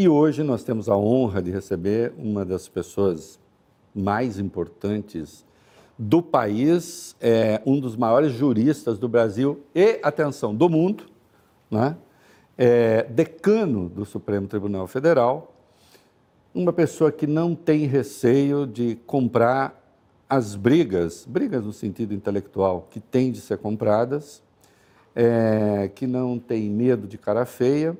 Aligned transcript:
E 0.00 0.08
hoje 0.08 0.44
nós 0.44 0.62
temos 0.62 0.88
a 0.88 0.96
honra 0.96 1.42
de 1.42 1.50
receber 1.50 2.12
uma 2.16 2.44
das 2.44 2.68
pessoas 2.68 3.36
mais 3.92 4.38
importantes 4.38 5.44
do 5.98 6.22
país, 6.22 7.16
é, 7.20 7.60
um 7.66 7.80
dos 7.80 7.96
maiores 7.96 8.30
juristas 8.30 8.96
do 8.96 9.08
Brasil 9.08 9.60
e, 9.74 9.98
atenção, 10.00 10.54
do 10.54 10.68
mundo, 10.68 11.02
né? 11.68 11.96
É, 12.56 13.02
decano 13.10 13.88
do 13.88 14.04
Supremo 14.04 14.46
Tribunal 14.46 14.86
Federal, 14.86 15.52
uma 16.54 16.72
pessoa 16.72 17.10
que 17.10 17.26
não 17.26 17.56
tem 17.56 17.84
receio 17.86 18.68
de 18.68 18.94
comprar 19.04 19.84
as 20.30 20.54
brigas, 20.54 21.26
brigas 21.26 21.64
no 21.64 21.72
sentido 21.72 22.14
intelectual, 22.14 22.86
que 22.88 23.00
têm 23.00 23.32
de 23.32 23.40
ser 23.40 23.58
compradas, 23.58 24.44
é, 25.12 25.90
que 25.92 26.06
não 26.06 26.38
tem 26.38 26.70
medo 26.70 27.08
de 27.08 27.18
cara 27.18 27.44
feia, 27.44 27.98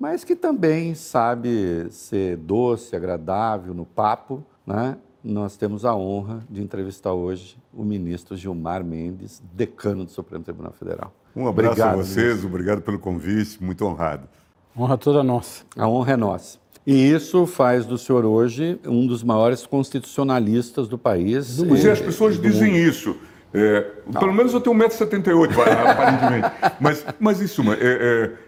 mas 0.00 0.24
que 0.24 0.34
também 0.34 0.94
sabe 0.94 1.86
ser 1.90 2.38
doce, 2.38 2.96
agradável 2.96 3.74
no 3.74 3.84
papo, 3.84 4.42
né? 4.66 4.96
Nós 5.22 5.58
temos 5.58 5.84
a 5.84 5.94
honra 5.94 6.42
de 6.48 6.62
entrevistar 6.62 7.12
hoje 7.12 7.58
o 7.74 7.84
ministro 7.84 8.34
Gilmar 8.34 8.82
Mendes, 8.82 9.42
decano 9.52 10.06
do 10.06 10.10
Supremo 10.10 10.42
Tribunal 10.42 10.72
Federal. 10.72 11.12
Um 11.36 11.46
abraço 11.46 11.72
obrigado, 11.72 11.92
a 11.92 12.02
vocês, 12.02 12.26
ministro. 12.28 12.48
obrigado 12.48 12.80
pelo 12.80 12.98
convite, 12.98 13.62
muito 13.62 13.84
honrado. 13.84 14.26
Honra 14.74 14.96
toda 14.96 15.22
nossa. 15.22 15.64
A 15.76 15.86
honra 15.86 16.14
é 16.14 16.16
nossa. 16.16 16.58
E 16.86 16.94
isso 17.12 17.46
faz 17.46 17.84
do 17.84 17.98
senhor 17.98 18.24
hoje 18.24 18.80
um 18.86 19.06
dos 19.06 19.22
maiores 19.22 19.66
constitucionalistas 19.66 20.88
do 20.88 20.96
país. 20.96 21.62
Pois 21.68 21.84
é, 21.84 21.92
as 21.92 22.00
pessoas 22.00 22.40
dizem 22.40 22.72
mundo. 22.72 22.88
isso. 22.88 23.16
É, 23.52 23.80
pelo 24.18 24.32
menos 24.32 24.54
eu 24.54 24.60
tenho 24.60 24.76
1,78m, 24.76 25.50
aparentemente. 25.90 26.52
mas, 26.80 27.04
mas, 27.18 27.42
em 27.42 27.46
suma, 27.48 27.74
é, 27.74 27.78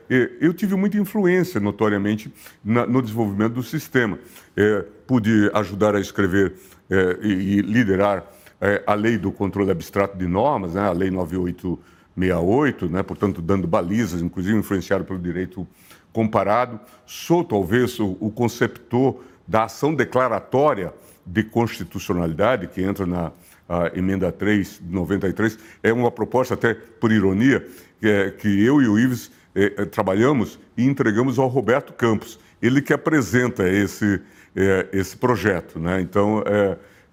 é, 0.09 0.15
é, 0.17 0.31
eu 0.41 0.55
tive 0.55 0.77
muita 0.77 0.97
influência, 0.97 1.59
notoriamente, 1.61 2.33
na, 2.65 2.87
no 2.87 3.03
desenvolvimento 3.03 3.55
do 3.55 3.63
sistema. 3.63 4.19
É, 4.57 4.85
pude 5.07 5.51
ajudar 5.55 5.97
a 5.97 6.01
escrever 6.01 6.55
é, 6.89 7.19
e, 7.21 7.59
e, 7.59 7.63
liderar 7.63 8.25
a 8.87 8.95
lei 8.95 9.19
do 9.19 9.33
controle 9.33 9.73
abstrato 9.73 10.17
de 10.17 10.25
normas, 10.25 10.75
né, 10.75 10.83
a 10.83 10.93
Lei 10.93 11.11
9868, 11.11 12.89
né, 12.89 13.03
portanto, 13.03 13.43
dando 13.43 13.67
balizas, 13.67 14.23
inclusive 14.23 14.57
influenciado 14.57 15.05
pelo 15.05 15.19
direito 15.19 15.67
comparado. 16.13 16.79
Sou, 17.05 17.43
talvez, 17.43 17.99
o, 17.99 18.17
o 18.21 18.31
conceptor 18.31 19.21
da 19.49 19.65
ação 19.65 19.93
declaratória 19.93 20.95
de 21.27 21.43
constitucionalidade, 21.43 22.69
que 22.69 22.81
entra 22.81 23.05
na 23.05 23.33
a 23.73 23.99
emenda 23.99 24.31
3 24.31 24.81
de 24.83 24.95
93, 24.95 25.59
é 25.83 25.93
uma 25.93 26.11
proposta, 26.11 26.55
até 26.55 26.75
por 26.75 27.11
ironia, 27.11 27.67
que, 28.01 28.09
é, 28.09 28.31
que 28.31 28.65
eu 28.65 28.83
e 28.83 28.89
o 28.89 28.99
Ives 28.99 29.31
é, 29.55 29.85
trabalhamos 29.87 30.59
e 30.77 30.85
entregamos 30.85 31.39
ao 31.39 31.49
Roberto 31.49 31.93
Campos. 31.93 32.39
Ele 32.61 32.83
que 32.83 32.93
apresenta 32.93 33.67
esse, 33.69 34.21
é, 34.55 34.89
esse 34.93 35.17
projeto. 35.17 35.79
Né? 35.79 36.01
Então, 36.01 36.45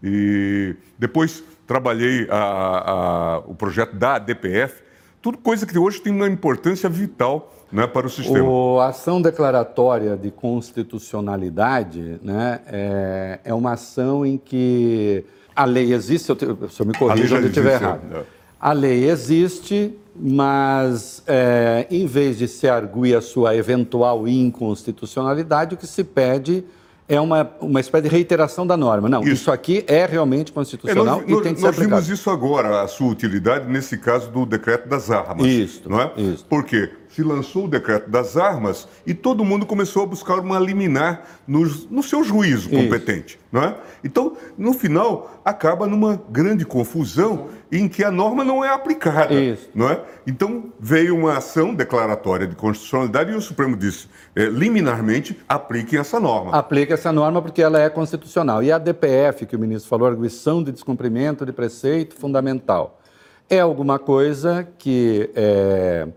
e 0.04 0.76
depois 0.98 1.44
trabalhei 1.66 2.28
a, 2.30 2.38
a, 2.38 3.38
o 3.40 3.56
projeto 3.56 3.96
da 3.96 4.16
ADPF, 4.16 4.82
tudo 5.22 5.38
coisa 5.38 5.66
que 5.66 5.78
hoje 5.78 6.02
tem 6.02 6.14
uma 6.14 6.28
importância 6.28 6.90
vital 6.90 7.54
né, 7.72 7.86
para 7.86 8.08
o 8.08 8.10
sistema. 8.10 8.48
O, 8.48 8.80
a 8.80 8.88
ação 8.88 9.22
declaratória 9.22 10.16
de 10.16 10.32
constitucionalidade 10.32 12.20
né, 12.24 12.60
é, 12.68 13.40
é 13.44 13.54
uma 13.54 13.74
ação 13.74 14.26
em 14.26 14.38
que 14.38 15.26
a 15.56 15.66
lei 15.66 15.94
existe, 15.94 16.32
o 16.32 16.38
senhor 16.38 16.86
me 16.86 16.98
corrija 16.98 17.36
onde 17.36 17.46
eu 17.46 17.50
estiver 17.50 17.82
errado. 17.82 18.02
É. 18.14 18.24
A 18.60 18.74
lei 18.74 19.10
existe, 19.10 19.94
mas 20.16 21.24
é, 21.26 21.88
em 21.90 22.06
vez 22.06 22.38
de 22.38 22.48
se 22.48 22.68
arguir 22.68 23.16
a 23.16 23.22
sua 23.22 23.56
eventual 23.56 24.28
inconstitucionalidade, 24.28 25.76
o 25.76 25.78
que 25.78 25.88
se 25.88 26.04
pede 26.04 26.66
é 27.08 27.20
uma, 27.20 27.50
uma 27.60 27.80
espécie 27.80 28.04
de 28.04 28.10
reiteração 28.10 28.68
da 28.68 28.78
norma. 28.78 29.10
Não, 29.10 29.22
isso, 29.24 29.32
isso 29.32 29.52
aqui 29.52 29.84
é 29.88 30.06
realmente 30.06 30.52
constitucional 30.52 31.22
é, 31.22 31.32
nós, 31.32 31.40
e 31.40 31.44
tem 31.44 31.54
que 31.56 31.60
ser 31.60 31.66
Nós 31.66 31.76
vimos 31.78 32.10
isso 32.10 32.30
agora, 32.30 32.84
a 32.84 32.88
sua 32.88 33.08
utilidade 33.08 33.68
nesse 33.68 33.98
caso 33.98 34.30
do 34.30 34.46
decreto 34.46 34.88
das 34.88 35.10
armas. 35.10 35.48
Isso. 35.48 35.90
Não 35.90 36.00
é? 36.00 36.12
Isso. 36.18 36.46
Por 36.46 36.64
quê? 36.64 36.92
Se 37.20 37.24
lançou 37.24 37.66
o 37.66 37.68
decreto 37.68 38.10
das 38.10 38.38
armas 38.38 38.88
e 39.06 39.14
todo 39.14 39.44
mundo 39.44 39.66
começou 39.66 40.04
a 40.04 40.06
buscar 40.06 40.40
uma 40.40 40.58
liminar 40.58 41.26
no, 41.46 41.66
no 41.92 42.02
seu 42.02 42.24
juízo 42.24 42.70
competente. 42.70 43.38
Não 43.52 43.62
é? 43.62 43.76
Então, 44.04 44.38
no 44.58 44.72
final, 44.72 45.42
acaba 45.44 45.86
numa 45.86 46.22
grande 46.30 46.64
confusão 46.66 47.50
em 47.70 47.90
que 47.90 48.04
a 48.04 48.12
norma 48.12 48.44
não 48.44 48.64
é 48.64 48.70
aplicada. 48.70 49.34
Isso. 49.34 49.70
Não 49.76 49.90
é? 49.90 50.02
Então, 50.26 50.72
veio 50.80 51.18
uma 51.18 51.38
ação 51.38 51.74
declaratória 51.74 52.48
de 52.48 52.56
constitucionalidade 52.56 53.32
e 53.32 53.36
o 53.36 53.42
Supremo 53.42 53.76
disse, 53.76 54.08
é, 54.34 54.46
liminarmente, 54.46 55.38
apliquem 55.48 56.00
essa 56.00 56.20
norma. 56.20 56.52
Aplique 56.52 56.94
essa 56.94 57.12
norma 57.12 57.42
porque 57.42 57.62
ela 57.62 57.82
é 57.82 57.90
constitucional. 57.90 58.64
E 58.64 58.72
a 58.72 58.78
DPF, 58.78 59.46
que 59.46 59.58
o 59.58 59.60
ministro 59.60 59.90
falou, 59.90 60.08
arguição 60.08 60.64
de 60.64 60.72
descumprimento 60.72 61.46
de 61.46 61.52
preceito 61.52 62.16
fundamental, 62.16 63.02
é 63.50 63.60
alguma 63.60 64.00
coisa 64.00 64.66
que... 64.78 65.30
É 65.36 66.08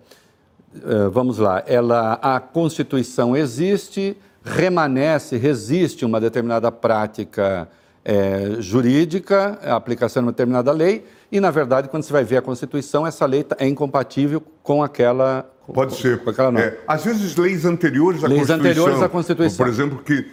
eh, 0.75 1.09
vamos 1.11 1.39
lá, 1.39 1.63
ela, 1.67 2.15
a 2.23 2.41
Constituição 2.41 3.37
existe, 3.37 4.17
remanesce, 4.45 5.37
resiste 5.37 6.05
uma 6.05 6.21
determinada 6.21 6.71
prática 6.73 7.69
é, 8.05 8.57
jurídica, 8.59 9.59
a 9.63 9.77
aplicação 9.77 10.23
de 10.23 10.27
uma 10.27 10.33
determinada 10.33 10.73
lei, 10.73 11.05
e, 11.31 11.41
na 11.41 11.51
verdade, 11.51 11.89
quando 11.89 12.03
você 12.03 12.13
vai 12.13 12.25
ver 12.25 12.39
a 12.39 12.43
Constituição, 12.43 13.07
essa 13.07 13.25
lei 13.25 13.45
tá, 13.45 13.57
é 13.59 13.67
incompatível 13.67 14.43
com 14.63 14.83
aquela. 14.83 15.49
Pode 15.73 15.95
ser. 15.95 16.19
Com 16.19 16.31
aquela 16.31 16.61
é, 16.61 16.79
às 16.87 17.05
vezes, 17.05 17.37
leis 17.37 17.65
anteriores 17.65 18.23
à 18.23 18.27
leis 18.27 18.41
Constituição. 18.41 18.71
anteriores 18.71 19.03
à 19.03 19.09
Constituição. 19.09 19.65
Por 19.65 19.73
exemplo, 19.73 19.99
que, 20.05 20.27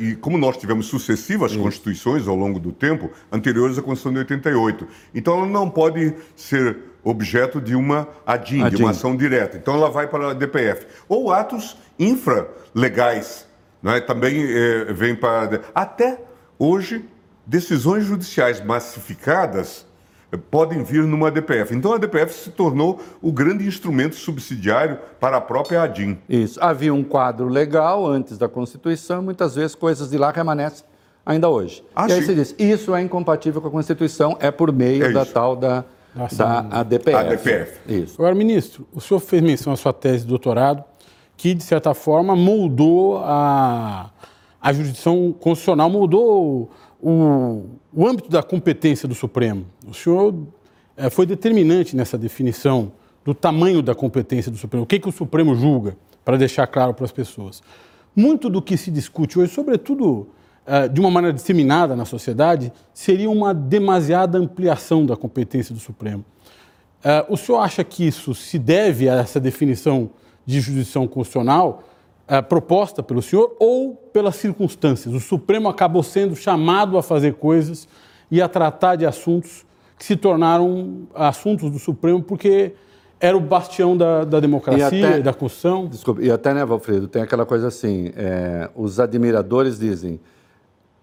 e 0.00 0.16
como 0.16 0.36
nós 0.36 0.56
tivemos 0.56 0.86
sucessivas 0.86 1.52
Isso. 1.52 1.60
Constituições 1.60 2.26
ao 2.26 2.34
longo 2.34 2.58
do 2.58 2.72
tempo, 2.72 3.10
anteriores 3.30 3.78
à 3.78 3.82
Constituição 3.82 4.12
de 4.12 4.18
88. 4.18 4.88
Então, 5.14 5.38
ela 5.38 5.46
não 5.46 5.70
pode 5.70 6.14
ser 6.34 6.76
objeto 7.04 7.60
de 7.60 7.76
uma 7.76 8.08
ADIM, 8.26 8.68
de 8.70 8.76
uma 8.76 8.90
ação 8.90 9.14
direta. 9.14 9.56
Então 9.56 9.74
ela 9.74 9.90
vai 9.90 10.08
para 10.08 10.30
a 10.30 10.34
DPF. 10.34 10.86
Ou 11.08 11.30
atos 11.30 11.76
infralegais, 11.98 13.46
né? 13.82 14.00
também 14.00 14.42
é, 14.42 14.92
vem 14.92 15.14
para. 15.14 15.60
Até 15.74 16.18
hoje, 16.58 17.04
decisões 17.46 18.04
judiciais 18.04 18.64
massificadas 18.64 19.86
podem 20.36 20.82
vir 20.82 21.04
numa 21.04 21.30
DPF. 21.30 21.74
Então 21.74 21.92
a 21.92 21.98
DPF 21.98 22.32
se 22.32 22.50
tornou 22.50 23.00
o 23.20 23.32
grande 23.32 23.66
instrumento 23.66 24.14
subsidiário 24.14 24.98
para 25.20 25.36
a 25.36 25.40
própria 25.40 25.82
ADIM. 25.82 26.18
Isso. 26.28 26.58
Havia 26.62 26.92
um 26.92 27.04
quadro 27.04 27.48
legal 27.48 28.06
antes 28.06 28.38
da 28.38 28.48
Constituição, 28.48 29.22
muitas 29.22 29.54
vezes 29.54 29.74
coisas 29.74 30.10
de 30.10 30.18
lá 30.18 30.32
permanecem 30.32 30.84
ainda 31.24 31.48
hoje. 31.48 31.84
Ah, 31.94 32.06
e 32.08 32.12
aí 32.12 32.20
sim. 32.20 32.26
você 32.26 32.34
diz, 32.34 32.54
isso 32.58 32.94
é 32.94 33.02
incompatível 33.02 33.60
com 33.60 33.68
a 33.68 33.70
Constituição, 33.70 34.36
é 34.40 34.50
por 34.50 34.72
meio 34.72 35.04
é 35.04 35.12
da 35.12 35.24
tal 35.24 35.56
da 35.56 35.84
da 36.36 36.60
ADPF. 36.70 37.16
ADPF. 37.16 37.80
Isso. 37.88 38.14
Agora, 38.18 38.34
ministro, 38.34 38.86
o 38.92 39.00
senhor 39.00 39.20
fez 39.20 39.42
menção 39.42 39.72
à 39.72 39.76
sua 39.76 39.92
tese 39.92 40.20
de 40.20 40.28
doutorado, 40.28 40.84
que, 41.36 41.54
de 41.54 41.64
certa 41.64 41.92
forma, 41.92 42.36
moldou 42.36 43.18
a, 43.18 44.10
a 44.60 44.72
jurisdição 44.72 45.32
constitucional, 45.32 45.90
moldou 45.90 46.70
o, 47.04 47.66
o 47.92 48.08
âmbito 48.08 48.30
da 48.30 48.42
competência 48.42 49.06
do 49.06 49.14
Supremo. 49.14 49.66
O 49.86 49.92
senhor 49.92 50.34
é, 50.96 51.10
foi 51.10 51.26
determinante 51.26 51.94
nessa 51.94 52.16
definição 52.16 52.92
do 53.22 53.34
tamanho 53.34 53.82
da 53.82 53.94
competência 53.94 54.50
do 54.50 54.56
Supremo, 54.56 54.84
o 54.84 54.86
que, 54.86 54.98
que 54.98 55.08
o 55.08 55.12
Supremo 55.12 55.54
julga, 55.54 55.98
para 56.24 56.38
deixar 56.38 56.66
claro 56.66 56.94
para 56.94 57.04
as 57.04 57.12
pessoas. 57.12 57.62
Muito 58.16 58.48
do 58.48 58.62
que 58.62 58.78
se 58.78 58.90
discute 58.90 59.38
hoje, 59.38 59.52
sobretudo 59.52 60.28
eh, 60.66 60.88
de 60.88 60.98
uma 60.98 61.10
maneira 61.10 61.34
disseminada 61.34 61.94
na 61.94 62.06
sociedade, 62.06 62.72
seria 62.94 63.28
uma 63.28 63.52
demasiada 63.52 64.38
ampliação 64.38 65.04
da 65.04 65.14
competência 65.14 65.74
do 65.74 65.80
Supremo. 65.80 66.24
Eh, 67.02 67.26
o 67.28 67.36
senhor 67.36 67.58
acha 67.58 67.84
que 67.84 68.06
isso 68.06 68.34
se 68.34 68.58
deve 68.58 69.10
a 69.10 69.16
essa 69.16 69.38
definição 69.38 70.10
de 70.46 70.60
jurisdição 70.60 71.06
constitucional 71.06 71.82
eh, 72.26 72.42
proposta 72.42 73.02
pelo 73.02 73.22
senhor 73.22 73.54
ou 73.58 73.94
pelas 74.12 74.36
circunstâncias? 74.36 75.14
O 75.14 75.20
Supremo 75.20 75.68
acabou 75.68 76.02
sendo 76.02 76.34
chamado 76.34 76.96
a 76.98 77.02
fazer 77.02 77.34
coisas 77.34 77.88
e 78.30 78.40
a 78.40 78.48
tratar 78.48 78.96
de 78.96 79.06
assuntos 79.06 79.64
que 79.98 80.04
se 80.04 80.16
tornaram 80.16 81.06
assuntos 81.14 81.70
do 81.70 81.78
Supremo 81.78 82.22
porque 82.22 82.74
era 83.20 83.36
o 83.36 83.40
bastião 83.40 83.96
da, 83.96 84.24
da 84.24 84.40
democracia 84.40 84.98
e, 84.98 85.04
até, 85.04 85.18
e 85.18 85.22
da 85.22 85.32
Constituição. 85.32 85.86
Desculpa, 85.86 86.22
e 86.22 86.30
até, 86.30 86.52
né, 86.52 86.64
Valfredo, 86.64 87.08
tem 87.08 87.22
aquela 87.22 87.46
coisa 87.46 87.68
assim, 87.68 88.12
é, 88.16 88.68
os 88.74 89.00
admiradores 89.00 89.78
dizem 89.78 90.20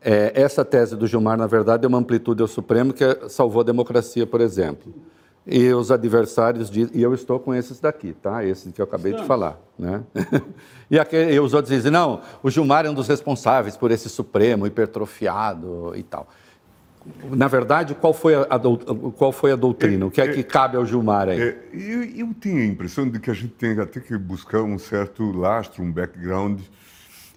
é, 0.03 0.31
essa 0.35 0.65
tese 0.65 0.95
do 0.95 1.05
Gilmar, 1.05 1.37
na 1.37 1.47
verdade, 1.47 1.85
é 1.85 1.87
uma 1.87 1.99
amplitude 1.99 2.41
ao 2.41 2.47
Supremo 2.47 2.91
que 2.91 3.03
salvou 3.29 3.61
a 3.61 3.63
democracia, 3.63 4.25
por 4.25 4.41
exemplo. 4.41 4.93
E 5.45 5.73
os 5.73 5.91
adversários 5.91 6.69
dizem, 6.69 6.95
e 6.95 7.01
eu 7.01 7.13
estou 7.13 7.39
com 7.39 7.53
esses 7.53 7.79
daqui, 7.79 8.13
tá? 8.13 8.45
Esses 8.45 8.71
que 8.71 8.79
eu 8.79 8.85
acabei 8.85 9.13
de 9.13 9.23
falar, 9.23 9.59
né? 9.77 10.03
e, 10.89 10.99
aquele, 10.99 11.33
e 11.33 11.39
os 11.39 11.53
outros 11.53 11.73
dizem, 11.73 11.91
não, 11.91 12.21
o 12.43 12.49
Gilmar 12.49 12.85
é 12.85 12.89
um 12.89 12.93
dos 12.93 13.07
responsáveis 13.07 13.75
por 13.75 13.89
esse 13.89 14.07
Supremo 14.07 14.67
hipertrofiado 14.67 15.93
e 15.95 16.03
tal. 16.03 16.27
Na 17.31 17.47
verdade, 17.47 17.95
qual 17.95 18.13
foi 18.13 18.35
a, 18.35 18.41
a 18.41 18.59
qual 19.17 19.31
foi 19.31 19.51
a 19.51 19.55
doutrina? 19.55 20.05
É, 20.05 20.07
o 20.07 20.11
que 20.11 20.21
é, 20.21 20.25
é, 20.25 20.33
que 20.33 20.43
cabe 20.43 20.77
ao 20.77 20.85
Gilmar 20.85 21.29
aí? 21.29 21.41
É, 21.41 21.57
eu, 21.73 22.03
eu 22.03 22.33
tenho 22.39 22.59
a 22.59 22.65
impressão 22.65 23.09
de 23.09 23.19
que 23.19 23.31
a 23.31 23.33
gente 23.33 23.53
tem 23.53 23.79
até 23.79 23.99
que 23.99 24.15
buscar 24.17 24.61
um 24.61 24.77
certo 24.77 25.31
lastro, 25.31 25.83
um 25.83 25.91
background 25.91 26.61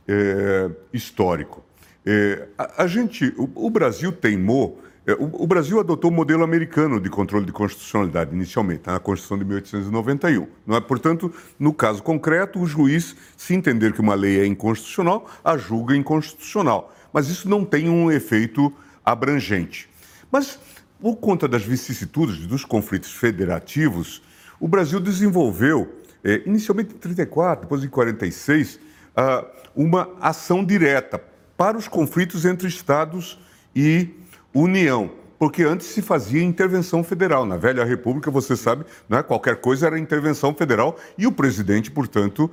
é, 0.07 0.71
histórico. 0.93 1.65
É, 2.05 2.49
a, 2.59 2.83
a, 2.83 2.87
gente, 2.87 3.33
o, 3.39 3.67
o 3.67 3.71
Brasil 3.71 4.13
teimou, 4.13 4.79
é, 4.79 4.94
o, 5.13 5.45
o, 5.45 5.47
Brasil 5.47 5.79
adotou 5.79 6.11
o 6.11 6.15
modelo 6.15 6.43
americano 6.43 6.99
de 6.99 7.11
controle 7.11 7.45
de 7.45 7.53
constitucionalidade 7.53 8.35
inicialmente, 8.35 8.85
na 8.87 8.99
Constituição 8.99 9.37
de 9.37 9.45
1891. 9.45 10.47
Não 10.67 10.77
é? 10.77 10.81
Portanto, 10.81 11.31
no 11.59 11.75
caso 11.75 12.03
concreto, 12.03 12.59
o 12.59 12.67
juiz, 12.67 13.15
se 13.37 13.55
entender 13.55 13.93
que 13.93 14.01
uma 14.01 14.15
lei 14.15 14.41
é 14.41 14.47
inconstitucional, 14.47 15.31
a 15.45 15.59
julga 15.59 15.95
inconstitucional. 15.95 16.95
Mas 17.13 17.29
isso 17.29 17.49
não 17.49 17.67
tem 17.67 17.91
um 17.91 18.11
efeito 18.11 18.73
abrangente. 19.05 19.91
Mas, 20.33 20.59
por 20.99 21.17
conta 21.17 21.47
das 21.47 21.63
vicissitudes 21.63 22.47
dos 22.47 22.65
conflitos 22.65 23.13
federativos, 23.13 24.23
o 24.59 24.67
Brasil 24.67 25.01
desenvolveu, 25.01 26.01
é, 26.25 26.43
inicialmente 26.47 26.95
em 26.95 26.99
1934, 26.99 27.65
depois 27.65 27.83
em 27.83 27.89
1946, 27.89 28.81
ah, 29.15 29.45
uma 29.77 30.09
ação 30.21 30.65
direta 30.65 31.23
para 31.57 31.77
os 31.77 31.87
conflitos 31.87 32.47
entre 32.47 32.67
Estados 32.67 33.39
e 33.77 34.09
União. 34.55 35.11
Porque 35.39 35.63
antes 35.63 35.89
se 35.89 36.01
fazia 36.01 36.43
intervenção 36.43 37.03
federal. 37.03 37.45
Na 37.45 37.57
velha 37.57 37.85
República, 37.85 38.31
você 38.31 38.57
sabe, 38.57 38.85
né, 39.09 39.23
qualquer 39.23 39.57
coisa 39.57 39.87
era 39.87 39.99
intervenção 39.99 40.55
federal 40.55 40.97
e 41.19 41.27
o 41.27 41.33
presidente, 41.33 41.91
portanto, 41.91 42.51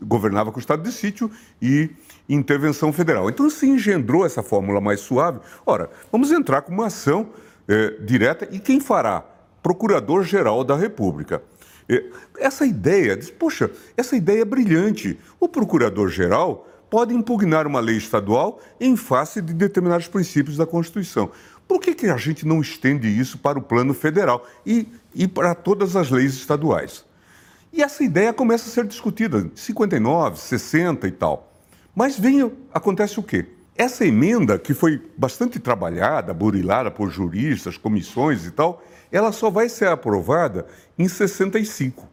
governava 0.00 0.52
com 0.52 0.58
o 0.58 0.60
estado 0.60 0.82
de 0.82 0.92
sítio 0.92 1.30
e 1.60 1.90
intervenção 2.28 2.92
federal. 2.92 3.28
Então 3.30 3.48
se 3.48 3.66
engendrou 3.66 4.26
essa 4.26 4.42
fórmula 4.42 4.80
mais 4.80 5.00
suave. 5.00 5.40
Ora, 5.64 5.90
vamos 6.12 6.30
entrar 6.30 6.62
com 6.62 6.72
uma 6.72 6.86
ação 6.86 7.30
é, 7.66 7.96
direta 8.02 8.46
e 8.52 8.58
quem 8.58 8.78
fará? 8.78 9.24
Procurador-Geral 9.62 10.62
da 10.62 10.76
República. 10.76 11.42
É, 11.88 12.04
essa 12.38 12.66
ideia, 12.66 13.16
diz, 13.16 13.30
poxa, 13.30 13.70
essa 13.96 14.14
ideia 14.14 14.42
é 14.42 14.44
brilhante. 14.44 15.18
O 15.40 15.48
procurador-geral 15.48 16.67
pode 16.90 17.14
impugnar 17.14 17.66
uma 17.66 17.80
lei 17.80 17.96
estadual 17.96 18.60
em 18.80 18.96
face 18.96 19.40
de 19.40 19.52
determinados 19.52 20.08
princípios 20.08 20.56
da 20.56 20.66
Constituição. 20.66 21.30
Por 21.66 21.80
que, 21.80 21.94
que 21.94 22.06
a 22.06 22.16
gente 22.16 22.46
não 22.46 22.60
estende 22.60 23.08
isso 23.08 23.38
para 23.38 23.58
o 23.58 23.62
plano 23.62 23.92
federal 23.92 24.46
e, 24.64 24.88
e 25.14 25.28
para 25.28 25.54
todas 25.54 25.96
as 25.96 26.10
leis 26.10 26.34
estaduais? 26.34 27.04
E 27.72 27.82
essa 27.82 28.02
ideia 28.02 28.32
começa 28.32 28.68
a 28.68 28.72
ser 28.72 28.86
discutida 28.86 29.38
em 29.40 29.52
59, 29.54 30.38
60 30.38 31.06
e 31.06 31.12
tal. 31.12 31.52
Mas 31.94 32.18
vem, 32.18 32.50
acontece 32.72 33.20
o 33.20 33.22
quê? 33.22 33.46
Essa 33.76 34.06
emenda, 34.06 34.58
que 34.58 34.72
foi 34.72 35.00
bastante 35.16 35.60
trabalhada, 35.60 36.32
burilada 36.32 36.90
por 36.90 37.10
juristas, 37.10 37.76
comissões 37.76 38.46
e 38.46 38.50
tal, 38.50 38.82
ela 39.12 39.30
só 39.30 39.50
vai 39.50 39.68
ser 39.68 39.88
aprovada 39.88 40.66
em 40.98 41.06
65. 41.06 42.08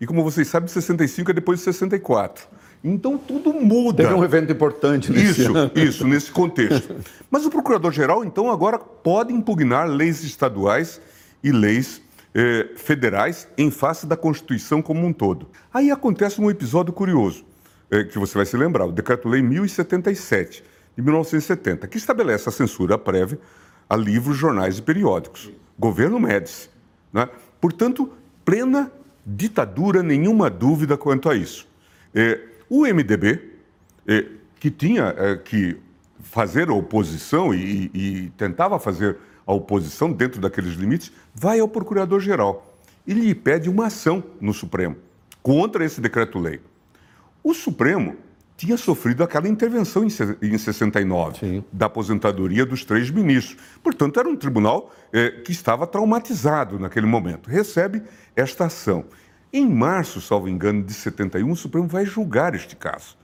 E 0.00 0.06
como 0.06 0.22
vocês 0.22 0.48
sabem, 0.48 0.68
65 0.68 1.30
é 1.30 1.34
depois 1.34 1.58
de 1.58 1.64
64. 1.66 2.48
Então 2.82 3.18
tudo 3.18 3.52
muda. 3.52 4.02
Teve 4.02 4.14
um 4.14 4.24
evento 4.24 4.50
importante 4.50 5.12
nesse 5.12 5.42
Isso, 5.42 5.56
ano. 5.56 5.70
isso, 5.76 6.06
nesse 6.06 6.30
contexto. 6.30 6.96
Mas 7.30 7.44
o 7.44 7.50
procurador-geral, 7.50 8.24
então, 8.24 8.50
agora 8.50 8.78
pode 8.78 9.32
impugnar 9.32 9.86
leis 9.86 10.24
estaduais 10.24 11.00
e 11.44 11.52
leis 11.52 12.00
eh, 12.34 12.70
federais 12.76 13.46
em 13.58 13.70
face 13.70 14.06
da 14.06 14.16
Constituição 14.16 14.80
como 14.80 15.06
um 15.06 15.12
todo. 15.12 15.48
Aí 15.72 15.90
acontece 15.90 16.40
um 16.40 16.50
episódio 16.50 16.92
curioso, 16.92 17.44
eh, 17.90 18.04
que 18.04 18.18
você 18.18 18.34
vai 18.36 18.46
se 18.46 18.56
lembrar, 18.56 18.86
o 18.86 18.92
Decreto-Lei 18.92 19.42
1077, 19.42 20.64
de 20.96 21.02
1970, 21.02 21.86
que 21.86 21.98
estabelece 21.98 22.48
a 22.48 22.52
censura 22.52 22.96
prévia 22.96 23.38
a 23.88 23.96
livros, 23.96 24.36
jornais 24.36 24.78
e 24.78 24.82
periódicos. 24.82 25.50
Governo 25.78 26.18
Médici. 26.18 26.70
Né? 27.12 27.28
Portanto, 27.60 28.10
plena 28.44 28.90
ditadura, 29.24 30.02
nenhuma 30.02 30.48
dúvida 30.50 30.96
quanto 30.96 31.28
a 31.28 31.34
isso. 31.34 31.66
Eh, 32.14 32.40
o 32.68 32.86
MDB, 32.86 33.40
eh, 34.06 34.26
que 34.58 34.70
tinha 34.70 35.14
eh, 35.16 35.36
que 35.36 35.76
fazer 36.22 36.70
oposição 36.70 37.54
e, 37.54 37.90
e, 37.94 38.30
tentava 38.36 38.78
fazer 38.78 39.16
a 39.46 39.52
oposição 39.52 40.12
dentro 40.12 40.40
daqueles 40.40 40.74
limites, 40.74 41.12
vai 41.34 41.60
ao 41.60 41.68
Procurador-Geral 41.68 42.76
e 43.06 43.14
lhe 43.14 43.34
pede 43.34 43.68
uma 43.68 43.86
ação 43.86 44.22
no 44.40 44.52
Supremo 44.52 44.96
contra 45.42 45.84
esse 45.84 46.00
decreto-lei. 46.00 46.60
O 47.42 47.54
Supremo 47.54 48.16
tinha 48.60 48.76
sofrido 48.76 49.24
aquela 49.24 49.48
intervenção 49.48 50.04
em 50.04 50.58
69 50.58 51.38
Sim. 51.38 51.64
da 51.72 51.86
aposentadoria 51.86 52.66
dos 52.66 52.84
três 52.84 53.10
ministros. 53.10 53.56
Portanto, 53.82 54.20
era 54.20 54.28
um 54.28 54.36
tribunal 54.36 54.92
eh, 55.10 55.30
que 55.30 55.50
estava 55.50 55.86
traumatizado 55.86 56.78
naquele 56.78 57.06
momento. 57.06 57.48
Recebe 57.48 58.02
esta 58.36 58.66
ação. 58.66 59.06
Em 59.50 59.66
março, 59.66 60.20
salvo 60.20 60.46
engano, 60.46 60.84
de 60.84 60.92
71, 60.92 61.50
o 61.50 61.56
Supremo 61.56 61.88
vai 61.88 62.04
julgar 62.04 62.54
este 62.54 62.76
caso. 62.76 63.16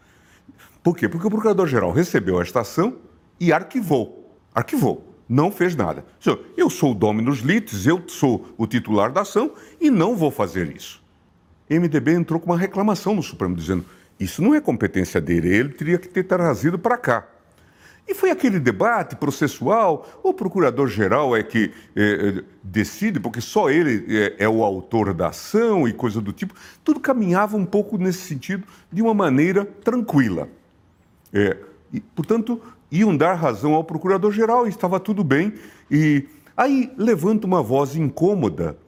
Por 0.83 0.97
quê? 0.97 1.06
Porque 1.06 1.27
o 1.27 1.31
Procurador-Geral 1.31 1.93
recebeu 1.93 2.41
esta 2.41 2.62
ação 2.62 2.97
e 3.38 3.53
arquivou. 3.53 4.41
Arquivou. 4.55 5.15
Não 5.29 5.53
fez 5.53 5.77
nada. 5.77 6.03
Eu 6.56 6.71
sou 6.71 6.93
o 6.93 6.94
Dominus 6.94 7.41
Litis, 7.41 7.87
eu 7.87 8.03
sou 8.06 8.55
o 8.56 8.67
titular 8.67 9.12
da 9.12 9.21
ação 9.21 9.53
e 9.79 9.91
não 9.91 10.17
vou 10.17 10.31
fazer 10.31 10.75
isso. 10.75 11.05
MDB 11.69 12.15
entrou 12.15 12.41
com 12.41 12.47
uma 12.47 12.56
reclamação 12.56 13.15
no 13.15 13.23
Supremo, 13.23 13.55
dizendo 13.55 13.85
isso 14.19 14.43
não 14.43 14.55
é 14.55 14.61
competência 14.61 15.21
dele, 15.21 15.49
ele 15.49 15.69
teria 15.71 15.99
que 15.99 16.09
ter 16.09 16.25
trazido 16.25 16.79
para 16.79 16.97
cá. 16.97 17.27
E 18.09 18.15
foi 18.15 18.31
aquele 18.31 18.61
debate 18.61 19.17
processual, 19.17 20.09
o 20.23 20.33
procurador-geral 20.33 21.37
é 21.37 21.43
que 21.43 21.73
é, 21.97 22.45
decide, 22.63 23.19
porque 23.19 23.41
só 23.41 23.69
ele 23.69 24.05
é, 24.09 24.45
é, 24.45 24.49
o 24.49 24.63
autor 24.63 25.13
da 25.13 25.29
ação 25.29 25.89
e 25.89 25.93
coisa 25.93 26.21
do 26.21 26.33
tipo. 26.33 26.55
Tudo 26.85 27.01
caminhava 27.01 27.57
um 27.57 27.67
pouco 27.67 27.99
nesse 27.99 28.21
sentido, 28.21 28.65
de 28.93 29.03
uma 29.03 29.13
maneira 29.13 29.65
tranquila. 29.65 30.49
É, 31.33 31.57
e, 31.93 32.01
portanto, 32.01 32.62
iam 32.93 33.17
dar 33.17 33.35
razão 33.35 33.75
ao 33.75 33.83
procurador-geral 33.83 34.69
estava 34.69 35.01
tudo 35.01 35.25
bem. 35.25 35.55
E 35.91 36.29
aí 36.57 36.93
levanta 36.97 37.45
uma 37.45 37.62
voz 37.62 37.97
incômoda 37.97 38.79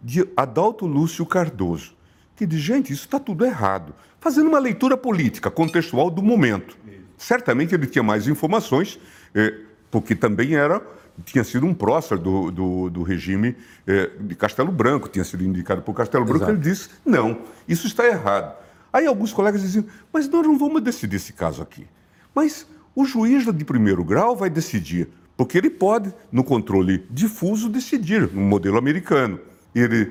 de 0.00 0.26
Adalto 0.36 0.86
Lúcio 0.86 1.26
Cardoso, 1.26 1.92
que 2.40 2.46
diz: 2.46 2.60
gente, 2.60 2.90
isso 2.90 3.04
está 3.04 3.20
tudo 3.20 3.44
errado. 3.44 3.94
Fazendo 4.18 4.48
uma 4.48 4.58
leitura 4.58 4.96
política, 4.96 5.50
contextual 5.50 6.10
do 6.10 6.22
momento. 6.22 6.76
Certamente 7.18 7.74
ele 7.74 7.86
tinha 7.86 8.02
mais 8.02 8.26
informações, 8.26 8.98
eh, 9.34 9.60
porque 9.90 10.14
também 10.14 10.54
era 10.54 10.82
tinha 11.22 11.44
sido 11.44 11.66
um 11.66 11.74
prócer 11.74 12.16
do, 12.16 12.50
do, 12.50 12.88
do 12.88 13.02
regime 13.02 13.54
eh, 13.86 14.10
de 14.20 14.34
Castelo 14.34 14.72
Branco, 14.72 15.06
tinha 15.06 15.22
sido 15.22 15.44
indicado 15.44 15.82
por 15.82 15.92
Castelo 15.92 16.24
Branco, 16.24 16.44
Exato. 16.44 16.52
ele 16.52 16.60
disse, 16.60 16.88
não, 17.04 17.40
isso 17.68 17.86
está 17.86 18.06
errado. 18.06 18.56
Aí 18.90 19.04
alguns 19.04 19.30
colegas 19.30 19.60
diziam, 19.60 19.84
mas 20.10 20.26
nós 20.26 20.46
não 20.46 20.56
vamos 20.56 20.80
decidir 20.80 21.16
esse 21.16 21.34
caso 21.34 21.60
aqui. 21.60 21.86
Mas 22.34 22.66
o 22.94 23.04
juiz 23.04 23.44
de 23.44 23.64
primeiro 23.66 24.02
grau 24.02 24.34
vai 24.34 24.48
decidir, 24.48 25.10
porque 25.36 25.58
ele 25.58 25.68
pode, 25.68 26.10
no 26.32 26.42
controle 26.42 27.04
difuso, 27.10 27.68
decidir, 27.68 28.32
no 28.32 28.40
modelo 28.40 28.78
americano. 28.78 29.38
Ele, 29.74 30.10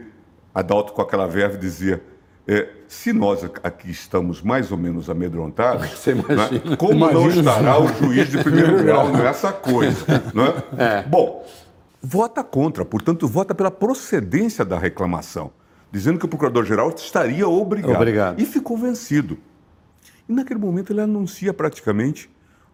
Adalto 0.53 0.93
com 0.93 1.01
aquela 1.01 1.27
verve, 1.27 1.57
dizia, 1.57 2.03
é, 2.51 2.67
se 2.87 3.13
nós 3.13 3.43
aqui 3.61 3.91
estamos 3.91 4.41
mais 4.41 4.71
ou 4.71 4.77
menos 4.77 5.07
amedrontados, 5.07 5.87
Você 5.93 6.11
imagina. 6.11 6.71
Né, 6.71 6.75
como 6.77 6.93
imagina 6.93 7.19
não 7.21 7.29
estará 7.29 7.79
o 7.79 7.87
juiz 7.93 8.27
de 8.27 8.43
primeiro 8.43 8.75
grau 8.81 9.11
nessa 9.11 9.53
coisa? 9.53 10.03
É? 10.77 10.83
É. 10.83 11.03
Bom, 11.03 11.45
vota 12.01 12.43
contra, 12.43 12.83
portanto, 12.83 13.27
vota 13.27 13.53
pela 13.53 13.69
procedência 13.69 14.65
da 14.65 14.79
reclamação, 14.79 15.51
dizendo 15.91 16.17
que 16.17 16.25
o 16.25 16.27
procurador-geral 16.27 16.89
estaria 16.89 17.47
obrigado. 17.47 17.95
obrigado. 17.95 18.41
E 18.41 18.45
ficou 18.47 18.75
vencido. 18.75 19.37
E 20.27 20.33
naquele 20.33 20.59
momento 20.59 20.91
ele 20.91 21.01
anuncia 21.01 21.53
praticamente, 21.53 22.29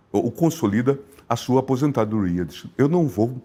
ou 0.10 0.32
consolida 0.32 0.98
a 1.28 1.36
sua 1.36 1.60
aposentadoria. 1.60 2.46
Diz, 2.46 2.66
eu 2.78 2.88
não 2.88 3.08
vou 3.08 3.42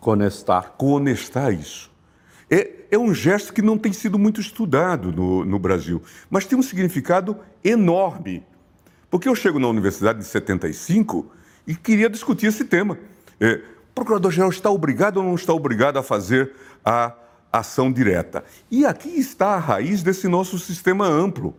conestar. 0.00 0.74
conestar 0.76 1.52
isso. 1.52 1.89
É, 2.50 2.70
é 2.90 2.98
um 2.98 3.14
gesto 3.14 3.52
que 3.52 3.62
não 3.62 3.78
tem 3.78 3.92
sido 3.92 4.18
muito 4.18 4.40
estudado 4.40 5.12
no, 5.12 5.44
no 5.44 5.58
Brasil, 5.58 6.02
mas 6.28 6.44
tem 6.44 6.58
um 6.58 6.62
significado 6.62 7.36
enorme. 7.62 8.42
Porque 9.08 9.28
eu 9.28 9.34
chego 9.34 9.58
na 9.58 9.68
universidade 9.68 10.18
em 10.18 10.22
75 10.22 11.30
e 11.66 11.74
queria 11.74 12.10
discutir 12.10 12.46
esse 12.46 12.64
tema. 12.64 12.98
É, 13.38 13.60
o 13.90 13.94
procurador-geral 13.94 14.50
está 14.50 14.70
obrigado 14.70 15.18
ou 15.18 15.22
não 15.22 15.34
está 15.34 15.52
obrigado 15.52 15.98
a 15.98 16.02
fazer 16.02 16.52
a 16.84 17.14
ação 17.52 17.92
direta? 17.92 18.44
E 18.70 18.84
aqui 18.84 19.08
está 19.08 19.54
a 19.54 19.58
raiz 19.58 20.02
desse 20.02 20.26
nosso 20.26 20.58
sistema 20.58 21.06
amplo. 21.06 21.54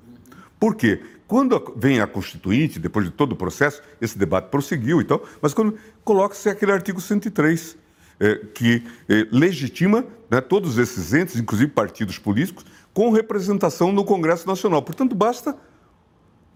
Por 0.60 0.76
quê? 0.76 1.02
Quando 1.28 1.74
vem 1.78 2.02
a 2.02 2.08
Constituinte, 2.08 2.78
depois 2.78 3.06
de 3.06 3.12
todo 3.12 3.32
o 3.32 3.36
processo, 3.38 3.82
esse 4.02 4.18
debate 4.18 4.50
prosseguiu 4.50 5.00
e 5.00 5.06
tal, 5.06 5.24
mas 5.42 5.54
quando 5.54 5.78
coloca-se 6.04 6.50
aquele 6.50 6.74
artigo 6.74 7.00
103, 7.00 7.78
é, 7.78 7.81
que 8.54 8.84
é, 9.10 9.28
legitima 9.32 10.06
né, 10.30 10.40
todos 10.40 10.78
esses 10.78 11.14
entes, 11.14 11.36
inclusive 11.36 11.72
partidos 11.72 12.18
políticos, 12.18 12.66
com 12.94 13.10
representação 13.10 13.92
no 13.92 14.04
Congresso 14.04 14.48
Nacional. 14.48 14.82
Portanto, 14.82 15.16
basta 15.16 15.58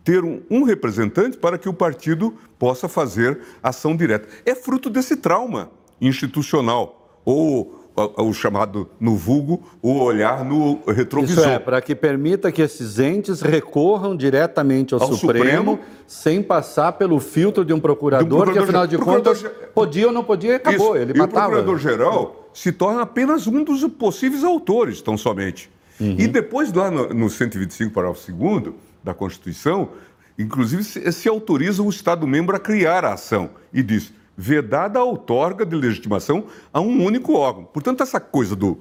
ter 0.03 0.23
um, 0.23 0.41
um, 0.49 0.63
representante 0.63 1.37
para 1.37 1.57
que 1.57 1.67
o 1.67 1.73
partido 1.73 2.35
possa 2.59 2.87
fazer 2.87 3.39
ação 3.63 3.95
direta. 3.95 4.27
É 4.45 4.53
fruto 4.53 4.89
desse 4.89 5.15
trauma 5.15 5.71
institucional 5.99 7.19
ou 7.25 7.84
o, 7.95 8.33
chamado 8.33 8.89
no 8.99 9.15
vulgo, 9.15 9.63
o 9.81 9.93
olhar 9.99 10.43
no 10.43 10.81
retrovisor. 10.87 11.43
Isso 11.45 11.49
é, 11.49 11.59
para 11.59 11.81
que 11.81 11.95
permita 11.95 12.51
que 12.51 12.61
esses 12.61 12.99
entes 12.99 13.41
recorram 13.41 14.15
diretamente 14.17 14.93
ao, 14.93 15.01
Ao 15.01 15.13
Supremo, 15.13 15.45
Supremo. 15.71 15.79
sem 16.05 16.41
passar 16.43 16.91
pelo 16.93 17.19
filtro 17.19 17.63
de 17.63 17.71
um 17.73 17.79
procurador, 17.79 18.27
De 18.27 18.33
um 18.33 18.37
procurador- 18.37 18.53
que 18.53 18.63
afinal 18.69 18.87
de 18.87 18.97
procurador- 18.97 19.35
contas 19.37 19.51
podia 19.73 20.07
ou 20.07 20.11
não 20.13 20.23
podia, 20.23 20.57
acabou, 20.57 20.95
Isso. 20.95 20.97
ele 20.97 21.13
e 21.13 21.17
matava. 21.17 21.47
o 21.47 21.49
procurador-geral 21.63 22.49
se 22.53 22.71
torna 22.71 23.01
apenas 23.01 23.47
um 23.47 23.63
dos 23.63 23.83
possíveis 23.93 24.43
autores, 24.43 25.01
tão 25.01 25.17
somente. 25.17 25.69
Uhum. 25.99 26.15
E 26.19 26.27
depois, 26.27 26.73
lá 26.73 26.91
no, 26.91 27.09
no 27.13 27.29
125, 27.29 27.93
parágrafo 27.93 28.29
2 28.31 28.73
da 29.03 29.13
Constituição, 29.13 29.89
inclusive 30.37 30.83
se, 30.83 31.09
se 31.13 31.29
autoriza 31.29 31.81
o 31.81 31.89
Estado-membro 31.89 32.55
a 32.55 32.59
criar 32.59 33.05
a 33.05 33.13
ação 33.13 33.49
e 33.73 33.81
diz 33.81 34.11
vedada 34.37 34.99
a 34.99 35.03
outorga 35.03 35.65
de 35.65 35.75
legitimação 35.75 36.45
a 36.73 36.81
um 36.81 37.03
único 37.03 37.33
órgão. 37.33 37.63
Portanto, 37.65 38.03
essa 38.03 38.19
coisa 38.19 38.55
do, 38.55 38.79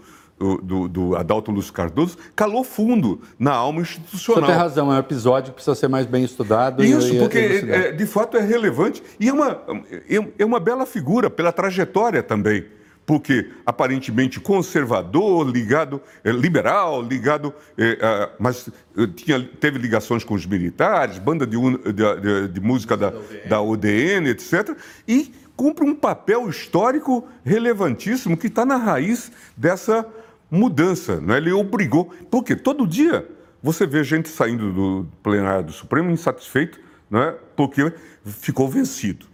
do, 0.63 0.89
do, 0.89 1.17
Adalto 1.17 1.51
Lúcio 1.53 1.73
Cardoso 1.73 2.17
calou 2.35 2.65
fundo 2.65 3.21
na 3.39 3.53
alma 3.53 3.85
Você 3.85 3.99
institucional. 3.99 4.47
tem 4.51 4.55
razão, 4.59 4.93
é 4.93 4.97
um 4.97 4.99
episódio 4.99 5.51
que 5.51 5.55
precisa 5.57 5.75
ser 5.77 5.89
mais 5.89 6.07
bem 6.07 6.25
estudado. 6.25 6.85
e- 6.85 6.91
Isso, 6.91 7.15
e- 7.15 7.19
porque 7.19 7.39
elucidado. 7.39 7.73
é, 7.85 7.93
de 7.93 8.07
fato 8.07 8.37
é 8.37 8.41
relevante 8.41 9.03
e 9.21 9.29
é 9.29 9.33
uma, 9.33 9.61
é, 10.09 10.29
é 10.39 10.45
uma 10.45 10.59
bela 10.59 10.85
figura 10.87 11.31
pela 11.31 11.53
trajetória 11.53 12.23
também. 12.23 12.67
Porque 13.07 13.51
aparentemente 13.67 14.41
conservador, 14.41 15.47
ligado, 15.47 16.01
é, 16.25 16.31
liberal, 16.33 17.03
ligado, 17.03 17.53
é, 17.77 17.99
a- 18.03 18.31
mas 18.39 18.71
é, 18.97 19.07
tinha, 19.07 19.47
teve 19.61 19.79
ligações 19.79 20.25
com 20.25 20.33
os 20.35 20.47
militares, 20.47 21.19
banda 21.19 21.47
de, 21.47 21.57
de- 21.59 21.93
de- 21.93 22.49
de 22.49 22.61
música 22.61 22.97
da, 22.97 23.13
da 23.47 23.61
UDN, 23.61 24.31
etc. 24.31 24.75
E 25.07 25.33
cumpre 25.57 25.85
um 25.85 25.95
papel 25.95 26.49
histórico 26.49 27.27
relevantíssimo 27.45 28.37
que 28.37 28.49
está 28.49 28.65
na 28.65 28.77
raiz 28.77 29.31
dessa 29.57 30.07
mudança. 30.51 31.21
Né? 31.21 31.37
Ele 31.37 31.53
obrigou. 31.53 32.13
Porque 32.31 32.55
todo 32.57 32.87
dia 32.87 33.29
você 33.63 33.87
vê 33.87 34.05
gente 34.05 34.29
saindo 34.29 34.73
do 34.73 35.09
plenário 35.23 35.67
do 35.67 35.73
Supremo 35.73 36.11
insatisfeito, 36.11 36.79
né? 37.11 37.35
porque 37.57 37.93
ficou 38.25 38.69
vencido. 38.69 39.27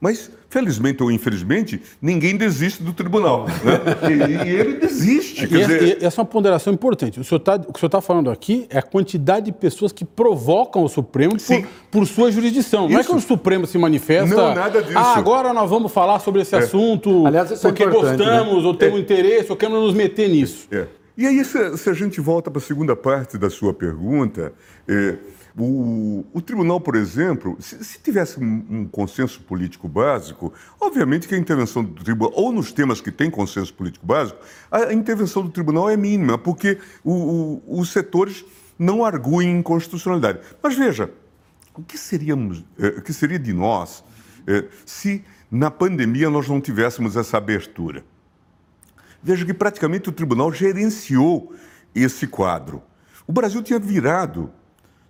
Mas, 0.00 0.30
felizmente 0.48 1.02
ou 1.02 1.10
infelizmente, 1.10 1.82
ninguém 2.00 2.34
desiste 2.34 2.82
do 2.82 2.92
tribunal. 2.94 3.46
Né? 3.46 4.08
E, 4.08 4.48
e 4.48 4.50
ele 4.50 4.74
desiste. 4.78 5.44
E 5.44 5.48
Quer 5.48 5.60
essa, 5.60 5.78
dizer, 5.78 5.98
e 6.00 6.04
essa 6.06 6.20
é 6.20 6.22
uma 6.22 6.26
ponderação 6.26 6.72
importante. 6.72 7.20
O, 7.20 7.24
senhor 7.24 7.38
tá, 7.40 7.56
o 7.56 7.72
que 7.72 7.76
o 7.76 7.78
senhor 7.78 7.88
está 7.88 8.00
falando 8.00 8.30
aqui 8.30 8.66
é 8.70 8.78
a 8.78 8.82
quantidade 8.82 9.46
de 9.46 9.52
pessoas 9.52 9.92
que 9.92 10.04
provocam 10.04 10.82
o 10.82 10.88
Supremo 10.88 11.36
por, 11.36 11.66
por 11.90 12.06
sua 12.06 12.32
jurisdição. 12.32 12.88
Não 12.88 12.96
é 12.96 13.00
Isso. 13.02 13.10
que 13.10 13.16
o 13.16 13.20
Supremo 13.20 13.66
se 13.66 13.76
manifesta. 13.76 14.34
Não, 14.34 14.54
nada 14.54 14.80
disso. 14.80 14.96
É. 14.96 15.00
Ah, 15.00 15.16
agora 15.16 15.52
nós 15.52 15.68
vamos 15.68 15.92
falar 15.92 16.18
sobre 16.20 16.40
esse 16.40 16.56
assunto 16.56 17.26
Aliás, 17.26 17.50
isso 17.50 17.66
é 17.66 17.70
porque 17.70 17.84
importante, 17.84 18.16
gostamos, 18.16 18.64
ou 18.64 18.74
temos 18.74 19.00
interesse, 19.00 19.50
ou 19.50 19.56
queremos 19.56 19.82
nos 19.82 19.94
meter 19.94 20.30
nisso. 20.30 20.66
É. 20.72 20.86
E 21.16 21.26
aí, 21.26 21.44
se, 21.44 21.76
se 21.76 21.90
a 21.90 21.92
gente 21.92 22.18
volta 22.22 22.50
para 22.50 22.58
a 22.58 22.64
segunda 22.64 22.96
parte 22.96 23.36
da 23.36 23.50
sua 23.50 23.74
pergunta, 23.74 24.54
é, 24.88 25.16
o, 25.58 26.24
o 26.32 26.40
tribunal, 26.40 26.80
por 26.80 26.94
exemplo, 26.94 27.56
se, 27.60 27.82
se 27.84 27.98
tivesse 28.00 28.38
um, 28.40 28.64
um 28.70 28.86
consenso 28.86 29.40
político 29.42 29.88
básico, 29.88 30.52
obviamente 30.80 31.26
que 31.28 31.34
a 31.34 31.38
intervenção 31.38 31.82
do 31.84 32.02
tribunal, 32.04 32.32
ou 32.36 32.52
nos 32.52 32.72
temas 32.72 33.00
que 33.00 33.10
tem 33.10 33.30
consenso 33.30 33.74
político 33.74 34.06
básico, 34.06 34.38
a, 34.70 34.78
a 34.86 34.92
intervenção 34.94 35.42
do 35.42 35.50
tribunal 35.50 35.90
é 35.90 35.96
mínima, 35.96 36.38
porque 36.38 36.78
o- 37.04 37.60
o- 37.66 37.80
os 37.80 37.90
setores 37.90 38.44
não 38.78 39.04
arguem 39.04 39.58
inconstitucionalidade. 39.58 40.40
Mas 40.62 40.74
veja, 40.76 41.10
o 41.74 41.82
que, 41.82 41.98
seríamos, 41.98 42.64
eh, 42.78 42.94
o 42.98 43.02
que 43.02 43.12
seria 43.12 43.38
de 43.38 43.52
nós 43.52 44.02
eh, 44.46 44.64
se 44.86 45.24
na 45.50 45.70
pandemia 45.70 46.30
nós 46.30 46.48
não 46.48 46.60
tivéssemos 46.60 47.16
essa 47.16 47.36
abertura? 47.36 48.04
Veja 49.22 49.44
que 49.44 49.52
praticamente 49.52 50.08
o 50.08 50.12
tribunal 50.12 50.50
gerenciou 50.52 51.54
esse 51.94 52.26
quadro. 52.26 52.82
O 53.26 53.32
Brasil 53.32 53.62
tinha 53.62 53.78
virado, 53.78 54.50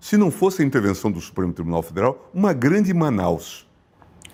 se 0.01 0.17
não 0.17 0.31
fosse 0.31 0.63
a 0.63 0.65
intervenção 0.65 1.13
do 1.13 1.21
Supremo 1.21 1.53
Tribunal 1.53 1.83
Federal, 1.83 2.31
uma 2.35 2.53
grande 2.53 2.93
Manaus. 2.95 3.69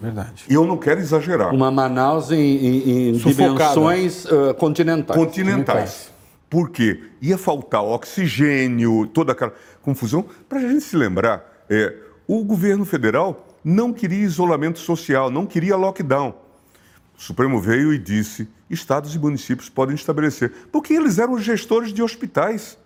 Verdade. 0.01 0.45
E 0.49 0.55
eu 0.55 0.67
não 0.67 0.77
quero 0.77 1.01
exagerar. 1.01 1.55
Uma 1.55 1.71
Manaus 1.71 2.31
em, 2.31 2.37
em- 2.39 3.09
em 3.09 3.13
dimensões 3.13 4.27
ah, 4.27 4.55
continentais. 4.55 5.19
continentais. 5.19 6.13
Por 6.49 6.71
quê? 6.71 7.03
Ia 7.21 7.37
faltar 7.37 7.83
oxigênio, 7.83 9.07
toda 9.09 9.33
aquela 9.33 9.53
confusão. 9.83 10.25
Para 10.49 10.59
a 10.59 10.63
gente 10.63 10.83
se 10.83 10.97
lembrar, 10.97 11.65
é, 11.69 11.95
o 12.29 12.45
governo 12.45 12.85
federal 12.85 13.47
não 13.65 13.93
queria 13.93 14.23
isolamento 14.23 14.79
social, 14.79 15.31
não 15.31 15.45
queria 15.47 15.77
lockdown. 15.77 16.35
O 17.19 17.23
Supremo 17.23 17.61
veio 17.61 17.93
e 17.93 17.99
disse: 17.99 18.49
estados 18.71 19.15
e 19.15 19.19
municípios 19.19 19.69
podem 19.69 19.95
estabelecer, 19.97 20.53
porque 20.71 20.93
eles 20.93 21.19
eram 21.19 21.33
os 21.33 21.43
gestores 21.43 21.93
de 21.93 22.03
hospitais. 22.03 22.79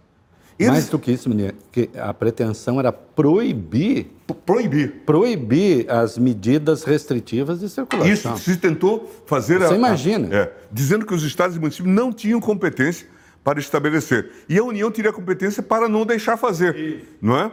Eles 0.61 0.73
Mais 0.73 0.89
do 0.91 0.99
que 0.99 1.11
isso, 1.11 1.27
menina, 1.31 1.55
que 1.73 1.89
a 1.97 2.13
pretensão 2.13 2.79
era 2.79 2.93
proibir, 2.93 4.09
proibir. 4.45 5.03
proibir 5.07 5.91
as 5.91 6.19
medidas 6.19 6.85
restritivas 6.85 7.61
de 7.61 7.69
circulação. 7.71 8.13
Isso 8.13 8.37
se 8.37 8.59
tentou 8.59 9.11
fazer. 9.25 9.59
Você 9.59 9.75
imagina. 9.75 10.29
é, 10.31 10.53
dizendo 10.71 11.07
que 11.07 11.15
os 11.15 11.23
estados 11.23 11.57
e 11.57 11.59
municípios 11.59 11.95
não 11.95 12.13
tinham 12.13 12.39
competência 12.41 13.07
para 13.43 13.59
estabelecer. 13.59 14.31
E 14.51 14.59
a 14.59 14.63
União 14.63 14.91
teria 14.91 15.15
competência 15.15 15.63
para 15.63 15.89
não 15.89 16.05
deixar 16.05 16.37
fazer. 16.37 17.07
Não 17.23 17.39
é? 17.39 17.51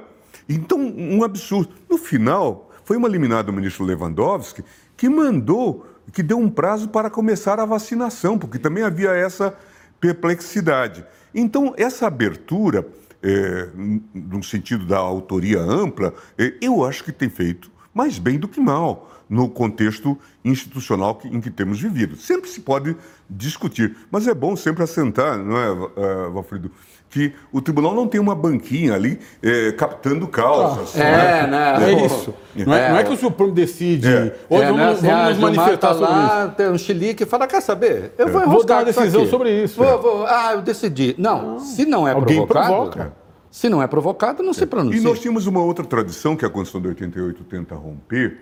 Então, 0.50 0.78
um 0.78 1.24
absurdo. 1.24 1.74
No 1.90 1.98
final, 1.98 2.70
foi 2.84 2.98
uma 2.98 3.08
liminar 3.08 3.42
do 3.46 3.54
ministro 3.54 3.86
Lewandowski 3.86 4.66
que 4.98 5.08
mandou, 5.08 5.86
que 6.12 6.22
deu 6.22 6.38
um 6.38 6.50
prazo 6.50 6.90
para 6.90 7.10
começar 7.10 7.58
a 7.58 7.66
vacinação, 7.66 8.38
porque 8.38 8.60
também 8.60 8.84
havia 8.84 9.12
essa 9.12 9.56
perplexidade. 10.00 11.06
Então, 11.34 11.74
essa 11.78 12.08
abertura, 12.08 12.88
é, 13.22 13.70
no 14.14 14.44
sentido 14.44 14.86
da 14.86 14.98
autoria 14.98 15.60
ampla, 15.60 16.14
é, 16.38 16.54
eu 16.62 16.84
acho 16.86 17.04
que 17.04 17.12
tem 17.12 17.30
feito 17.30 17.72
mais 17.98 18.20
bem 18.20 18.38
do 18.38 18.48
que 18.48 18.60
mal 18.62 19.10
no 19.30 19.50
contexto 19.50 20.18
institucional 20.46 21.16
que- 21.16 21.28
em 21.28 21.42
que 21.42 21.50
temos 21.52 21.80
vivido. 21.82 22.16
Sempre 22.16 22.50
se 22.50 22.62
pode 22.62 22.96
discutir, 23.30 23.98
mas 24.10 24.26
é 24.28 24.34
bom 24.34 24.56
sempre 24.56 24.84
assentar, 24.84 25.38
não 25.38 25.58
é, 25.58 25.68
eh, 25.98 26.30
Valfrido, 26.32 26.72
que 27.10 27.34
o 27.52 27.60
tribunal 27.62 27.94
não 27.94 28.08
tem 28.08 28.22
uma 28.22 28.36
banquinha 28.36 28.94
ali 28.94 29.20
eh, 29.44 29.74
captando 29.78 30.28
causas. 30.28 30.96
É, 30.96 31.46
né? 31.46 31.48
né? 31.48 31.92
É 31.92 32.06
isso. 32.06 32.34
Não 32.56 32.74
é, 32.74 32.90
não 32.92 32.98
é 33.00 33.04
que 33.04 33.14
o 33.14 33.18
Supremo 33.18 33.52
decide. 33.52 34.08
É. 34.08 34.36
Hoje 34.50 34.64
É, 34.64 34.72
vamos, 34.72 35.02
né, 35.02 35.10
vamos 35.12 35.26
a 35.26 35.30
nos 35.30 35.38
manifestar 35.40 35.78
tá 35.78 35.94
sobre 35.94 36.06
isso. 36.14 36.18
lá, 36.36 36.48
tem 36.50 36.70
um 36.70 36.78
chilique 36.78 37.24
e 37.24 37.26
fala, 37.26 37.48
quer 37.48 37.62
saber? 37.62 38.14
Eu 38.18 38.28
vou 38.30 38.42
Vou 38.48 38.66
dar 38.66 38.84
uma 38.84 38.90
isso 38.90 39.00
decisão 39.00 39.22
aqui. 39.22 39.30
sobre 39.30 39.64
isso. 39.64 39.82
Vou, 39.84 40.02
vou. 40.02 40.26
Ah, 40.26 40.52
eu 40.54 40.62
decidi. 40.62 41.16
Não, 41.18 41.60
se 41.60 41.86
não 41.86 42.08
é 42.08 42.12
Alguém 42.14 42.38
provocado, 42.46 42.68
provoca. 42.68 43.14
Se 43.58 43.70
não 43.70 43.82
é 43.82 43.88
provocado, 43.88 44.44
não 44.44 44.54
se 44.54 44.64
E 44.64 44.68
pronuncia. 44.68 45.02
nós 45.02 45.20
tínhamos 45.20 45.48
uma 45.48 45.62
outra 45.64 45.84
tradição 45.84 46.36
que 46.36 46.46
a 46.46 46.50
Constituição 46.50 46.80
de 46.80 46.90
88 46.90 47.44
tenta 47.46 47.74
romper, 47.74 48.38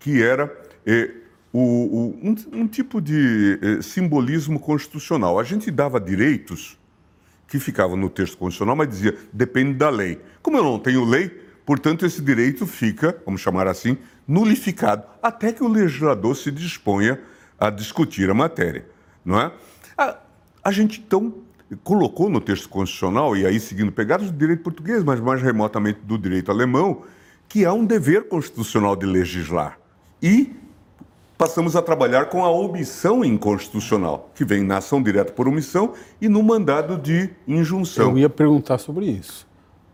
que 0.00 0.20
era 0.20 0.52
eh, 0.84 1.12
o- 1.52 1.60
o- 1.60 2.18
um, 2.28 2.34
um 2.62 2.66
tipo 2.66 3.00
de 3.00 3.56
eh, 3.62 3.82
simbolismo 3.82 4.58
constitucional. 4.58 5.38
A 5.38 5.44
gente 5.44 5.70
dava 5.70 6.00
direitos 6.00 6.76
que 7.46 7.60
ficavam 7.60 7.96
no 7.96 8.10
texto 8.10 8.36
constitucional, 8.36 8.74
mas 8.74 8.88
dizia 8.88 9.16
depende 9.32 9.74
da 9.74 9.90
lei. 9.90 10.20
Como 10.42 10.56
eu 10.56 10.64
não 10.64 10.78
tenho 10.80 11.04
lei, 11.04 11.28
portanto 11.64 12.04
esse 12.04 12.20
direito 12.20 12.66
fica, 12.66 13.16
vamos 13.24 13.40
chamar 13.40 13.68
assim, 13.68 13.96
nulificado, 14.26 15.04
até 15.22 15.52
que 15.52 15.62
o 15.62 15.68
legislador 15.68 16.34
se 16.36 16.50
disponha 16.50 17.20
a 17.60 17.70
discutir 17.70 18.28
a 18.28 18.34
matéria, 18.34 18.86
não 19.24 19.40
é? 19.40 19.52
A, 19.96 20.16
a 20.64 20.72
gente 20.72 21.00
então 21.06 21.32
colocou 21.82 22.30
no 22.30 22.40
texto 22.40 22.68
constitucional 22.68 23.36
e 23.36 23.46
aí 23.46 23.60
seguindo 23.60 23.92
pegadas 23.92 24.30
do 24.30 24.36
direito 24.36 24.62
português, 24.62 25.02
mas 25.04 25.20
mais 25.20 25.42
remotamente 25.42 26.00
do 26.02 26.16
direito 26.16 26.50
alemão, 26.50 27.02
que 27.48 27.64
há 27.64 27.72
um 27.72 27.84
dever 27.84 28.28
constitucional 28.28 28.96
de 28.96 29.06
legislar. 29.06 29.78
E 30.22 30.52
passamos 31.36 31.76
a 31.76 31.82
trabalhar 31.82 32.26
com 32.26 32.44
a 32.44 32.50
omissão 32.50 33.24
inconstitucional, 33.24 34.30
que 34.34 34.44
vem 34.44 34.64
na 34.64 34.78
ação 34.78 35.02
direta 35.02 35.32
por 35.32 35.46
omissão 35.46 35.94
e 36.20 36.28
no 36.28 36.42
mandado 36.42 36.98
de 36.98 37.30
injunção. 37.46 38.10
Eu 38.10 38.18
ia 38.18 38.28
perguntar 38.28 38.78
sobre 38.78 39.06
isso. 39.06 39.46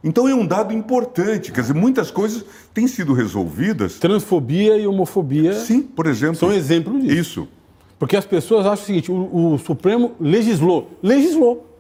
Então 0.03 0.29
é 0.29 0.35
um 0.35 0.47
dado 0.47 0.73
importante, 0.73 1.51
quer 1.51 1.63
dizer, 1.63 1.75
muitas 1.75 2.11
coisas 2.11 2.45
têm 2.75 2.87
sido 2.87 3.15
resolvidas. 3.15 3.99
Transfobia 3.99 4.77
e 4.77 4.87
homofobia 4.87 5.55
Sim, 5.55 5.83
por 5.83 6.07
exemplo. 6.07 6.37
são 6.37 6.53
exemplos 6.53 7.03
disso. 7.03 7.15
Isso. 7.15 7.49
Porque 7.99 8.17
as 8.17 8.25
pessoas 8.27 8.67
acham 8.67 8.83
o 8.83 8.87
seguinte: 8.87 9.11
o, 9.13 9.53
o 9.55 9.59
Supremo 9.59 10.13
legislou. 10.21 10.91
Legislou. 11.03 11.71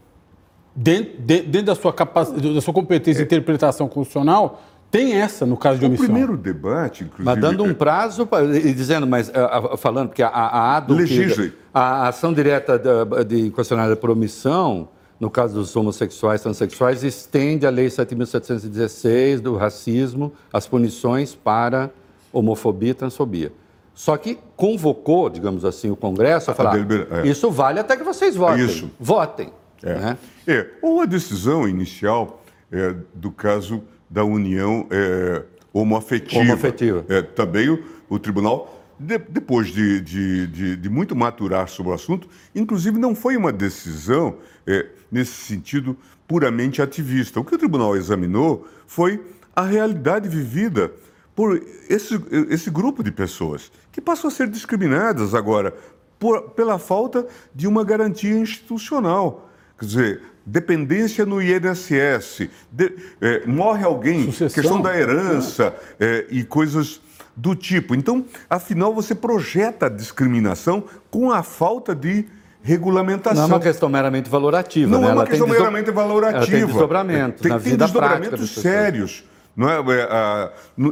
Dentro, 0.76 1.12
de- 1.20 1.42
dentro 1.42 1.66
da, 1.66 1.74
sua 1.74 1.92
capacidade, 1.92 2.52
da 2.54 2.60
sua 2.60 2.74
competência 2.74 3.20
de 3.20 3.26
interpretação 3.26 3.86
constitucional, 3.88 4.60
tem 4.90 5.12
essa 5.14 5.46
no 5.46 5.56
caso 5.56 5.78
de 5.78 5.84
O 5.84 5.88
omissão. 5.88 6.06
primeiro 6.06 6.36
debate, 6.36 7.04
inclusive. 7.04 7.24
Mas 7.24 7.40
dando 7.40 7.62
um 7.62 7.70
é- 7.70 7.74
prazo, 7.74 8.26
pra- 8.26 8.44
e 8.44 8.72
dizendo, 8.74 9.06
mas 9.06 9.30
ah, 9.34 9.76
falando, 9.76 10.08
porque 10.08 10.22
a, 10.22 10.28
a, 10.76 10.82
que- 10.82 10.92
Legisle. 10.92 11.52
a 11.72 12.08
ação 12.08 12.32
direta 12.32 12.76
da- 12.78 13.22
de 13.22 13.36
inconstitucionalidade 13.40 14.00
por 14.00 14.10
omissão, 14.10 14.88
no 15.20 15.30
caso 15.30 15.54
dos 15.54 15.74
homossexuais, 15.76 16.40
transexuais, 16.42 17.04
estende 17.04 17.66
a 17.66 17.70
Lei 17.70 17.86
7.716 17.88 19.40
do 19.40 19.56
racismo, 19.56 20.32
as 20.52 20.66
punições 20.66 21.34
para 21.36 21.90
homofobia 22.32 22.90
e 22.90 22.94
transfobia. 22.94 23.52
Só 23.94 24.16
que 24.16 24.38
convocou, 24.56 25.30
digamos 25.30 25.64
assim, 25.64 25.90
o 25.90 25.96
Congresso 25.96 26.50
a 26.50 26.54
falar: 26.54 26.72
delibera- 26.72 27.22
é. 27.22 27.28
isso 27.28 27.50
vale 27.50 27.78
até 27.78 27.96
que 27.96 28.02
vocês 28.02 28.34
votem. 28.34 28.64
Isso. 28.64 28.90
Votem. 28.98 29.52
É. 29.82 29.94
né? 29.94 30.18
É, 30.46 30.66
ou 30.82 31.00
a 31.00 31.04
decisão 31.06 31.68
inicial 31.68 32.42
é, 32.72 32.94
do 33.14 33.30
caso 33.30 33.82
da 34.10 34.24
união 34.24 34.86
é, 34.90 35.42
homoafetiva. 35.72 36.40
Homoafetiva. 36.42 37.04
É, 37.08 37.22
também 37.22 37.68
o, 37.68 37.84
o 38.08 38.18
tribunal, 38.18 38.82
de- 38.98 39.18
depois 39.18 39.68
de, 39.68 40.00
de, 40.00 40.46
de- 40.46 40.76
de 40.76 40.88
muito 40.88 41.14
maturar 41.14 41.68
sobre 41.68 41.92
o 41.92 41.94
assunto, 41.94 42.28
inclusive 42.54 42.98
não 42.98 43.14
foi 43.14 43.36
uma 43.36 43.52
decisão 43.52 44.36
é, 44.66 44.86
nesse 45.12 45.32
sentido 45.32 45.96
puramente 46.26 46.80
ativista. 46.80 47.38
O 47.38 47.44
que 47.44 47.54
o 47.54 47.58
tribunal 47.58 47.94
examinou 47.96 48.66
foi 48.86 49.22
a 49.54 49.62
realidade 49.62 50.28
vivida 50.28 50.90
por 51.34 51.60
esse, 51.88 52.20
esse 52.48 52.70
grupo 52.70 53.02
de 53.02 53.10
pessoas 53.10 53.70
que 53.90 54.00
passam 54.00 54.28
a 54.28 54.30
ser 54.30 54.48
discriminadas 54.48 55.34
agora 55.34 55.74
por- 56.18 56.50
pela 56.50 56.78
falta 56.78 57.26
de 57.54 57.66
uma 57.66 57.84
garantia 57.84 58.36
institucional. 58.38 59.50
Quer 59.78 59.84
dizer, 59.86 60.22
dependência 60.46 61.26
no 61.26 61.42
INSS, 61.42 62.48
de- 62.70 62.94
eh, 63.20 63.42
morre 63.46 63.84
alguém, 63.84 64.26
Sucessão. 64.26 64.62
questão 64.62 64.80
da 64.80 64.96
herança 64.96 65.74
eh, 65.98 66.26
e 66.30 66.44
coisas 66.44 67.00
do 67.36 67.56
tipo. 67.56 67.94
Então, 67.96 68.24
afinal, 68.48 68.94
você 68.94 69.12
projeta 69.14 69.86
a 69.86 69.88
discriminação 69.88 70.84
com 71.10 71.32
a 71.32 71.42
falta 71.42 71.94
de 71.94 72.26
regulamentação. 72.62 73.48
Não 73.48 73.54
é 73.56 73.58
uma 73.58 73.60
questão 73.60 73.88
meramente 73.88 74.30
valorativa. 74.30 74.90
Não 74.90 75.00
né? 75.00 75.08
é 75.08 75.10
uma 75.10 75.20
Ela 75.22 75.26
questão 75.30 75.46
meramente 75.48 75.90
valorativa. 75.90 76.36
Ela 76.44 76.46
tem 76.46 76.64
desdobramentos 76.66 77.40
Tem, 77.42 77.50
na 77.52 77.58
tem 77.60 77.76
desdobramentos 77.76 78.54
sérios. 78.54 79.24
Não 79.56 79.68
é? 79.68 79.76
É, 79.78 80.02
a- 80.10 80.50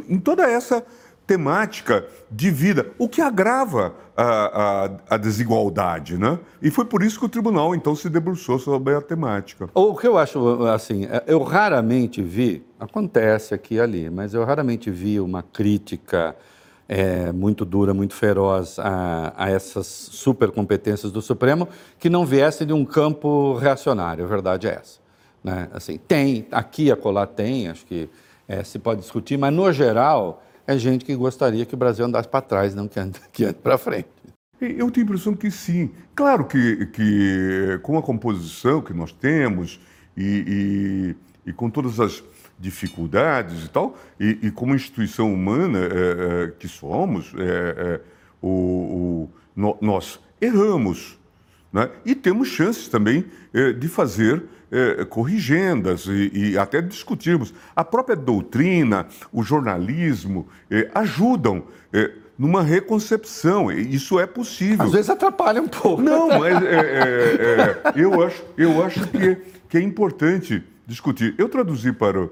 em 0.08 0.18
toda 0.18 0.44
essa 0.44 0.84
temática 1.26 2.04
de 2.30 2.50
vida, 2.50 2.88
o 2.98 3.08
que 3.08 3.20
agrava 3.22 3.94
a, 4.16 4.84
a- 4.84 4.90
a 5.14 5.16
desigualdade. 5.16 6.18
Né? 6.18 6.38
E 6.60 6.70
foi 6.70 6.84
por 6.84 7.02
isso 7.02 7.18
que 7.18 7.24
o 7.24 7.28
tribunal, 7.28 7.74
então, 7.74 7.94
se 7.94 8.08
debruçou 8.10 8.58
sobre 8.58 8.94
a 8.94 9.00
temática. 9.00 9.68
O 9.74 9.96
que 9.96 10.06
eu 10.06 10.18
acho, 10.18 10.64
assim, 10.66 11.04
é, 11.06 11.22
eu 11.26 11.42
raramente 11.42 12.20
vi, 12.22 12.64
acontece 12.78 13.54
aqui 13.54 13.76
e 13.76 13.80
ali, 13.80 14.10
mas 14.10 14.34
eu 14.34 14.44
raramente 14.44 14.90
vi 14.90 15.20
uma 15.20 15.42
crítica 15.42 16.34
é, 16.88 17.32
muito 17.32 17.64
dura, 17.64 17.94
muito 17.94 18.14
feroz 18.14 18.78
a, 18.78 19.32
a 19.36 19.48
essas 19.50 19.86
supercompetências 19.86 21.10
do 21.12 21.22
Supremo 21.22 21.68
que 21.98 22.10
não 22.10 22.26
viesse 22.26 22.66
de 22.66 22.72
um 22.72 22.84
campo 22.84 23.54
reacionário, 23.54 24.24
a 24.24 24.28
verdade 24.28 24.66
é 24.66 24.72
essa. 24.74 24.98
Né? 25.42 25.68
Assim, 25.72 25.96
tem, 25.96 26.46
aqui 26.50 26.84
e 26.86 26.92
acolá 26.92 27.26
tem, 27.26 27.68
acho 27.68 27.86
que 27.86 28.10
é, 28.52 28.62
se 28.64 28.78
pode 28.78 29.00
discutir, 29.00 29.38
mas 29.38 29.52
no 29.52 29.72
geral 29.72 30.42
é 30.66 30.76
gente 30.76 31.04
que 31.04 31.14
gostaria 31.14 31.64
que 31.64 31.74
o 31.74 31.76
Brasil 31.76 32.04
andasse 32.04 32.28
para 32.28 32.40
trás, 32.42 32.74
não 32.74 32.86
que 32.86 33.00
ande, 33.00 33.18
que 33.32 33.44
ande 33.44 33.54
para 33.54 33.78
frente. 33.78 34.08
Eu 34.60 34.90
tenho 34.92 35.04
a 35.06 35.08
impressão 35.08 35.34
que 35.34 35.50
sim. 35.50 35.90
Claro 36.14 36.44
que, 36.44 36.86
que 36.86 37.78
com 37.82 37.98
a 37.98 38.02
composição 38.02 38.80
que 38.80 38.92
nós 38.92 39.10
temos 39.12 39.80
e, 40.16 41.16
e- 41.46 41.50
e 41.50 41.52
com 41.52 41.68
todas 41.68 41.98
as 41.98 42.22
dificuldades 42.60 43.64
e 43.64 43.68
tal, 43.68 43.98
e, 44.20 44.38
e 44.42 44.50
como 44.52 44.72
instituição 44.74 45.32
humana 45.34 45.80
é, 45.80 46.44
é, 46.44 46.50
que 46.56 46.68
somos, 46.68 47.32
é, 47.36 47.40
é, 47.96 48.00
o, 48.40 48.48
o- 48.48 49.30
no- 49.56 49.76
nós 49.80 50.20
erramos. 50.40 51.18
né? 51.72 51.90
E 52.06 52.14
temos 52.14 52.46
chances 52.48 52.86
também 52.86 53.24
é, 53.52 53.72
de 53.72 53.88
fazer 53.88 54.44
é, 54.72 55.04
corrigendas 55.04 56.06
e, 56.06 56.30
e 56.32 56.58
até 56.58 56.80
discutirmos. 56.80 57.52
A 57.76 57.84
própria 57.84 58.16
doutrina, 58.16 59.06
o 59.30 59.42
jornalismo 59.42 60.48
é, 60.70 60.90
ajudam 60.94 61.64
é, 61.92 62.10
numa 62.38 62.62
reconcepção. 62.62 63.70
E 63.70 63.94
Isso 63.94 64.18
é 64.18 64.26
possível. 64.26 64.86
Às 64.86 64.92
vezes 64.92 65.10
atrapalha 65.10 65.60
um 65.60 65.68
pouco. 65.68 66.00
Não, 66.02 66.38
mas 66.38 66.56
eu 67.94 68.22
acho, 68.22 68.42
eu 68.56 68.82
acho 68.82 69.06
que, 69.08 69.36
que 69.68 69.76
é 69.76 69.80
importante 69.80 70.64
discutir. 70.86 71.34
Eu 71.36 71.48
traduzi 71.48 71.92
para 71.92 72.28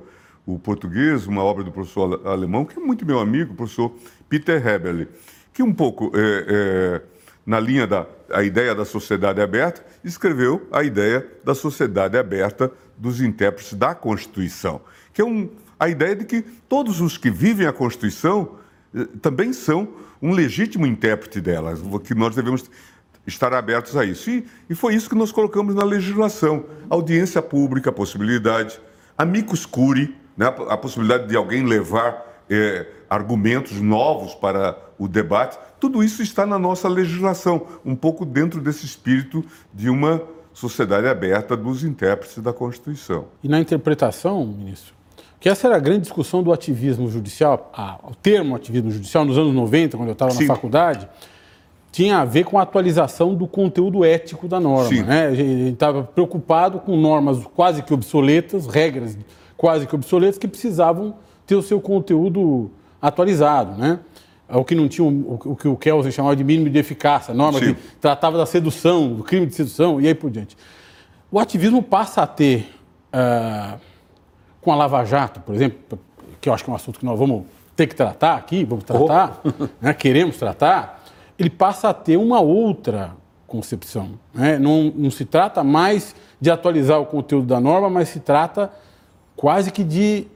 o, 0.47 0.59
português 0.59 1.27
uma 1.27 1.45
obra 1.45 1.63
do 1.63 1.71
professor 1.71 2.15
ale- 2.25 2.29
alemão, 2.35 2.65
que 2.65 2.79
é 2.79 2.83
muito 2.83 3.05
meu 3.07 3.21
amigo, 3.21 3.53
o 3.53 3.57
professor 3.57 3.93
Peter 4.29 4.67
Hebel, 4.67 5.07
que 5.53 5.63
um 5.63 5.73
pouco 5.73 6.11
na 7.45 7.61
linha 7.61 7.87
da 7.87 8.07
a 8.33 8.43
ideia 8.43 8.75
da 8.75 8.85
sociedade 8.85 9.41
aberta, 9.41 9.85
escreveu 10.05 10.67
a 10.71 10.83
ideia 10.83 11.27
da 11.45 11.55
sociedade 11.55 12.17
aberta 12.17 12.71
dos 12.97 13.21
intérpretes 13.21 13.75
da 13.75 13.95
Constituição, 13.95 14.81
que 15.13 15.21
é 15.21 15.25
um, 15.25 15.49
a 15.79 15.89
ideia 15.89 16.15
de 16.15 16.25
que 16.25 16.43
todos 16.69 17.01
os 17.01 17.17
que 17.17 17.31
vivem 17.31 17.67
a 17.67 17.73
Constituição 17.73 18.57
eh, 18.95 19.07
também 19.23 19.53
são 19.53 19.89
um 20.21 20.33
legítimo 20.33 20.87
intérprete 20.87 21.41
delas, 21.41 21.81
que 22.05 22.15
nós 22.15 22.35
devemos 22.35 22.71
estar 23.27 23.53
abertos 23.55 23.97
a 23.97 24.05
isso. 24.05 24.31
E, 24.31 24.47
e 24.69 24.75
foi 24.75 24.95
isso 24.95 25.09
que 25.09 25.15
nós 25.15 25.33
colocamos 25.33 25.75
na 25.75 25.85
legislação: 25.85 26.67
audiência 26.89 27.41
pública, 27.41 27.91
a 27.91 27.93
possibilidade, 27.93 28.79
amicus 29.17 29.65
curi, 29.65 30.15
né, 30.37 30.47
a, 30.47 30.75
a 30.75 30.77
possibilidade 30.77 31.27
de 31.29 31.37
alguém 31.37 31.65
levar 31.65 32.45
eh, 32.49 32.87
argumentos 33.09 33.81
novos 33.81 34.35
para 34.35 34.77
o 34.99 35.09
debate. 35.09 35.59
Tudo 35.81 36.03
isso 36.05 36.23
está 36.23 36.45
na 36.45 36.59
nossa 36.59 36.89
legislação, 36.89 37.63
um 37.85 37.97
pouco 37.97 38.25
dentro 38.27 38.61
desse 38.61 38.85
espírito 38.85 39.43
de 39.73 39.89
uma 39.89 40.23
sociedade 40.53 41.07
aberta 41.09 41.57
dos 41.57 41.83
intérpretes 41.85 42.39
da 42.39 42.53
Constituição. 42.53 43.27
E 43.43 43.49
na 43.49 43.59
interpretação, 43.61 44.45
ministro, 44.47 44.95
que 45.39 45.49
essa 45.49 45.67
era 45.67 45.77
a 45.77 45.79
grande 45.79 46.03
discussão 46.03 46.43
do 46.43 46.53
ativismo 46.53 47.11
judicial, 47.11 47.71
a- 47.75 47.99
o 48.03 48.15
termo 48.15 48.55
ativismo 48.55 48.91
judicial, 48.91 49.25
nos 49.25 49.39
anos 49.39 49.55
90, 49.55 49.97
quando 49.97 50.09
eu 50.11 50.13
estava 50.13 50.35
na 50.35 50.41
faculdade, 50.47 51.09
tinha 51.91 52.19
a 52.19 52.25
ver 52.25 52.45
com 52.45 52.59
a 52.59 52.63
atualização 52.63 53.35
do 53.35 53.47
conteúdo 53.49 54.05
ético 54.05 54.47
da 54.47 54.61
norma. 54.61 54.89
Sim. 54.89 55.03
Né? 55.03 55.27
A 55.29 55.35
gente 55.35 55.73
estava 55.73 56.03
preocupado 56.05 56.79
com 56.79 56.97
normas 56.97 57.39
quase 57.57 57.83
que 57.83 57.93
obsoletas, 57.95 58.67
regras 58.67 59.17
quase 59.57 59.87
que 59.87 59.95
obsoletas, 59.95 60.37
que 60.39 60.47
precisavam 60.47 61.15
ter 61.47 61.55
o 61.57 61.63
seu 61.63 61.81
conteúdo 61.81 62.71
atualizado. 63.01 63.77
Né? 63.81 63.99
O 64.53 64.65
que 64.65 64.75
não 64.75 64.89
tinha 64.89 65.07
o, 65.07 65.39
o 65.45 65.57
que 65.57 65.69
o 65.69 65.77
Kelsen 65.77 66.11
chamava 66.11 66.35
de 66.35 66.43
mínimo 66.43 66.69
de 66.69 66.79
eficácia, 66.79 67.33
norma 67.33 67.59
Sim. 67.59 67.75
que 67.75 67.81
tratava 68.01 68.37
da 68.37 68.47
sedução, 68.47 69.15
do 69.15 69.23
crime 69.23 69.47
de 69.47 69.55
sedução 69.55 70.01
e 70.01 70.07
aí 70.07 70.15
por 70.15 70.31
diante. 70.31 70.57
O 71.31 71.39
ativismo 71.39 71.83
passa 71.83 72.23
a 72.23 72.27
ter, 72.27 72.69
ah, 73.13 73.77
com 74.61 74.73
a 74.73 74.77
Lava 74.77 75.05
Jato, 75.05 75.41
por 75.41 75.55
exemplo, 75.55 75.99
que 76.41 76.49
eu 76.49 76.53
acho 76.53 76.65
que 76.65 76.71
é 76.71 76.73
um 76.73 76.77
assunto 76.77 76.99
que 76.99 77.05
nós 77.05 77.19
vamos 77.19 77.45
ter 77.77 77.87
que 77.87 77.95
tratar 77.95 78.35
aqui, 78.35 78.65
vamos 78.65 78.85
tratar, 78.85 79.41
né, 79.81 79.95
queremos 79.95 80.37
tratar, 80.37 81.05
ele 81.39 81.51
passa 81.51 81.91
a 81.91 81.95
ter 81.95 82.17
uma 82.17 82.41
outra 82.41 83.13
concepção. 83.47 84.19
né? 84.35 84.59
Não, 84.59 84.93
não 84.95 85.11
se 85.11 85.25
trata 85.25 85.63
mais 85.63 86.15
de 86.41 86.51
atualizar 86.51 87.01
o 87.01 87.07
conteúdo 87.07 87.47
da 87.47 87.61
norma, 87.61 87.89
mas 87.89 88.09
se 88.09 88.21
trata 88.21 88.73
quase 89.37 89.71
que 89.71 89.85
de 89.85 90.27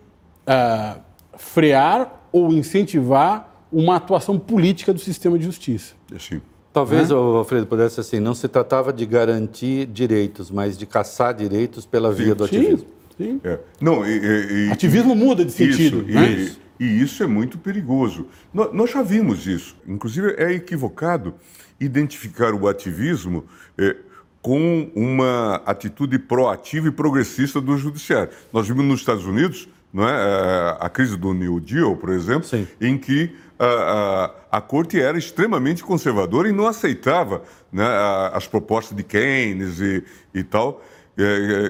ah, 0.46 0.96
frear 1.36 2.20
ou 2.32 2.52
incentivar 2.52 3.53
uma 3.74 3.96
atuação 3.96 4.38
política 4.38 4.92
do 4.92 5.00
sistema 5.00 5.38
de 5.38 5.44
justiça. 5.44 5.94
Assim. 6.14 6.40
Talvez, 6.72 7.10
ô, 7.10 7.16
Alfredo, 7.36 7.66
pudesse 7.66 8.00
assim, 8.00 8.18
não 8.18 8.34
se 8.34 8.48
tratava 8.48 8.92
de 8.92 9.06
garantir 9.06 9.86
direitos, 9.86 10.50
mas 10.50 10.76
de 10.76 10.86
caçar 10.86 11.32
direitos 11.34 11.86
pela 11.86 12.12
via 12.12 12.34
do 12.34 12.44
ativismo. 12.44 12.88
Sim, 13.16 13.24
sim. 13.24 13.40
É. 13.44 13.58
Não, 13.80 14.04
e, 14.04 14.18
e- 14.18 14.66
e- 14.68 14.72
Ativismo 14.72 15.14
muda 15.14 15.44
de 15.44 15.52
sentido. 15.52 16.04
Isso, 16.08 16.12
né? 16.12 16.52
e, 16.80 16.84
e 16.84 17.02
isso 17.02 17.22
é 17.22 17.26
muito 17.26 17.58
perigoso. 17.58 18.26
Nós 18.52 18.90
já 18.90 19.02
vimos 19.02 19.46
isso. 19.46 19.76
Inclusive, 19.86 20.34
é 20.36 20.52
equivocado 20.52 21.34
identificar 21.80 22.52
o 22.54 22.66
ativismo 22.66 23.44
eh, 23.78 23.96
com 24.42 24.90
uma 24.96 25.62
atitude 25.64 26.18
proativa 26.18 26.88
e 26.88 26.90
progressista 26.90 27.60
do 27.60 27.76
judiciário. 27.78 28.30
Nós 28.52 28.66
vimos 28.66 28.84
nos 28.84 29.00
Estados 29.00 29.24
Unidos 29.24 29.68
não 29.92 30.08
é, 30.08 30.12
a, 30.12 30.70
a 30.80 30.90
crise 30.90 31.16
do 31.16 31.32
New 31.32 31.60
Deal, 31.60 31.96
por 31.96 32.10
exemplo, 32.10 32.42
Sim. 32.48 32.66
em 32.80 32.98
que 32.98 33.30
a, 33.58 34.30
a, 34.50 34.58
a 34.58 34.60
corte 34.60 35.00
era 35.00 35.16
extremamente 35.16 35.82
conservadora 35.82 36.48
e 36.48 36.52
não 36.52 36.66
aceitava 36.66 37.42
né, 37.72 37.84
as 38.32 38.46
propostas 38.46 38.96
de 38.96 39.02
Keynes 39.02 39.80
e, 39.80 40.04
e 40.34 40.42
tal, 40.42 40.82
é, 41.16 41.22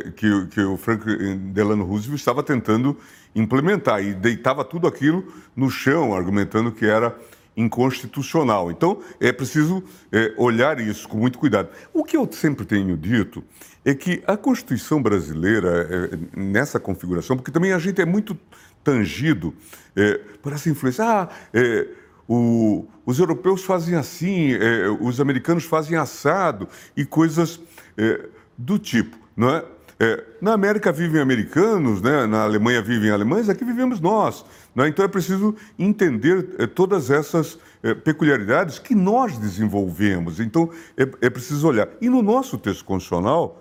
é, 0.07 0.11
que, 0.11 0.47
que 0.47 0.61
o 0.61 0.77
Franklin 0.77 1.37
Delano 1.53 1.85
Roosevelt 1.85 2.19
estava 2.19 2.43
tentando 2.43 2.97
implementar 3.35 4.03
e 4.03 4.15
deitava 4.15 4.65
tudo 4.65 4.87
aquilo 4.87 5.33
no 5.55 5.69
chão, 5.69 6.15
argumentando 6.15 6.73
que 6.73 6.87
era 6.87 7.15
inconstitucional. 7.57 8.71
Então, 8.71 9.01
é 9.21 9.33
preciso 9.33 9.83
é, 10.11 10.33
olhar 10.37 10.81
isso 10.81 11.09
com 11.09 11.19
muito 11.19 11.39
cuidado. 11.39 11.69
O 11.93 12.03
que 12.03 12.17
eu 12.17 12.29
sempre 12.33 12.65
tenho 12.65 12.97
dito 12.97 13.45
é 13.85 13.95
que 13.95 14.23
a 14.27 14.37
Constituição 14.37 15.01
brasileira, 15.03 15.89
é, 15.91 16.41
nessa 16.41 16.81
configuração, 16.81 17.37
porque 17.37 17.53
também 17.53 17.73
a 17.73 17.79
gente 17.79 18.01
é 18.01 18.05
muito 18.05 18.37
tangido 18.85 19.55
é, 19.97 20.21
por 20.43 20.53
essa 20.53 20.69
influência. 20.69 21.05
Ah, 21.05 21.29
é, 21.53 21.89
o- 22.29 22.87
os 23.07 23.19
europeus 23.19 23.65
fazem 23.65 23.95
assim, 23.97 24.53
é, 24.53 24.89
os 25.01 25.21
americanos 25.21 25.65
fazem 25.65 25.97
assado 25.97 26.69
e 26.97 27.05
coisas 27.05 27.61
é, 27.97 28.27
do 28.57 28.79
tipo, 28.79 29.17
não 29.37 29.51
é? 29.51 29.65
é, 30.01 30.25
na 30.41 30.53
América 30.53 30.91
vivem 30.93 31.21
americanos, 31.21 32.01
né? 32.03 32.27
na 32.27 32.43
Alemanha 32.43 32.83
vivem 32.83 33.11
alemães, 33.11 33.49
aqui 33.49 33.65
vivemos 33.65 34.01
nós. 34.01 34.45
Né? 34.75 34.89
Então 34.89 35.05
é 35.05 35.09
preciso 35.09 35.55
entender 35.79 36.55
é, 36.59 36.67
todas 36.67 37.11
essas 37.11 37.59
peculiaridades 38.03 38.79
que 38.79 38.95
nós 38.95 39.37
desenvolvemos. 39.37 40.41
Então 40.41 40.71
é, 40.97 41.29
preciso 41.29 41.69
olhar. 41.69 41.87
E 42.01 42.09
no 42.09 42.23
nosso 42.23 42.57
texto 42.57 42.83
constitucional 42.85 43.61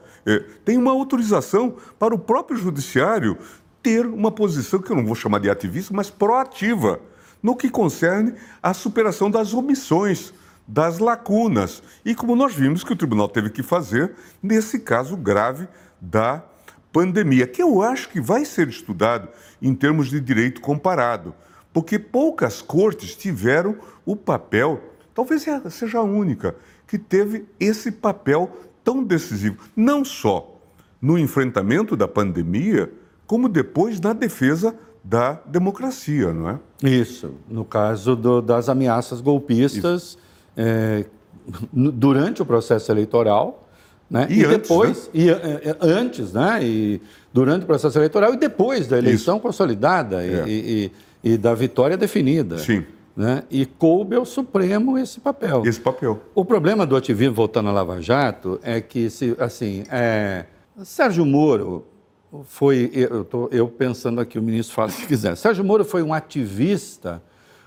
tem 0.64 0.78
uma 0.78 0.92
autorização 0.94 1.76
para 2.00 2.16
o 2.16 2.18
próprio 2.18 2.58
judiciário 2.58 3.38
ter 3.84 4.06
uma 4.06 4.32
posição 4.32 4.82
que 4.82 4.90
eu 4.90 4.96
não 4.96 5.06
vou 5.06 5.14
chamar 5.14 5.40
de 5.40 5.50
ativista, 5.50 5.94
mas 5.94 6.10
proativa 6.10 7.00
no 7.44 7.56
que 7.56 7.70
concerne 7.70 8.34
à 8.62 8.74
superação 8.74 9.30
das 9.30 9.54
omissões 9.54 10.34
das 10.66 10.98
lacunas. 11.00 11.84
E 12.06 12.16
como 12.16 12.38
nós 12.38 12.56
vimos 12.56 12.86
que 12.86 12.94
o 12.94 12.96
tribunal 12.96 13.28
teve 13.28 13.50
que 13.50 13.62
fazer 13.62 14.16
nesse 14.42 14.80
caso 14.80 15.18
grave 15.18 15.68
da 16.00 16.42
pandemia, 16.94 17.46
que 17.46 17.62
eu 17.62 17.82
acho 17.82 18.08
que 18.10 18.22
vai 18.22 18.46
ser 18.46 18.70
estudado 18.70 19.28
em 19.62 19.76
termos 19.76 20.10
de 20.10 20.22
direito 20.22 20.62
comparado, 20.62 21.36
porque 21.74 22.00
poucas 22.00 22.62
cortes 22.62 23.16
tiveram 23.16 23.76
o 24.06 24.16
papel, 24.16 24.82
talvez 25.14 25.46
seja 25.72 25.98
a 25.98 26.04
única, 26.04 26.56
que 26.88 26.98
teve 26.98 27.46
esse 27.60 27.92
papel 27.92 28.50
tão 28.84 29.04
decisivo, 29.04 29.58
não 29.76 30.06
só 30.06 30.62
no 31.02 31.18
enfrentamento 31.18 31.98
da 31.98 32.08
pandemia, 32.08 32.90
como 33.34 33.50
depois 33.50 34.00
na 34.00 34.14
defesa 34.14 34.76
da 35.04 35.42
democracia, 35.48 36.32
não 36.32 36.50
é? 36.52 36.60
Isso. 36.84 37.32
No 37.50 37.66
caso 37.66 38.16
do, 38.16 38.44
das 38.44 38.70
ameaças 38.70 39.22
golpistas, 39.22 40.20
é, 40.56 41.04
durante 41.74 42.44
o 42.44 42.46
processo 42.46 42.92
eleitoral, 42.92 43.68
né? 44.08 44.28
E, 44.30 44.42
e 44.42 44.46
antes, 44.46 44.70
depois, 44.70 44.98
né? 45.06 45.10
e 45.16 45.30
é, 45.32 45.34
é, 45.34 45.78
antes, 45.82 46.32
né? 46.32 46.60
E 46.62 47.02
durante 47.34 47.64
o 47.64 47.66
processo 47.66 47.98
eleitoral 47.98 48.36
e 48.36 48.38
depois 48.38 48.86
da 48.86 49.00
eleição 49.00 49.38
Isso. 49.38 49.42
consolidada 49.42 50.24
é. 50.24 50.44
e, 50.48 50.92
e, 51.24 51.32
e, 51.32 51.36
da 51.36 51.56
vitória 51.56 51.98
definida. 51.98 52.60
Sim. 52.60 52.86
Né? 53.18 53.42
E 53.50 53.66
coube 53.66 54.16
ao 54.16 54.26
Supremo 54.26 54.96
esse 54.96 55.20
papel. 55.20 55.64
Esse 55.66 55.82
papel. 55.82 56.22
O 56.36 56.46
problema 56.46 56.86
do 56.86 56.96
ativismo, 56.96 57.34
voltando 57.34 57.70
à 57.70 57.72
Lava 57.72 58.00
Jato, 58.00 58.60
é 58.62 58.80
que, 58.80 59.10
se, 59.10 59.36
assim, 59.40 59.86
é, 59.90 60.46
Sérgio 60.84 61.26
Moro 61.26 61.88
foi, 62.44 62.90
eu 62.94 63.22
estou 63.22 63.50
eu 63.52 63.68
pensando 63.68 64.20
aqui, 64.20 64.40
o 64.40 64.42
ministro 64.42 64.74
fala 64.74 64.90
se 64.90 65.06
quiser. 65.06 65.36
Sérgio 65.36 65.64
Moro 65.64 65.86
foi 65.86 66.02
um 66.02 66.14
ativista 66.14 67.22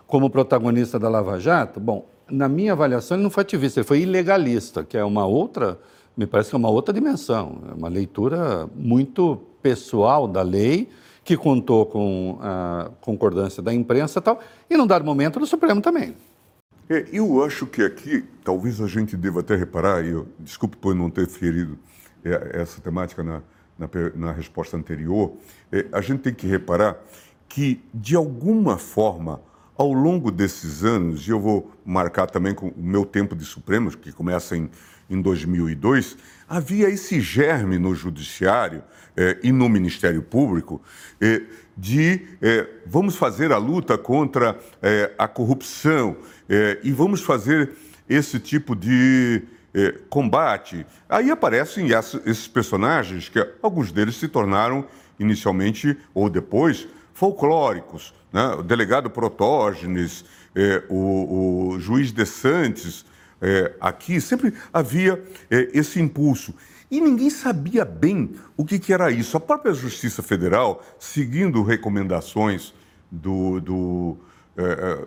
como 0.07 0.29
protagonista 0.29 0.99
da 0.99 1.09
Lava 1.09 1.39
Jato? 1.39 1.79
Bom, 1.79 2.09
na 2.29 2.49
minha 2.49 2.73
avaliação, 2.73 3.17
ele 3.17 3.23
não 3.23 3.31
foi 3.31 3.43
ativista, 3.43 3.81
ele 3.81 3.87
foi 3.87 4.01
ilegalista, 4.01 4.83
que 4.83 4.97
é 4.97 5.05
uma 5.05 5.25
outra, 5.27 5.79
me 6.17 6.27
parece 6.27 6.51
que 6.51 6.57
é 6.57 6.59
uma 6.59 6.71
outra 6.71 6.93
dimensão, 6.93 7.63
é 7.71 7.75
uma 7.75 7.89
leitura 7.89 8.69
muito 8.75 9.41
pessoal 9.63 10.27
da 10.27 10.43
lei, 10.43 10.89
que 11.23 11.37
contou 11.37 11.87
com 11.87 12.39
a 12.41 12.91
concordância 13.01 13.63
da 13.63 13.73
imprensa 13.73 14.19
e 14.19 14.23
tal, 14.23 14.41
e 14.71 14.77
num 14.77 14.87
dado 14.87 15.05
momento 15.05 15.39
do 15.39 15.47
Supremo 15.47 15.81
também. 15.81 16.17
É, 16.89 17.05
eu 17.13 17.43
acho 17.45 17.67
que 17.67 17.83
aqui, 17.83 18.25
talvez 18.45 18.81
a 18.81 18.87
gente 18.87 19.17
deva 19.17 19.41
até 19.41 19.57
reparar, 19.57 20.05
e 20.05 20.11
eu, 20.11 20.27
desculpe 20.39 20.77
por 20.77 20.95
não 20.95 21.11
ter 21.11 21.29
ferido 21.29 21.77
é, 22.25 22.61
essa 22.61 22.81
temática 22.81 23.25
na, 23.25 23.43
na, 23.79 23.89
na 24.15 24.33
resposta 24.33 24.77
anterior, 24.77 25.33
é, 25.71 25.87
a 25.93 26.01
gente 26.01 26.21
tem 26.21 26.35
que 26.35 26.47
reparar 26.47 26.97
que, 27.49 27.81
de 27.93 28.17
alguma 28.17 28.77
forma, 28.77 29.41
ao 29.77 29.93
longo 29.93 30.31
desses 30.31 30.85
anos, 30.85 31.27
e 31.27 31.31
eu 31.31 31.41
vou 31.41 31.71
marcar 31.85 32.27
também 32.27 32.55
com 32.55 32.69
o 32.69 32.83
meu 32.83 33.05
tempo 33.05 33.37
de 33.37 33.45
Supremos, 33.45 33.95
que 33.95 34.11
começa 34.11 34.57
em, 34.57 34.71
em 35.09 35.21
2002, 35.21 36.17
havia 36.49 36.89
esse 36.89 37.21
germe 37.21 37.79
no 37.79 37.95
Judiciário 37.95 38.83
eh, 39.17 39.39
e 39.43 39.53
no 39.53 39.69
Ministério 39.69 40.23
Público 40.23 40.81
eh, 41.21 41.43
de 41.77 42.27
eh, 42.41 42.67
vamos 42.87 43.17
fazer 43.17 43.53
a 43.53 43.59
luta 43.59 43.99
contra 43.99 44.59
a 45.19 45.29
corrupção 45.29 46.17
e 46.83 46.91
vamos 46.91 47.21
fazer 47.21 47.73
esse 48.09 48.39
tipo 48.39 48.75
de 48.75 49.43
combate. 50.09 50.87
Aí 51.09 51.31
aparecem 51.31 51.89
esses 51.91 52.49
personagens 52.49 53.29
que 53.29 53.39
alguns 53.63 53.93
deles 53.93 54.17
se 54.17 54.27
tornaram 54.27 54.87
inicialmente 55.19 55.99
ou 56.15 56.31
depois 56.31 56.89
folclóricos, 57.13 58.15
né? 58.33 58.57
o 58.59 58.63
delegado 58.63 59.09
Protógenes, 59.09 60.25
é, 60.55 60.83
o, 60.89 61.75
o, 61.75 61.81
juiz 61.81 62.13
de 62.13 62.25
Santos, 62.27 63.05
é, 63.41 63.75
aqui 63.81 64.21
sempre 64.21 64.53
havia 64.73 65.23
é, 65.51 65.71
esse 65.73 66.01
impulso. 66.01 66.55
E 66.91 67.01
ninguém 67.01 67.31
sabia 67.31 67.85
bem 67.85 68.35
o 68.57 68.65
que, 68.65 68.79
que, 68.79 68.93
era 68.93 69.11
isso. 69.11 69.37
A 69.37 69.41
própria 69.41 69.75
Justiça 69.75 70.23
Federal, 70.23 70.85
seguindo 70.99 71.63
recomendações 71.63 72.73
do, 73.11 73.61
do, 73.61 74.17
é, 74.17 74.19
é, 74.19 74.36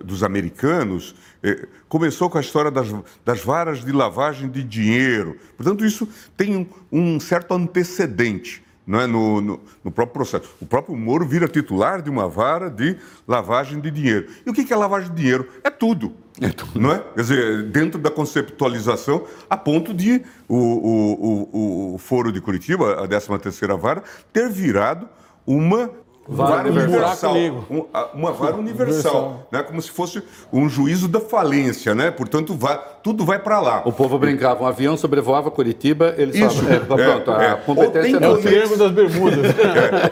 dos 0.04 0.24
americanos, 0.24 1.16
é, 1.42 1.68
começou 1.88 2.30
com 2.30 2.38
a 2.38 2.42
história 2.42 2.70
das, 2.70 2.88
das, 3.26 3.44
varas 3.44 3.84
de 3.84 3.92
lavagem 3.92 4.50
de 4.50 4.64
dinheiro. 4.64 5.38
Portanto, 5.58 5.86
isso 5.86 6.08
tem 6.38 6.56
um, 6.56 6.68
um 6.92 7.20
certo 7.20 7.54
antecedente 7.54 8.64
não 8.90 9.00
é, 9.00 9.06
no, 9.06 9.40
no, 9.40 9.60
no, 9.84 9.92
próprio 9.92 10.16
processo. 10.16 10.50
O 10.60 10.66
próprio 10.66 10.98
Moro 10.98 11.24
vira 11.24 11.48
titular 11.48 12.02
de 12.02 12.10
uma 12.10 12.28
vara 12.28 12.72
de 12.72 12.98
lavagem 13.28 13.80
de 13.80 13.92
dinheiro. 13.92 14.28
E 14.44 14.50
o 14.50 14.54
que 14.54 14.74
é 14.74 14.76
lavagem 14.76 15.12
de 15.12 15.16
dinheiro? 15.16 15.48
É 15.64 15.70
tudo. 15.70 16.12
É 16.42 16.50
tudo. 16.50 16.80
Não 16.80 16.92
é? 16.92 16.98
Quer 16.98 17.22
dizer, 17.22 17.64
dentro 17.66 18.00
da 18.00 18.10
conceptualização, 18.10 19.28
a 19.48 19.56
ponto 19.56 19.94
de 19.94 20.24
o, 20.48 20.56
o, 20.58 21.50
o, 21.54 21.94
o 21.94 21.98
Foro 22.00 22.32
de 22.32 22.42
Curitiba, 22.42 23.04
a 23.04 23.08
13ª 23.08 23.78
Vara, 23.78 24.04
ter 24.34 24.50
virado 24.50 25.08
uma 25.46 25.92
vara 26.30 26.70
universal. 26.70 27.36
Um, 27.36 27.86
uma 28.14 28.32
vara 28.32 28.56
universal, 28.56 29.48
né? 29.52 29.64
como 29.64 29.82
se 29.82 29.90
fosse 29.90 30.22
um 30.54 30.70
juízo 30.70 31.08
da 31.08 31.20
falência, 31.20 31.96
né? 31.96 32.12
Portanto, 32.12 32.54
vai, 32.54 32.80
tudo 33.04 33.26
vai 33.26 33.40
para 33.40 33.60
lá. 33.60 33.82
O 33.86 33.92
povo 33.92 34.20
brincava, 34.20 34.64
um 34.64 34.68
avião 34.68 34.96
sobrevoava 34.96 35.50
Curitiba, 35.50 36.14
eles 36.18 36.36
Isso, 36.36 36.64
falavam, 36.64 37.00
é, 37.00 37.20
pronto, 37.20 37.32
é, 37.32 37.52
a 37.52 37.56
competência 37.58 38.18
é 38.18 38.30
o 38.30 38.38
termo 38.38 38.78
das 38.78 38.92
bermudas. 38.92 39.40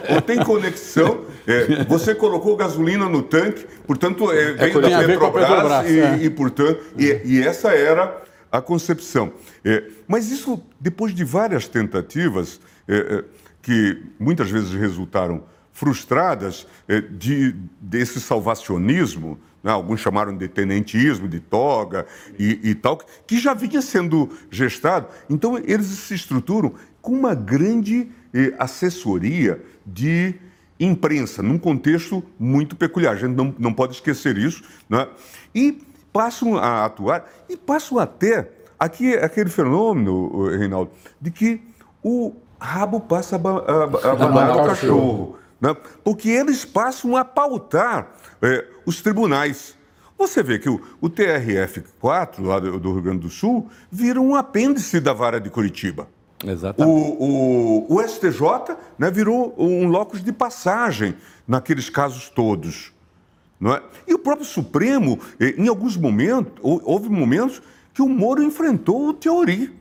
É, 0.08 0.14
ou 0.14 0.22
tem 0.22 0.42
conexão, 0.42 1.24
é, 1.46 1.84
você 1.84 2.14
colocou 2.14 2.56
gasolina 2.56 3.08
no 3.08 3.22
tanque, 3.22 3.66
portanto, 3.86 4.30
é, 4.32 4.50
é 4.50 4.54
veio 4.54 4.80
da 4.80 4.88
Petrobras, 4.88 5.48
Petrobras 5.48 5.90
e, 5.90 6.24
e, 6.24 6.30
portanto, 6.30 6.80
e, 6.96 7.20
e, 7.24 7.42
essa 7.42 7.70
era 7.72 8.22
a 8.50 8.60
concepção. 8.60 9.32
mas 10.06 10.30
isso, 10.30 10.60
depois 10.80 11.14
de 11.14 11.24
várias 11.24 11.68
tentativas, 11.68 12.60
que 13.62 14.02
muitas 14.18 14.50
vezes 14.50 14.72
resultaram 14.72 15.42
frustradas 15.78 16.66
eh, 16.88 17.00
de, 17.00 17.54
desse 17.80 18.20
salvacionismo, 18.20 19.38
né? 19.62 19.70
alguns 19.70 20.00
chamaram 20.00 20.36
de 20.36 20.48
tenentismo, 20.48 21.28
de 21.28 21.38
toga 21.38 22.04
e, 22.36 22.58
e, 22.64 22.74
tal, 22.74 22.98
que 23.24 23.38
já 23.38 23.54
vinha 23.54 23.80
sendo 23.80 24.28
gestado. 24.50 25.06
Então, 25.30 25.56
eles 25.56 25.86
se 25.86 26.14
estruturam 26.14 26.74
com 27.00 27.12
uma 27.12 27.32
grande 27.32 28.08
eh, 28.34 28.52
assessoria 28.58 29.62
de 29.86 30.34
imprensa, 30.80 31.44
num 31.44 31.58
contexto 31.58 32.24
muito 32.40 32.74
peculiar. 32.74 33.12
A 33.12 33.16
gente 33.16 33.36
não, 33.36 33.54
não 33.56 33.72
pode 33.72 33.94
esquecer 33.94 34.36
isso. 34.36 34.64
Né? 34.88 35.06
E 35.54 35.80
passam 36.12 36.56
a 36.56 36.86
atuar, 36.86 37.24
e 37.48 37.56
passam 37.56 38.00
até 38.00 38.50
aqui 38.76 39.14
aquele 39.14 39.48
fenômeno, 39.48 40.48
Reinaldo, 40.48 40.90
de 41.20 41.30
que 41.30 41.62
o 42.02 42.34
rabo 42.58 42.98
passa 42.98 43.36
a, 43.36 43.38
a, 43.38 43.84
a, 43.84 44.46
a 44.50 44.56
do 44.56 44.68
cachorro 44.68 45.38
né? 45.60 45.76
porque 46.04 46.28
eles 46.28 46.64
passam 46.64 47.16
a 47.16 47.24
pautar 47.24 48.12
é, 48.40 48.66
os 48.86 49.02
tribunais. 49.02 49.76
Você 50.16 50.42
vê 50.42 50.58
que 50.58 50.68
o, 50.68 50.80
o 51.00 51.08
TRF-4, 51.08 52.44
lá 52.44 52.58
do, 52.58 52.78
do, 52.78 52.92
Rio 52.92 53.02
Grande 53.02 53.20
do 53.20 53.30
Sul, 53.30 53.70
vira 53.90 54.20
um 54.20 54.34
apêndice 54.34 55.00
da 55.00 55.12
vara 55.12 55.40
de 55.40 55.48
Curitiba. 55.48 56.08
Exatamente. 56.44 56.92
O, 56.92 57.86
o, 57.88 57.94
o 57.96 58.02
STJ 58.08 58.76
né, 58.98 59.10
virou 59.10 59.54
um 59.58 59.88
locus 59.88 60.22
de 60.22 60.32
passagem 60.32 61.16
naqueles 61.46 61.88
casos 61.88 62.28
todos. 62.28 62.92
Não 63.60 63.74
é? 63.74 63.82
E 64.06 64.14
o 64.14 64.18
próprio 64.18 64.46
Supremo, 64.46 65.18
é, 65.38 65.50
em 65.50 65.68
alguns 65.68 65.96
momentos, 65.96 66.52
houve 66.62 67.08
momentos 67.08 67.60
que 67.92 68.02
o 68.02 68.08
Moro 68.08 68.42
enfrentou 68.42 69.08
o 69.08 69.14
Teori, 69.14 69.76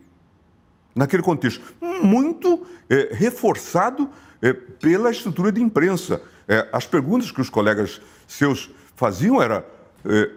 naquele 0.96 1.22
contexto, 1.22 1.62
muito 2.02 2.66
é, 2.90 3.10
reforçado 3.12 4.10
é, 4.41 4.54
pela 4.54 5.12
estrutura 5.12 5.52
de 5.52 5.62
imprensa. 5.62 6.21
É, 6.47 6.67
as 6.71 6.86
perguntas 6.86 7.32
que 7.32 7.41
os 7.41 7.50
colegas 7.50 8.02
seus 8.28 8.69
faziam 8.95 9.41
era: 9.41 9.65
é, 10.06 10.32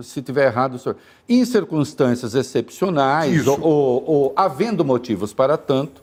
se 0.01 0.21
tiver 0.21 0.45
errado, 0.47 0.79
senhor, 0.79 0.95
em 1.27 1.43
circunstâncias 1.43 2.33
excepcionais 2.33 3.45
ou, 3.45 3.59
ou- 3.61 4.03
ou 4.07 4.33
havendo 4.37 4.85
motivos 4.85 5.33
para 5.33 5.57
tanto, 5.57 6.01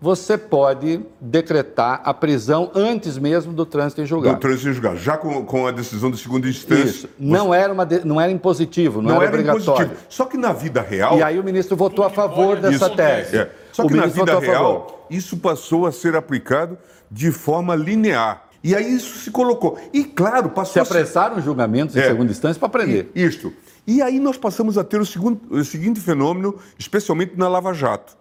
você 0.00 0.36
pode 0.36 1.00
decretar 1.20 2.02
a 2.04 2.12
prisão 2.12 2.70
antes 2.74 3.16
mesmo 3.16 3.52
do 3.52 3.64
trânsito 3.64 4.00
em 4.02 4.04
Do 4.04 4.08
julgado. 4.08 4.38
trânsito 4.40 4.68
em 4.68 4.72
julgado. 4.72 4.98
Já 4.98 5.16
com, 5.16 5.44
com 5.44 5.66
a 5.66 5.70
decisão 5.70 6.10
de 6.10 6.18
segunda 6.18 6.46
instância. 6.48 6.84
Isso. 6.84 7.08
Não 7.18 7.52
era, 7.54 7.72
uma 7.72 7.84
de- 7.86 8.04
não 8.04 8.20
era 8.20 8.30
impositivo, 8.30 9.00
não, 9.00 9.10
Não 9.10 9.16
era, 9.16 9.24
era 9.24 9.32
obrigatório. 9.32 9.84
impositivo. 9.86 10.06
Só 10.10 10.26
que 10.26 10.36
na 10.36 10.52
vida 10.52 10.82
real. 10.82 11.18
E 11.18 11.22
aí 11.22 11.38
o 11.38 11.42
ministro 11.44 11.76
votou 11.76 12.04
a 12.04 12.10
favor 12.10 12.56
dessa 12.60 12.86
Isso. 12.86 12.96
tese. 12.96 13.36
É. 13.38 13.50
Só 13.72 13.84
O 13.84 13.88
que 13.88 13.94
na 13.94 14.02
ministro 14.02 14.24
vida 14.24 14.34
votou 14.34 14.50
a 14.50 14.54
favor. 14.54 14.68
real, 14.86 15.06
isso 15.10 15.36
passou 15.38 15.86
a 15.86 15.92
ser 15.92 16.14
aplicado 16.14 16.76
de 17.10 17.32
forma 17.32 17.74
linear. 17.74 18.44
E 18.62 18.74
aí 18.74 18.94
isso 18.96 19.18
se 19.20 19.30
colocou. 19.30 19.78
E 19.92 20.04
claro, 20.04 20.48
Se 20.48 20.54
passou 20.54 20.82
a 20.82 20.84
ser. 20.84 20.92
apressaram 20.92 21.40
julgamentos 21.40 21.96
em 21.96 22.00
É. 22.00 22.08
segunda 22.08 22.30
instância 22.32 22.58
para 22.60 22.68
prender. 22.68 23.08
I- 23.14 23.24
Isto. 23.24 23.52
E 23.86 24.02
aí 24.02 24.18
nós 24.18 24.36
passamos 24.36 24.76
a 24.76 24.82
ter 24.84 25.00
o, 25.00 25.06
segundo, 25.06 25.40
o 25.48 25.64
seguinte 25.64 26.00
fenômeno, 26.00 26.56
especialmente 26.78 27.34
na 27.36 27.48
Lava 27.48 27.72
Jato. 27.72 28.16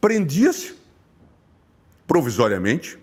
Prendia-se 0.00 0.74
provisoriamente, 2.12 2.98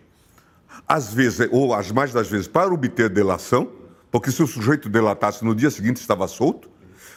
às 0.87 1.11
vezes, 1.11 1.49
ou 1.51 1.73
as 1.73 1.91
mais 1.91 2.13
das 2.13 2.27
vezes, 2.29 2.47
para 2.47 2.71
obter 2.71 3.09
delação, 3.09 3.71
porque 4.11 4.31
se 4.31 4.43
o 4.43 4.45
sujeito 4.45 4.87
delatasse 4.87 5.43
no 5.43 5.55
dia 5.55 5.71
seguinte 5.71 5.97
estava 5.97 6.27
solto, 6.27 6.69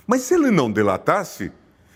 mas 0.06 0.22
se 0.22 0.32
ele 0.32 0.50
não 0.50 0.72
delatasse, 0.72 1.52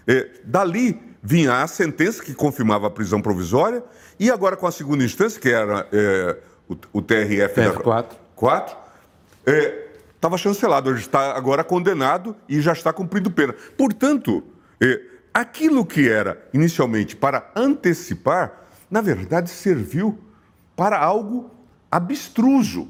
eh, 0.06 0.28
dali 0.44 1.00
vinha 1.22 1.62
a 1.62 1.66
sentença 1.66 2.22
que 2.22 2.34
confirmava 2.34 2.88
a 2.88 2.90
prisão 2.90 3.22
provisória, 3.22 3.82
e 4.20 4.30
agora 4.30 4.54
com 4.54 4.66
a 4.66 4.70
segunda 4.70 5.02
instância, 5.02 5.40
que 5.40 5.48
era 5.48 5.88
eh, 5.90 6.36
o, 6.68 6.76
o 6.92 7.00
TRF 7.00 7.54
da- 7.58 7.72
TRF4. 7.72 8.04
4, 8.34 8.76
estava 10.14 10.36
chancelado, 10.36 10.90
ele 10.90 10.98
está 10.98 11.34
agora 11.34 11.64
condenado 11.64 12.36
e 12.46 12.60
já 12.60 12.74
está 12.74 12.92
cumprindo 12.92 13.30
pena. 13.30 13.54
Portanto, 13.78 14.44
é, 14.78 15.00
aquilo 15.32 15.86
que 15.86 16.06
era 16.06 16.46
inicialmente 16.52 17.16
para 17.16 17.50
antecipar, 17.56 18.65
na 18.90 19.00
verdade 19.00 19.50
serviu 19.50 20.18
para 20.76 20.98
algo 20.98 21.50
abstruso, 21.90 22.88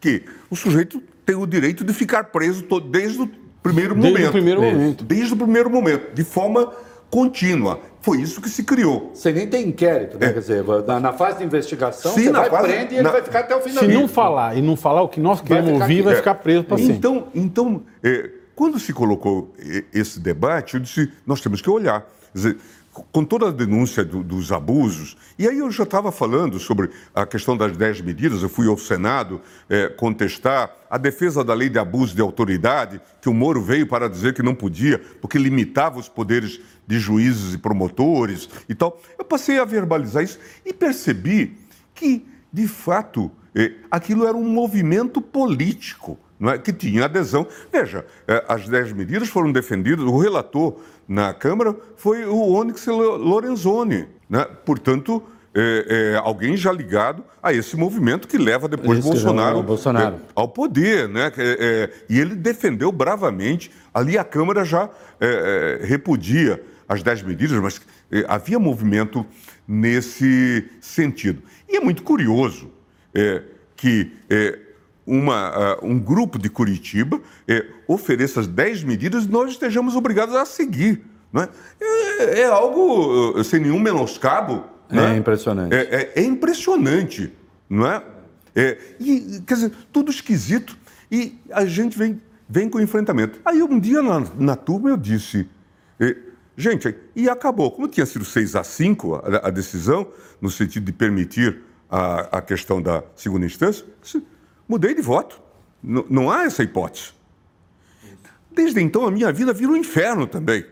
que 0.00 0.22
o 0.50 0.56
sujeito 0.56 1.02
tem 1.24 1.34
o 1.36 1.46
direito 1.46 1.84
de 1.84 1.92
ficar 1.92 2.24
preso 2.24 2.62
to- 2.62 2.80
desde 2.80 3.20
o 3.22 3.28
primeiro 3.62 3.94
Desde 3.94 4.10
momento. 4.12 4.28
o 4.28 4.32
primeiro 4.32 4.62
momento. 4.62 5.04
Desde 5.04 5.34
o 5.34 5.36
primeiro 5.36 5.70
momento, 5.70 6.14
de 6.14 6.22
forma 6.24 6.72
contínua. 7.10 7.80
Foi 8.00 8.20
isso 8.20 8.40
que 8.40 8.48
se 8.48 8.62
criou. 8.62 9.10
Você 9.14 9.32
nem 9.32 9.48
tem 9.48 9.68
inquérito, 9.68 10.16
né? 10.18 10.32
Quer 10.32 10.38
dizer, 10.38 10.64
na, 10.86 11.00
na 11.00 11.12
fase 11.12 11.38
de 11.38 11.44
investigação, 11.44 12.12
Sim, 12.14 12.24
você 12.24 12.30
na 12.30 12.40
vai, 12.42 12.50
fase- 12.50 12.68
prende 12.68 12.94
e 12.94 12.96
ele 12.98 13.02
na- 13.02 13.10
vai 13.10 13.22
ficar 13.22 13.40
até 13.40 13.56
o 13.56 13.60
fim 13.60 13.72
da 13.72 13.80
Se 13.80 13.88
não 13.88 14.06
falar 14.06 14.56
e 14.56 14.62
não 14.62 14.76
falar 14.76 15.02
o 15.02 15.08
que 15.08 15.18
nós 15.18 15.40
queremos 15.40 15.72
ouvir, 15.72 15.84
aqui. 15.94 16.02
vai 16.02 16.12
É. 16.14 16.16
ficar 16.16 16.34
preso 16.36 16.64
para 16.64 16.78
sempre. 16.78 16.94
Então, 16.94 17.26
então 17.34 17.82
é, 18.02 18.30
quando 18.54 18.78
se 18.78 18.92
colocou 18.92 19.52
esse 19.92 20.20
debate, 20.20 20.74
eu 20.74 20.80
disse, 20.80 21.10
nós 21.26 21.40
temos 21.40 21.60
que 21.60 21.68
olhar. 21.68 22.02
Quer 22.02 22.38
dizer, 22.38 22.56
com 23.12 23.24
toda 23.24 23.48
a 23.48 23.50
denúncia 23.50 24.04
do- 24.04 24.22
dos 24.22 24.50
abusos, 24.52 25.16
e 25.38 25.46
aí 25.48 25.58
eu 25.58 25.70
já 25.70 25.82
estava 25.84 26.10
falando 26.12 26.58
sobre 26.58 26.90
a 27.14 27.26
questão 27.26 27.56
das 27.56 27.76
10 27.76 28.00
medidas, 28.00 28.42
eu 28.42 28.48
fui 28.48 28.66
ao 28.68 28.78
Senado 28.78 29.40
é, 29.68 29.88
contestar 29.88 30.70
a 30.90 30.96
defesa 30.98 31.42
da 31.44 31.52
lei 31.54 31.68
de 31.68 31.78
abuso 31.78 32.14
de 32.14 32.20
autoridade, 32.22 33.00
que 33.20 33.28
o 33.28 33.34
Moro 33.34 33.60
veio 33.60 33.86
para 33.86 34.08
dizer 34.08 34.34
que 34.34 34.42
não 34.42 34.54
podia, 34.54 34.98
porque 35.20 35.38
limitava 35.38 35.98
os 35.98 36.08
poderes 36.08 36.60
de 36.86 36.98
juízes 36.98 37.54
e 37.54 37.58
promotores 37.58 38.48
e 38.68 38.74
tal. 38.74 39.00
Eu 39.18 39.24
passei 39.24 39.58
a 39.58 39.64
verbalizar 39.64 40.22
isso 40.22 40.38
e 40.64 40.72
percebi 40.72 41.56
que, 41.94 42.24
de 42.52 42.68
fato, 42.68 43.30
eh, 43.54 43.72
aquilo 43.90 44.26
era 44.26 44.36
um 44.36 44.48
movimento 44.48 45.20
político. 45.20 46.18
É? 46.38 46.58
que 46.58 46.70
tinha 46.70 47.06
adesão. 47.06 47.46
Veja, 47.72 48.04
eh, 48.28 48.44
as 48.46 48.68
10 48.68 48.92
medidas 48.92 49.26
foram 49.26 49.50
defendidas, 49.50 50.04
o 50.04 50.18
relator 50.18 50.76
na 51.08 51.32
Câmara 51.34 51.74
foi 51.96 52.24
o 52.24 52.48
Onyx 52.52 52.86
Lo- 52.86 53.16
Lorenzoni. 53.16 54.06
Né? 54.28 54.44
Portanto, 54.64 55.22
eh, 55.54 56.12
eh, 56.14 56.20
alguém 56.22 56.56
já 56.56 56.72
ligado 56.72 57.22
a 57.42 57.52
esse 57.52 57.76
movimento 57.76 58.26
que 58.28 58.36
leva 58.36 58.68
depois 58.68 58.98
Esse, 58.98 59.08
Bolsonaro, 59.08 59.58
o 59.58 59.62
Bolsonaro. 59.62 60.16
eh, 60.16 60.18
ao 60.34 60.48
poder. 60.48 61.08
Né? 61.08 61.30
Que, 61.30 61.40
eh, 61.42 61.90
e 62.08 62.18
ele 62.18 62.34
defendeu 62.34 62.90
bravamente. 62.90 63.70
Ali 63.94 64.18
a 64.18 64.24
Câmara 64.24 64.64
já 64.64 64.90
repudia 65.82 66.62
as 66.88 67.02
10 67.02 67.22
medidas, 67.22 67.58
mas 67.60 67.80
havia 68.28 68.58
movimento 68.58 69.24
nesse 69.66 70.68
sentido. 70.80 71.42
E 71.68 71.76
é 71.76 71.80
muito 71.80 72.02
curioso 72.02 72.70
que 73.74 74.12
uma, 75.06 75.48
ah, 75.48 75.78
um 75.82 75.98
grupo 75.98 76.38
de 76.38 76.50
Curitiba 76.50 77.20
eh, 77.46 77.64
ofereça 77.86 78.40
as 78.40 78.46
10 78.48 78.82
medidas 78.82 79.24
e 79.24 79.28
nós 79.30 79.50
estejamos 79.50 79.94
obrigados 79.94 80.34
a 80.34 80.44
seguir. 80.44 81.02
Não 81.32 81.42
é? 81.42 81.48
É, 81.80 82.40
é 82.40 82.46
algo 82.46 83.38
eh, 83.38 83.44
sem 83.44 83.60
nenhum 83.60 83.78
menoscabo. 83.78 84.64
não 84.90 85.04
É 85.04 85.16
impressionante. 85.16 85.74
É, 85.74 85.80
é- 85.80 86.12
é 86.16 86.24
impressionante, 86.24 87.32
não 87.70 87.86
é? 87.86 88.02
É, 88.54 88.78
e, 88.98 89.42
quer 89.46 89.54
dizer, 89.54 89.72
tudo 89.92 90.10
esquisito. 90.10 90.76
E 91.12 91.38
a 91.52 91.64
gente 91.66 91.96
vem, 91.96 92.20
vem 92.48 92.68
com 92.68 92.80
enfrentamento. 92.80 93.38
Aí 93.44 93.62
um 93.62 93.78
dia 93.78 94.02
na, 94.02 94.20
na 94.36 94.56
turma 94.56 94.88
eu 94.88 94.96
disse, 94.96 95.48
eh, 96.00 96.16
gente, 96.56 96.92
e 97.14 97.28
acabou. 97.28 97.70
Como 97.70 97.86
tinha 97.86 98.06
sido 98.06 98.24
6 98.24 98.56
a 98.56 98.64
5 98.64 99.14
a, 99.14 99.48
a 99.48 99.50
decisão, 99.50 100.08
no 100.40 100.50
sentido 100.50 100.86
de 100.86 100.92
permitir 100.92 101.60
a, 101.88 102.38
a 102.38 102.42
questão 102.42 102.82
da 102.82 103.04
segunda 103.14 103.46
instância, 103.46 103.84
disse, 104.02 104.22
mudei 104.68 104.94
de 104.94 105.02
voto. 105.02 105.40
N- 105.82 106.04
não 106.08 106.30
há 106.30 106.44
essa 106.44 106.62
hipótese. 106.62 107.12
Desde 108.50 108.80
então, 108.80 109.06
a 109.06 109.10
minha 109.10 109.32
vida 109.32 109.52
vira 109.52 109.70
um 109.72 109.76
inferno 109.76 110.26
também. 110.26 110.64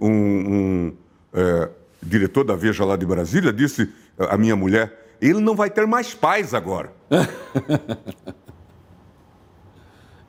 Um, 0.00 0.10
um, 0.10 0.96
é, 1.32 1.68
diretor 2.02 2.44
da 2.44 2.54
Veja 2.56 2.84
lá 2.84 2.96
de 2.96 3.04
Brasília 3.06 3.52
disse 3.52 3.92
à 4.18 4.36
minha 4.36 4.56
mulher: 4.56 5.14
ele 5.20 5.40
não 5.40 5.54
vai 5.54 5.70
ter 5.70 5.86
mais 5.86 6.14
paz 6.14 6.54
agora. 6.54 6.92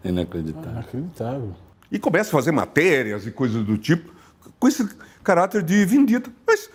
Inacreditável. 0.03 0.71
Inacreditável. 0.71 1.56
E 1.91 1.97
começa 1.99 2.30
a 2.30 2.32
fazer 2.32 2.51
matérias 2.51 3.25
e 3.25 3.32
coisas 3.32 3.63
do 3.63 3.77
tipo, 3.77 4.13
com 4.60 4.67
esse 4.67 4.88
caráter 5.23 5.63
de 5.63 5.86
vindita. 5.86 6.30
Mas, 6.45 6.69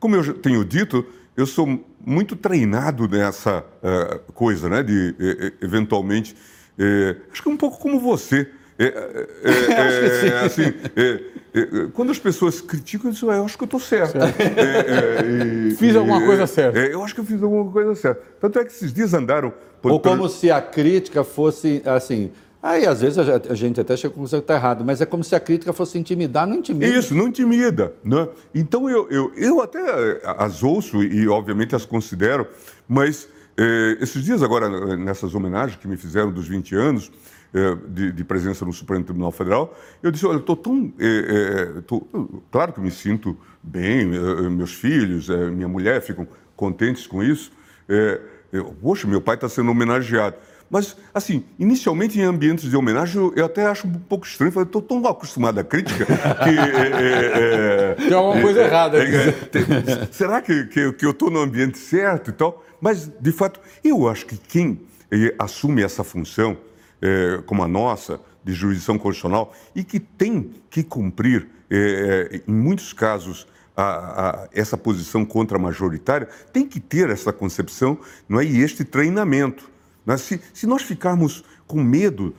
como 0.00 0.16
eu 0.16 0.22
já 0.22 0.34
tenho 0.34 0.64
dito, 0.64 1.06
eu 1.36 1.46
sou 1.46 1.84
muito 2.04 2.36
treinado 2.36 3.08
nessa 3.08 3.64
ah, 3.82 4.20
coisa, 4.32 4.68
né? 4.68 4.82
De, 4.82 5.14
eh, 5.18 5.36
eh, 5.46 5.52
eventualmente, 5.62 6.36
eh, 6.78 7.16
acho 7.32 7.42
que 7.42 7.48
um 7.48 7.56
pouco 7.56 7.78
como 7.78 7.98
você, 7.98 8.48
é, 8.78 8.86
é, 8.86 10.26
é, 10.26 10.44
assim, 10.44 10.64
quando 11.92 12.10
as 12.10 12.18
pessoas 12.18 12.60
criticam, 12.60 13.10
eu 13.10 13.14
digo, 13.14 13.32
eu 13.32 13.44
acho 13.44 13.56
que 13.56 13.62
eu 13.62 13.66
estou 13.66 13.78
certo. 13.78 14.18
E, 15.24 15.74
fiz 15.78 15.94
alguma 15.94 16.20
coisa 16.24 16.46
certa. 16.46 16.78
eu 16.80 17.02
acho 17.04 17.14
que 17.14 17.20
eu 17.20 17.24
fiz 17.24 17.40
alguma 17.40 17.70
coisa 17.70 17.94
certa. 17.94 18.20
Tanto 18.40 18.58
é 18.58 18.64
que 18.64 18.72
esses 18.72 18.92
dias 18.92 19.14
andaram... 19.14 19.52
Por, 19.80 19.92
Ou 19.92 20.00
como 20.00 20.22
por... 20.22 20.28
se 20.28 20.50
a 20.50 20.60
crítica 20.60 21.22
fosse, 21.22 21.82
assim... 21.84 22.32
Aí, 22.64 22.86
às 22.86 23.02
vezes, 23.02 23.18
a 23.18 23.54
gente 23.54 23.78
até 23.78 23.94
chega 23.94 24.08
com 24.08 24.20
conclusão 24.20 24.40
que 24.40 24.44
está 24.44 24.54
errado, 24.54 24.86
mas 24.86 24.98
é 25.02 25.04
como 25.04 25.22
se 25.22 25.34
a 25.34 25.38
crítica 25.38 25.70
fosse 25.74 25.98
intimidar, 25.98 26.46
não 26.46 26.56
intimida. 26.56 26.96
Isso, 26.96 27.14
não 27.14 27.28
intimida. 27.28 27.92
Né? 28.02 28.26
Então, 28.54 28.88
eu, 28.88 29.06
eu, 29.10 29.30
eu 29.36 29.60
até 29.60 30.22
as 30.24 30.62
ouço 30.62 31.02
e, 31.02 31.28
obviamente, 31.28 31.76
as 31.76 31.84
considero, 31.84 32.46
mas 32.88 33.28
eh, 33.58 33.98
esses 34.00 34.24
dias 34.24 34.42
agora, 34.42 34.96
nessas 34.96 35.34
homenagens 35.34 35.78
que 35.78 35.86
me 35.86 35.98
fizeram 35.98 36.32
dos 36.32 36.48
20 36.48 36.74
anos 36.74 37.12
eh, 37.52 37.76
de, 37.86 38.12
de, 38.12 38.24
presença 38.24 38.64
no 38.64 38.72
Supremo 38.72 39.04
Tribunal 39.04 39.30
Federal, 39.30 39.76
eu 40.02 40.10
disse, 40.10 40.24
olha, 40.24 40.38
estou 40.38 40.56
tão... 40.56 40.90
Eh, 40.98 41.82
tô, 41.86 42.00
claro 42.50 42.72
que 42.72 42.80
me 42.80 42.90
sinto 42.90 43.36
bem, 43.62 44.06
meus 44.06 44.72
filhos, 44.72 45.28
minha 45.28 45.68
mulher 45.68 46.00
ficam 46.00 46.26
contentes 46.56 47.06
com 47.06 47.22
isso. 47.22 47.52
Poxa, 48.80 49.06
meu 49.06 49.20
pai 49.20 49.34
está 49.34 49.50
sendo 49.50 49.70
homenageado. 49.70 50.36
Mas, 50.70 50.96
assim, 51.12 51.44
inicialmente 51.58 52.18
em 52.18 52.22
ambientes 52.22 52.68
de 52.68 52.76
homenagem, 52.76 53.20
eu, 53.20 53.32
eu 53.36 53.44
até 53.44 53.66
acho 53.66 53.86
um 53.86 53.92
pouco 53.92 54.26
estranho. 54.26 54.52
Eu 54.56 54.62
estou 54.62 54.82
tão 54.82 55.06
acostumado 55.06 55.58
à 55.58 55.64
crítica 55.64 56.04
que. 56.04 56.50
É, 56.50 57.94
é, 57.94 57.94
Tem 57.94 58.12
alguma 58.12 58.40
coisa 58.40 58.62
errada. 58.62 58.98
É, 58.98 60.08
será 60.10 60.40
que, 60.40 60.64
que, 60.66 60.92
que 60.92 61.06
eu 61.06 61.10
estou 61.10 61.30
no 61.30 61.40
ambiente 61.40 61.78
certo 61.78 62.30
e 62.30 62.32
tal? 62.32 62.64
Mas, 62.80 63.10
de 63.20 63.32
fato, 63.32 63.60
eu 63.82 64.08
acho 64.08 64.26
que 64.26 64.36
quem 64.36 64.80
eh, 65.10 65.34
assume 65.38 65.82
essa 65.82 66.02
função, 66.02 66.56
eh, 67.00 67.40
como 67.46 67.62
a 67.62 67.68
nossa, 67.68 68.20
de 68.42 68.52
jurisdição 68.52 68.98
constitucional, 68.98 69.54
e 69.74 69.84
que 69.84 70.00
tem 70.00 70.50
que 70.68 70.82
cumprir, 70.82 71.48
eh, 71.70 72.42
em 72.46 72.52
muitos 72.52 72.92
casos, 72.92 73.46
a, 73.76 74.44
a, 74.44 74.48
essa 74.52 74.76
posição 74.76 75.24
contra-majoritária, 75.24 76.28
tem 76.52 76.66
que 76.66 76.78
ter 76.78 77.10
essa 77.10 77.32
concepção 77.32 77.98
não 78.28 78.40
é? 78.40 78.44
e 78.44 78.60
este 78.60 78.84
treinamento. 78.84 79.70
Se, 80.18 80.40
se, 80.52 80.66
nós 80.66 80.82
ficarmos 80.82 81.44
com 81.66 81.82
medo 81.82 82.34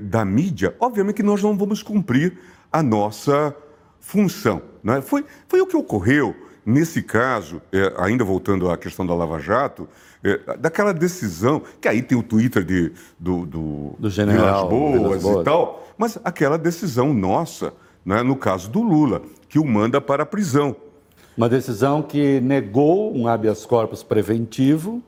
da 0.00 0.24
mídia, 0.24 0.76
obviamente 0.78 1.16
que 1.16 1.22
nós 1.22 1.42
não 1.42 1.56
vamos 1.56 1.82
cumprir 1.82 2.38
a 2.70 2.82
nossa 2.82 3.56
função. 4.00 4.60
Né? 4.84 5.00
Foi, 5.00 5.24
foi 5.48 5.60
o 5.60 5.66
que 5.66 5.76
ocorreu 5.76 6.34
Nesse 6.66 7.00
caso, 7.00 7.62
é, 7.72 7.94
ainda 7.96 8.24
voltando 8.24 8.68
à 8.68 8.76
questão 8.76 9.06
da 9.06 9.14
Lava 9.14 9.38
Jato, 9.38 9.88
é, 10.24 10.56
daquela 10.56 10.92
decisão, 10.92 11.62
que 11.80 11.86
aí 11.86 12.02
tem 12.02 12.18
o 12.18 12.24
Twitter 12.24 12.64
de, 12.64 12.92
do, 13.16 13.46
do, 13.46 13.94
do 13.96 14.10
general 14.10 14.68
Boas, 14.68 15.22
Boas, 15.22 15.42
e 15.42 15.44
tal, 15.44 15.86
mas 15.96 16.18
aquela 16.24 16.58
decisão 16.58 17.14
nossa, 17.14 17.72
né, 18.04 18.20
no 18.24 18.34
caso 18.34 18.68
do 18.68 18.82
Lula, 18.82 19.22
que 19.48 19.60
o 19.60 19.64
manda 19.64 20.00
para 20.00 20.24
a 20.24 20.26
prisão. 20.26 20.74
Uma 21.36 21.48
decisão 21.48 22.02
que 22.02 22.40
negou 22.40 23.16
um 23.16 23.28
habeas 23.28 23.64
corpus 23.64 24.02
preventivo 24.02 25.00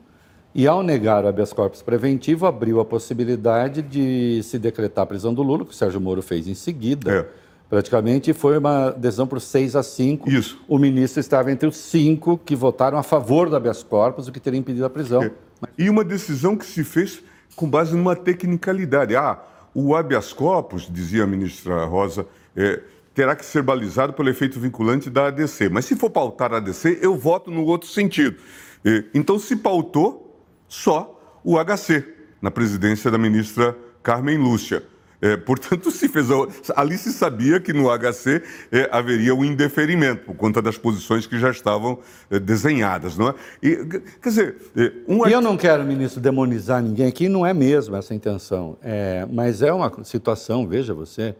e, 0.53 0.67
ao 0.67 0.81
negar 0.81 1.23
o 1.23 1.27
habeas 1.27 1.53
corpus 1.53 1.81
preventivo, 1.81 2.45
abriu 2.45 2.79
a 2.79 2.85
possibilidade 2.85 3.81
de 3.81 4.41
se 4.43 4.57
decretar 4.57 5.03
a 5.03 5.05
prisão 5.05 5.33
do 5.33 5.43
Lula, 5.43 5.65
que 5.65 5.71
o 5.71 5.75
Sérgio 5.75 6.01
Moro 6.01 6.21
fez 6.21 6.47
em 6.47 6.55
seguida. 6.55 7.11
É 7.11 7.49
Praticamente 7.69 8.33
foi 8.33 8.57
uma 8.57 8.89
decisão 8.89 9.27
por 9.27 9.39
6 9.39 9.75
a 9.75 9.83
5. 9.83 10.27
Isso. 10.27 10.59
O 10.67 10.79
ministro 10.79 11.19
estava 11.19 11.51
entre 11.51 11.69
os 11.69 11.77
cinco 11.77 12.35
que 12.35 12.55
votaram 12.55 12.97
a 12.97 13.03
favor 13.03 13.47
do 13.47 13.55
habeas 13.55 13.83
corpus, 13.83 14.27
o 14.27 14.31
que 14.31 14.39
teria 14.39 14.59
impedido 14.59 14.83
a 14.85 14.89
prisão. 14.89 15.21
É. 15.21 15.31
E 15.77 15.87
uma 15.87 16.03
decisão 16.03 16.57
que 16.57 16.65
se 16.65 16.83
fez 16.83 17.21
com 17.55 17.69
base 17.69 17.95
numa 17.95 18.15
tecnicalidade. 18.15 19.15
Ah, 19.15 19.39
o 19.75 19.95
habeas 19.95 20.33
corpus, 20.33 20.89
dizia 20.91 21.25
a 21.25 21.27
ministra 21.27 21.85
Rosa, 21.85 22.25
é, 22.55 22.81
terá 23.13 23.35
que 23.35 23.45
ser 23.45 23.61
balizado 23.61 24.13
pelo 24.13 24.29
efeito 24.29 24.59
vinculante 24.59 25.07
da 25.07 25.27
ADC. 25.27 25.69
Mas 25.69 25.85
se 25.85 25.95
for 25.95 26.09
pautar 26.09 26.51
a 26.51 26.57
ADC, 26.57 26.97
eu 27.03 27.15
voto 27.15 27.51
no 27.51 27.63
outro 27.65 27.87
sentido. 27.87 28.37
É, 28.83 29.03
então 29.13 29.37
se 29.37 29.55
pautou 29.55 30.28
só 30.69 31.19
o 31.43 31.57
HC, 31.57 32.05
na 32.41 32.51
presidência 32.51 33.09
da 33.11 33.17
ministra 33.17 33.75
Carmen 34.01 34.37
Lúcia. 34.37 34.83
É, 35.21 35.35
portanto, 35.35 35.91
se 35.91 36.07
fez 36.07 36.27
ali 36.75 36.97
se 36.97 37.11
sabia 37.11 37.59
que 37.59 37.73
no 37.73 37.89
HC 37.89 38.41
é, 38.71 38.87
haveria 38.89 39.35
um 39.35 39.43
indeferimento 39.43 40.25
por 40.25 40.35
conta 40.35 40.61
das 40.61 40.77
posições 40.77 41.27
que 41.27 41.37
já 41.37 41.51
estavam 41.51 41.99
é, 42.31 42.39
desenhadas, 42.39 43.17
não 43.17 43.29
é? 43.29 43.35
E, 43.61 43.75
quer 44.21 44.29
dizer, 44.29 44.55
é, 44.77 44.93
um... 45.07 45.27
e 45.27 45.33
eu 45.33 45.41
não 45.41 45.57
quero, 45.57 45.83
ministro, 45.83 46.21
demonizar 46.21 46.81
ninguém 46.81 47.07
aqui, 47.07 47.27
não 47.27 47.45
é 47.45 47.53
mesmo 47.53 47.97
essa 47.97 48.13
a 48.13 48.15
intenção, 48.15 48.77
é, 48.81 49.27
mas 49.29 49.61
é 49.61 49.73
uma 49.73 49.91
situação, 50.05 50.65
veja 50.65 50.93
você, 50.93 51.35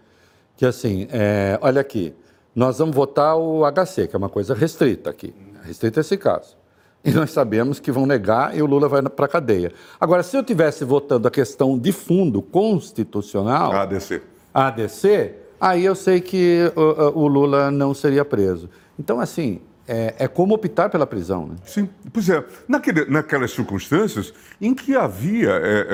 que 0.58 0.66
assim, 0.66 1.08
é, 1.10 1.58
olha 1.62 1.80
aqui, 1.80 2.14
nós 2.54 2.80
vamos 2.80 2.94
votar 2.94 3.38
o 3.38 3.64
HC, 3.64 4.08
que 4.10 4.16
é 4.16 4.18
uma 4.18 4.28
coisa 4.28 4.54
restrita 4.54 5.10
aqui, 5.10 5.34
restrita 5.64 6.02
esse 6.02 6.18
caso 6.18 6.59
e 7.04 7.12
nós 7.12 7.32
sabemos 7.32 7.80
que 7.80 7.92
vão 7.92 8.06
negar 8.06 8.56
e 8.56 8.62
o 8.62 8.66
Lula 8.66 8.88
vai 8.88 9.02
para 9.02 9.26
a 9.26 9.30
cadeia. 9.30 9.72
Agora, 10.00 10.24
se 10.24 10.36
eu 10.36 10.44
tivesse 10.44 10.84
votando 10.84 11.28
a 11.28 11.32
questão 11.32 11.78
de 11.78 11.92
fundo 11.92 12.42
constitucional, 12.42 13.72
a 13.72 13.84
ADC, 13.84 14.22
a 14.54 14.68
ADC 14.68 15.36
aí 15.60 15.86
eu 15.86 15.96
sei 15.96 16.22
que 16.22 16.72
o, 16.76 17.22
o 17.22 17.28
Lula 17.28 17.72
não 17.72 17.94
seria 17.94 18.26
preso. 18.26 18.70
Então, 18.98 19.20
assim, 19.20 19.62
é, 19.88 20.14
é, 20.20 20.28
como 20.28 20.54
optar 20.54 20.90
pela 20.90 21.08
prisão. 21.08 21.48
Né? 21.48 21.56
Sim, 21.64 21.90
pois 22.14 22.30
é. 22.30 22.46
Naquele, 22.68 23.06
naquelas 23.06 23.52
circunstâncias 23.52 24.34
em 24.62 24.74
que 24.74 24.96
havia, 24.96 25.50
é, 25.50 25.88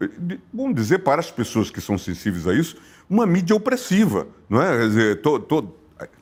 é, 0.00 0.08
vamos 0.52 0.74
dizer, 0.74 0.98
para 0.98 1.20
as 1.20 1.30
pessoas 1.30 1.70
que 1.70 1.80
são 1.80 1.96
sensíveis 1.96 2.48
a 2.48 2.54
isso, 2.54 2.76
uma 3.08 3.26
mídia 3.26 3.54
opressiva, 3.54 4.26
não 4.48 4.60
é? 4.60 4.78
Quer 4.78 4.88
dizer, 4.88 5.22
to, 5.22 5.38
to, 5.38 5.62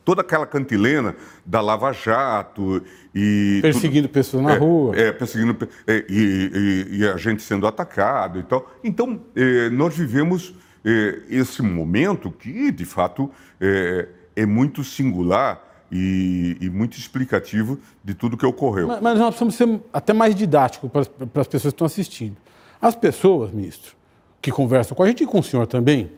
toda 0.04 0.22
aquela 0.22 0.46
cantilena 0.46 1.14
da 1.44 1.60
Lava 1.60 1.92
Jato 1.92 2.82
e 3.14 3.60
perseguindo 3.62 4.08
tudo, 4.08 4.14
pessoas 4.14 4.42
na 4.42 4.52
é, 4.54 4.58
rua, 4.58 4.96
é, 4.96 5.12
perseguindo 5.12 5.68
é, 5.86 6.04
e, 6.08 6.86
e, 6.92 6.98
e, 6.98 7.08
a 7.08 7.16
gente 7.16 7.42
sendo 7.42 7.66
atacado 7.66 8.38
e 8.38 8.42
tal. 8.42 8.70
Então 8.82 9.20
é, 9.34 9.70
nós 9.70 9.96
vivemos 9.96 10.54
é, 10.84 11.20
esse 11.28 11.62
momento 11.62 12.30
que 12.30 12.70
de 12.70 12.84
fato 12.84 13.30
é, 13.60 14.08
é 14.36 14.46
muito 14.46 14.82
singular 14.84 15.62
e, 15.90 16.56
e, 16.60 16.70
muito 16.70 16.96
explicativo 16.96 17.78
de 18.04 18.14
tudo 18.14 18.36
que 18.36 18.46
ocorreu. 18.46 18.86
Mas, 18.86 19.00
mas 19.00 19.18
nós 19.18 19.36
precisamos 19.36 19.54
ser 19.56 19.80
até 19.92 20.12
mais 20.12 20.34
didáticos 20.34 20.90
para, 20.90 21.04
para 21.04 21.42
as 21.42 21.48
pessoas 21.48 21.72
que 21.72 21.76
estão 21.76 21.86
assistindo. 21.86 22.36
As 22.80 22.94
pessoas, 22.94 23.50
ministro, 23.50 23.94
que 24.40 24.50
conversam 24.50 24.96
com 24.96 25.02
a 25.02 25.06
gente 25.06 25.24
e 25.24 25.26
com 25.26 25.40
o 25.40 25.42
senhor 25.42 25.66
também, 25.66 26.12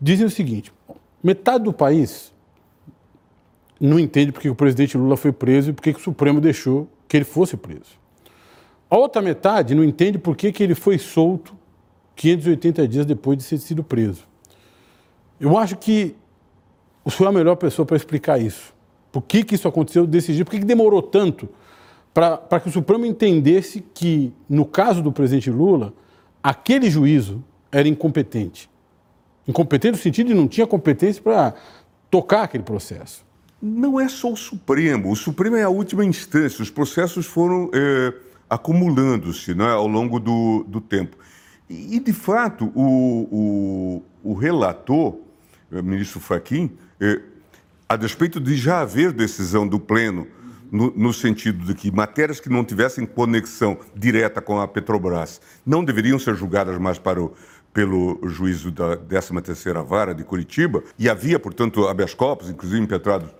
dizem 0.00 0.26
o 0.26 0.30
seguinte: 0.30 0.72
metade 1.22 1.64
do 1.64 1.72
país 1.72 2.32
não 3.80 3.98
entende 3.98 4.30
porque 4.30 4.50
o 4.50 4.54
presidente 4.54 4.98
Lula 4.98 5.16
foi 5.16 5.32
preso 5.32 5.70
e 5.70 5.72
porque 5.72 5.90
o 5.90 5.98
Supremo 5.98 6.40
deixou 6.40 6.86
que 7.08 7.16
ele 7.16 7.24
fosse 7.24 7.56
preso. 7.56 7.98
A 8.90 8.96
outra 8.96 9.22
metade 9.22 9.74
não 9.74 9.82
entende 9.82 10.18
por 10.18 10.36
que, 10.36 10.52
que 10.52 10.62
ele 10.62 10.74
foi 10.74 10.98
solto 10.98 11.56
580 12.14 12.86
dias 12.86 13.06
depois 13.06 13.38
de 13.38 13.48
ter 13.48 13.58
sido 13.58 13.82
preso. 13.82 14.24
Eu 15.40 15.56
acho 15.56 15.76
que 15.76 16.14
o 17.02 17.10
senhor 17.10 17.30
é 17.30 17.30
a 17.30 17.38
melhor 17.38 17.56
pessoa 17.56 17.86
para 17.86 17.96
explicar 17.96 18.38
isso. 18.38 18.74
Por 19.10 19.22
que, 19.22 19.42
que 19.42 19.54
isso 19.54 19.66
aconteceu 19.66 20.06
desse 20.06 20.34
jeito? 20.34 20.44
Por 20.44 20.52
que, 20.52 20.58
que 20.58 20.66
demorou 20.66 21.00
tanto 21.00 21.48
para 22.12 22.60
que 22.60 22.68
o 22.68 22.72
Supremo 22.72 23.06
entendesse 23.06 23.80
que, 23.94 24.32
no 24.48 24.66
caso 24.66 25.02
do 25.02 25.10
presidente 25.10 25.50
Lula, 25.50 25.94
aquele 26.42 26.90
juízo 26.90 27.42
era 27.72 27.88
incompetente? 27.88 28.68
Incompetente 29.48 29.92
no 29.92 29.98
sentido 29.98 30.26
de 30.26 30.34
não 30.34 30.46
tinha 30.46 30.66
competência 30.66 31.22
para 31.22 31.54
tocar 32.10 32.42
aquele 32.42 32.62
processo 32.62 33.24
não 33.60 34.00
é 34.00 34.08
só 34.08 34.32
o 34.32 34.36
Supremo. 34.36 35.10
O 35.10 35.16
Supremo 35.16 35.56
é 35.56 35.62
a 35.62 35.68
última 35.68 36.04
instância. 36.04 36.62
Os 36.62 36.70
processos 36.70 37.26
foram 37.26 37.70
é, 37.74 38.14
acumulando-se 38.48 39.54
né, 39.54 39.70
ao 39.70 39.86
longo 39.86 40.18
do, 40.18 40.64
do 40.66 40.80
tempo. 40.80 41.16
E, 41.68 42.00
de 42.00 42.12
fato, 42.12 42.72
o, 42.74 44.02
o, 44.24 44.30
o 44.30 44.34
relator, 44.34 45.16
o 45.70 45.82
ministro 45.82 46.18
Fachin, 46.18 46.70
é, 47.00 47.20
a 47.88 47.96
despeito 47.96 48.40
de 48.40 48.56
já 48.56 48.80
haver 48.80 49.12
decisão 49.12 49.68
do 49.68 49.78
Pleno, 49.78 50.26
no, 50.70 50.92
no, 50.96 51.12
sentido 51.12 51.64
de 51.64 51.74
que 51.74 51.90
matérias 51.90 52.38
que 52.38 52.48
não 52.48 52.64
tivessem 52.64 53.04
conexão 53.04 53.78
direta 53.94 54.40
com 54.40 54.60
a 54.60 54.68
Petrobras 54.68 55.40
não 55.66 55.84
deveriam 55.84 56.16
ser 56.16 56.36
julgadas 56.36 56.78
mais 56.78 56.96
para 56.96 57.20
o, 57.20 57.34
pelo 57.72 58.20
juízo 58.28 58.70
da 58.70 58.96
13ª 58.96 59.84
Vara 59.84 60.14
de 60.14 60.24
Curitiba, 60.24 60.82
e 60.98 61.08
havia, 61.08 61.38
portanto, 61.38 61.86
habeas 61.86 62.14
corpus, 62.14 62.50
inclusive 62.50 62.80
impetrado 62.80 63.30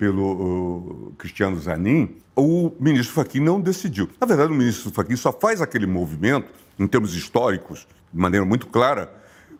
pelo 0.00 1.12
Cristiano 1.18 1.60
Zanin, 1.60 2.16
o 2.34 2.72
ministro 2.80 3.14
Fachin 3.14 3.40
não 3.40 3.60
decidiu. 3.60 4.08
Na 4.18 4.26
verdade, 4.26 4.50
o 4.50 4.54
ministro 4.54 4.90
Fachin 4.90 5.14
só 5.14 5.30
faz 5.30 5.60
aquele 5.60 5.84
movimento, 5.84 6.50
em 6.78 6.86
termos 6.86 7.14
históricos, 7.14 7.86
de 8.10 8.18
maneira 8.18 8.46
muito 8.46 8.66
clara, 8.68 9.12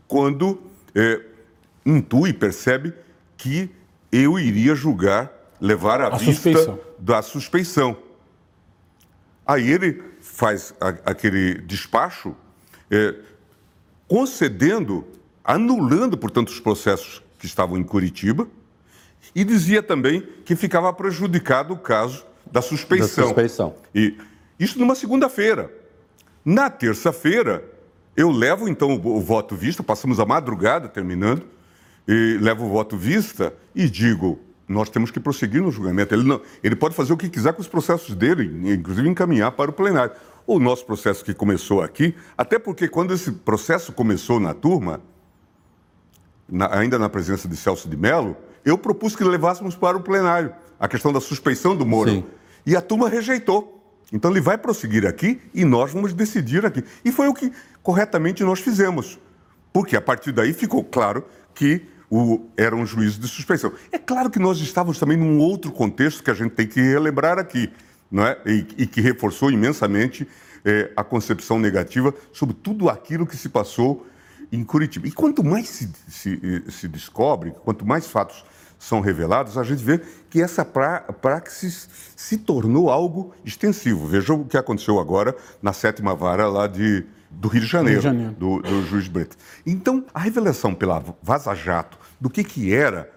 quando 0.08 0.58
é, 0.94 1.20
intui, 1.84 2.32
percebe 2.32 2.94
que 3.36 3.68
eu 4.10 4.38
iria 4.38 4.74
julgar, 4.74 5.30
levar 5.60 6.00
à 6.00 6.06
a 6.06 6.16
vista 6.16 6.32
suspeição. 6.32 6.80
da 6.98 7.20
suspeição. 7.20 7.96
Aí 9.46 9.70
ele 9.70 10.02
faz 10.22 10.72
a, 10.80 10.88
aquele 11.10 11.56
despacho 11.60 12.34
é, 12.90 13.14
concedendo 14.08 15.06
anulando, 15.44 16.16
portanto, 16.16 16.48
os 16.48 16.60
processos 16.60 17.22
que 17.38 17.44
estavam 17.44 17.76
em 17.76 17.82
Curitiba, 17.82 18.48
e 19.34 19.44
dizia 19.44 19.82
também 19.82 20.26
que 20.44 20.56
ficava 20.56 20.92
prejudicado 20.92 21.74
o 21.74 21.78
caso 21.78 22.24
da 22.50 22.60
suspeição. 22.60 23.24
Da 23.24 23.28
suspeição. 23.28 23.74
E 23.94 24.16
isso 24.58 24.78
numa 24.78 24.94
segunda-feira. 24.94 25.72
Na 26.44 26.70
terça-feira, 26.70 27.64
eu 28.16 28.30
levo 28.30 28.68
então 28.68 28.94
o, 28.94 29.20
voto 29.20 29.54
vista, 29.54 29.82
passamos 29.82 30.18
a 30.18 30.26
madrugada 30.26 30.88
terminando, 30.88 31.44
e 32.08 32.38
levo 32.40 32.66
o 32.66 32.68
voto 32.68 32.96
vista 32.96 33.54
e 33.74 33.88
digo: 33.88 34.38
nós 34.66 34.88
temos 34.88 35.10
que 35.10 35.20
prosseguir 35.20 35.62
no 35.62 35.70
julgamento. 35.70 36.14
Ele, 36.14 36.24
não, 36.24 36.40
ele 36.62 36.76
pode 36.76 36.94
fazer 36.94 37.12
o 37.12 37.16
que 37.16 37.28
quiser 37.28 37.52
com 37.52 37.60
os 37.60 37.68
processos 37.68 38.14
dele, 38.14 38.72
inclusive 38.72 39.08
encaminhar 39.08 39.52
para 39.52 39.70
o 39.70 39.72
plenário. 39.72 40.12
O 40.46 40.58
nosso 40.58 40.84
processo 40.84 41.24
que 41.24 41.32
começou 41.32 41.82
aqui, 41.82 42.14
até 42.36 42.58
porque 42.58 42.88
quando 42.88 43.14
esse 43.14 43.30
processo 43.30 43.92
começou 43.92 44.40
na 44.40 44.54
turma, 44.54 45.00
na, 46.48 46.76
ainda 46.76 46.98
na 46.98 47.08
presença 47.08 47.46
de 47.46 47.56
Celso 47.56 47.88
de 47.88 47.96
Mello, 47.96 48.36
eu 48.64 48.76
propus 48.78 49.16
que 49.16 49.24
levássemos 49.24 49.74
para 49.74 49.96
o 49.96 50.00
plenário 50.00 50.52
a 50.78 50.88
questão 50.88 51.12
da 51.12 51.20
suspeição 51.20 51.76
do 51.76 51.84
Moro. 51.84 52.10
Sim. 52.10 52.24
E 52.64 52.76
a 52.76 52.80
turma 52.80 53.08
rejeitou. 53.08 53.76
Então 54.12 54.30
ele 54.30 54.40
vai 54.40 54.58
prosseguir 54.58 55.06
aqui 55.06 55.40
e 55.54 55.64
nós 55.64 55.92
vamos 55.92 56.12
decidir 56.12 56.66
aqui. 56.66 56.82
E 57.04 57.12
foi 57.12 57.28
o 57.28 57.34
que 57.34 57.52
corretamente 57.82 58.42
nós 58.42 58.60
fizemos. 58.60 59.18
Porque 59.72 59.96
a 59.96 60.00
partir 60.00 60.32
daí 60.32 60.52
ficou 60.52 60.82
claro 60.82 61.24
que 61.54 61.86
o, 62.10 62.46
era 62.56 62.74
um 62.74 62.84
juízo 62.84 63.20
de 63.20 63.28
suspeição. 63.28 63.72
É 63.92 63.98
claro 63.98 64.28
que 64.30 64.38
nós 64.38 64.58
estávamos 64.58 64.98
também 64.98 65.16
num 65.16 65.38
outro 65.38 65.70
contexto 65.70 66.24
que 66.24 66.30
a 66.30 66.34
gente 66.34 66.52
tem 66.52 66.66
que 66.66 66.80
relembrar 66.80 67.38
aqui, 67.38 67.72
não 68.10 68.26
é? 68.26 68.36
e, 68.44 68.66
e 68.78 68.86
que 68.86 69.00
reforçou 69.00 69.50
imensamente 69.50 70.26
é, 70.64 70.90
a 70.96 71.04
concepção 71.04 71.58
negativa 71.58 72.12
sobre 72.32 72.54
tudo 72.54 72.88
aquilo 72.88 73.26
que 73.26 73.36
se 73.36 73.48
passou 73.48 74.06
em 74.52 74.64
Curitiba. 74.64 75.06
E 75.06 75.12
quanto 75.12 75.44
mais 75.44 75.68
se, 75.68 75.90
se, 76.08 76.64
se 76.68 76.88
descobre, 76.88 77.52
quanto 77.64 77.86
mais 77.86 78.06
fatos 78.06 78.44
são 78.78 79.00
revelados, 79.00 79.58
a 79.58 79.62
gente 79.62 79.84
vê 79.84 80.00
que 80.30 80.40
essa 80.40 80.64
pra, 80.64 81.00
praxis 81.00 81.88
se 82.16 82.38
tornou 82.38 82.90
algo 82.90 83.34
extensivo. 83.44 84.06
Veja 84.06 84.32
o 84.32 84.44
que 84.44 84.56
aconteceu 84.56 84.98
agora 84.98 85.36
na 85.60 85.72
sétima 85.72 86.14
vara 86.14 86.48
lá 86.48 86.66
de, 86.66 87.04
do 87.30 87.48
Rio 87.48 87.60
de 87.60 87.66
Janeiro, 87.66 88.00
Rio 88.00 88.10
de 88.10 88.18
Janeiro. 88.18 88.36
Do, 88.38 88.62
do 88.62 88.86
juiz 88.86 89.06
Brito. 89.06 89.36
Então, 89.66 90.04
a 90.14 90.18
revelação 90.18 90.74
pela 90.74 91.04
Vaza 91.22 91.54
Jato 91.54 91.98
do 92.18 92.30
que, 92.30 92.42
que 92.42 92.72
era 92.72 93.10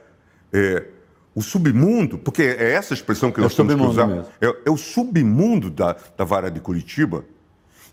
é, 0.52 0.86
o 1.34 1.42
submundo, 1.42 2.18
porque 2.18 2.44
é 2.44 2.74
essa 2.74 2.94
expressão 2.94 3.32
que 3.32 3.40
É 3.40 3.44
nós 3.44 3.54
o 3.54 3.56
temos 3.56 3.76
que 3.76 3.82
usar, 3.82 4.10
é, 4.42 4.56
é 4.66 4.70
o 4.70 4.78
submundo 4.78 5.70
da, 5.70 5.96
da 6.18 6.26
vara 6.26 6.52
de 6.52 6.60
Curitiba. 6.60 7.24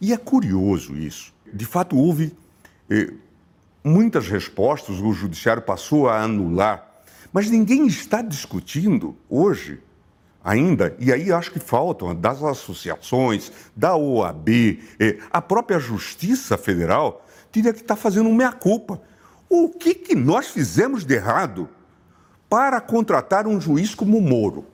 E 0.01 0.13
é 0.13 0.17
curioso 0.17 0.97
isso. 0.97 1.33
De 1.53 1.65
fato, 1.65 1.97
houve 1.97 2.35
eh, 2.89 3.13
muitas 3.83 4.29
respostas, 4.29 5.01
o 5.01 5.13
judiciário 5.13 5.63
passou 5.63 6.09
a 6.09 6.23
anular, 6.23 7.03
mas 7.33 7.51
ninguém 7.51 7.87
está 7.87 8.23
discutindo 8.23 9.17
hoje 9.29 9.81
ainda, 10.43 10.97
e 10.99 11.13
aí 11.13 11.33
acho 11.33 11.51
que 11.51 11.61
faltam 11.61 12.15
das 12.15 12.43
associações, 12.43 13.53
da 13.77 13.95
OAB, 13.95 14.49
eh, 14.99 15.19
a 15.31 15.41
própria 15.41 15.79
Justiça 15.79 16.57
Federal 16.57 17.27
teria 17.53 17.73
que 17.73 17.81
estar 17.81 17.97
fazendo 17.97 18.29
um 18.29 18.35
meia-culpa. 18.35 19.01
O 19.49 19.69
que, 19.69 19.95
que 19.95 20.15
nós 20.15 20.49
fizemos 20.49 21.05
de 21.05 21.15
errado 21.15 21.69
para 22.49 22.81
contratar 22.81 23.47
um 23.47 23.61
juiz 23.61 23.95
como 23.95 24.19
o 24.19 24.23
Moro? 24.23 24.67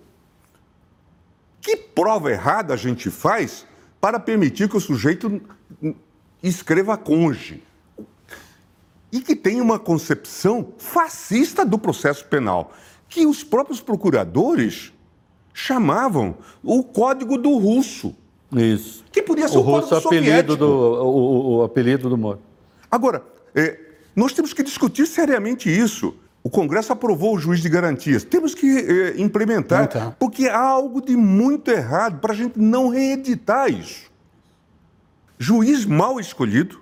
Que 1.60 1.76
prova 1.76 2.30
errada 2.30 2.74
a 2.74 2.76
gente 2.76 3.10
faz 3.10 3.66
para 4.00 4.20
permitir 4.20 4.68
que 4.68 4.76
o 4.76 4.80
sujeito 4.80 5.42
escreva 6.42 6.96
conge? 6.96 7.62
E 9.12 9.20
que 9.20 9.36
tem 9.36 9.60
uma 9.60 9.78
concepção 9.78 10.72
fascista 10.78 11.64
do 11.64 11.78
processo 11.78 12.24
penal, 12.26 12.72
que 13.08 13.26
os 13.26 13.44
próprios 13.44 13.80
procuradores 13.80 14.92
chamavam 15.54 16.36
o 16.62 16.82
código 16.82 17.38
do 17.38 17.56
russo, 17.56 18.14
Isso. 18.52 19.04
que 19.10 19.22
podia 19.22 19.48
ser 19.48 19.56
O 19.58 19.60
o, 19.60 19.62
russo 19.62 19.88
código 19.88 20.08
apelido 20.08 20.26
soviético. 20.52 20.56
do, 20.56 20.68
o, 20.68 21.56
o- 21.58 21.62
apelido 21.62 22.08
do 22.10 22.18
Moro. 22.18 22.40
Agora, 22.90 23.22
é, 23.54 23.78
nós 24.14 24.32
temos 24.32 24.52
que 24.52 24.62
discutir 24.62 25.06
seriamente 25.06 25.70
isso. 25.70 26.14
O 26.42 26.50
Congresso 26.50 26.92
aprovou 26.92 27.34
o 27.34 27.38
juiz 27.38 27.60
de 27.60 27.68
garantias. 27.68 28.22
Temos 28.22 28.54
que 28.54 28.66
é, 28.68 29.20
implementar, 29.20 29.84
Implementar. 29.84 30.16
porque 30.18 30.46
há 30.48 30.60
algo 30.60 31.00
de 31.00 31.16
muito 31.16 31.70
errado 31.70 32.20
para 32.20 32.32
a 32.32 32.36
gente 32.36 32.58
não 32.58 32.88
reeditar 32.88 33.68
isso. 33.70 34.10
Juiz 35.38 35.84
mal 35.84 36.18
escolhido, 36.20 36.80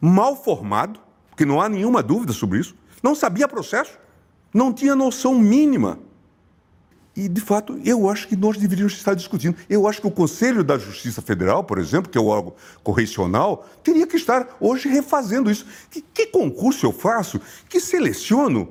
mal 0.00 0.36
formado, 0.36 1.00
porque 1.42 1.46
não 1.46 1.60
há 1.60 1.68
nenhuma 1.68 2.04
dúvida 2.04 2.32
sobre 2.32 2.60
isso, 2.60 2.76
não 3.02 3.16
sabia 3.16 3.48
processo, 3.48 3.98
não 4.54 4.72
tinha 4.72 4.94
noção 4.94 5.36
mínima. 5.36 5.98
E, 7.16 7.28
de 7.28 7.40
fato, 7.40 7.80
eu 7.84 8.08
acho 8.08 8.28
que 8.28 8.36
nós 8.36 8.56
deveríamos 8.56 8.92
estar 8.92 9.14
discutindo. 9.14 9.56
Eu 9.68 9.88
acho 9.88 10.00
que 10.00 10.06
o 10.06 10.10
Conselho 10.10 10.62
da 10.62 10.78
Justiça 10.78 11.20
Federal, 11.20 11.64
por 11.64 11.78
exemplo, 11.78 12.08
que 12.08 12.16
é 12.16 12.20
o 12.20 12.26
órgão 12.26 12.54
correcional, 12.84 13.68
teria 13.82 14.06
que 14.06 14.16
estar 14.16 14.56
hoje 14.60 14.88
refazendo 14.88 15.50
isso. 15.50 15.66
Que, 15.90 16.00
que 16.00 16.26
concurso 16.26 16.86
eu 16.86 16.92
faço 16.92 17.40
que 17.68 17.80
seleciono 17.80 18.68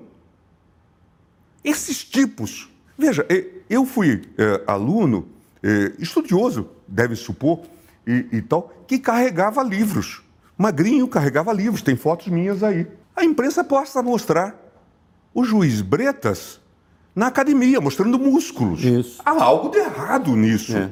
esses 1.64 2.06
tipos? 2.06 2.70
Veja, 2.98 3.28
eu 3.70 3.86
fui 3.86 4.22
eh, 4.38 4.64
aluno, 4.66 5.28
eh, 5.62 5.92
estudioso, 6.00 6.70
deve 6.88 7.18
supor, 7.18 7.60
e, 8.08 8.28
e 8.32 8.42
tal, 8.42 8.74
que 8.88 8.98
carregava 8.98 9.62
livros. 9.62 10.24
Magrinho 10.62 11.08
carregava 11.08 11.52
livros, 11.52 11.82
tem 11.82 11.96
fotos 11.96 12.28
minhas 12.28 12.62
aí. 12.62 12.86
A 13.16 13.26
imprensa 13.26 13.64
possa 13.64 14.04
mostrar 14.04 14.56
o 15.34 15.44
juiz 15.44 15.82
Bretas 15.82 16.62
na 17.16 17.28
academia, 17.28 17.82
mostrando 17.82 18.20
músculos. 18.20 18.84
Isso. 18.84 19.20
Há 19.26 19.32
algo 19.44 19.70
de 19.70 19.80
errado 19.80 20.36
nisso. 20.36 20.78
É. 20.78 20.92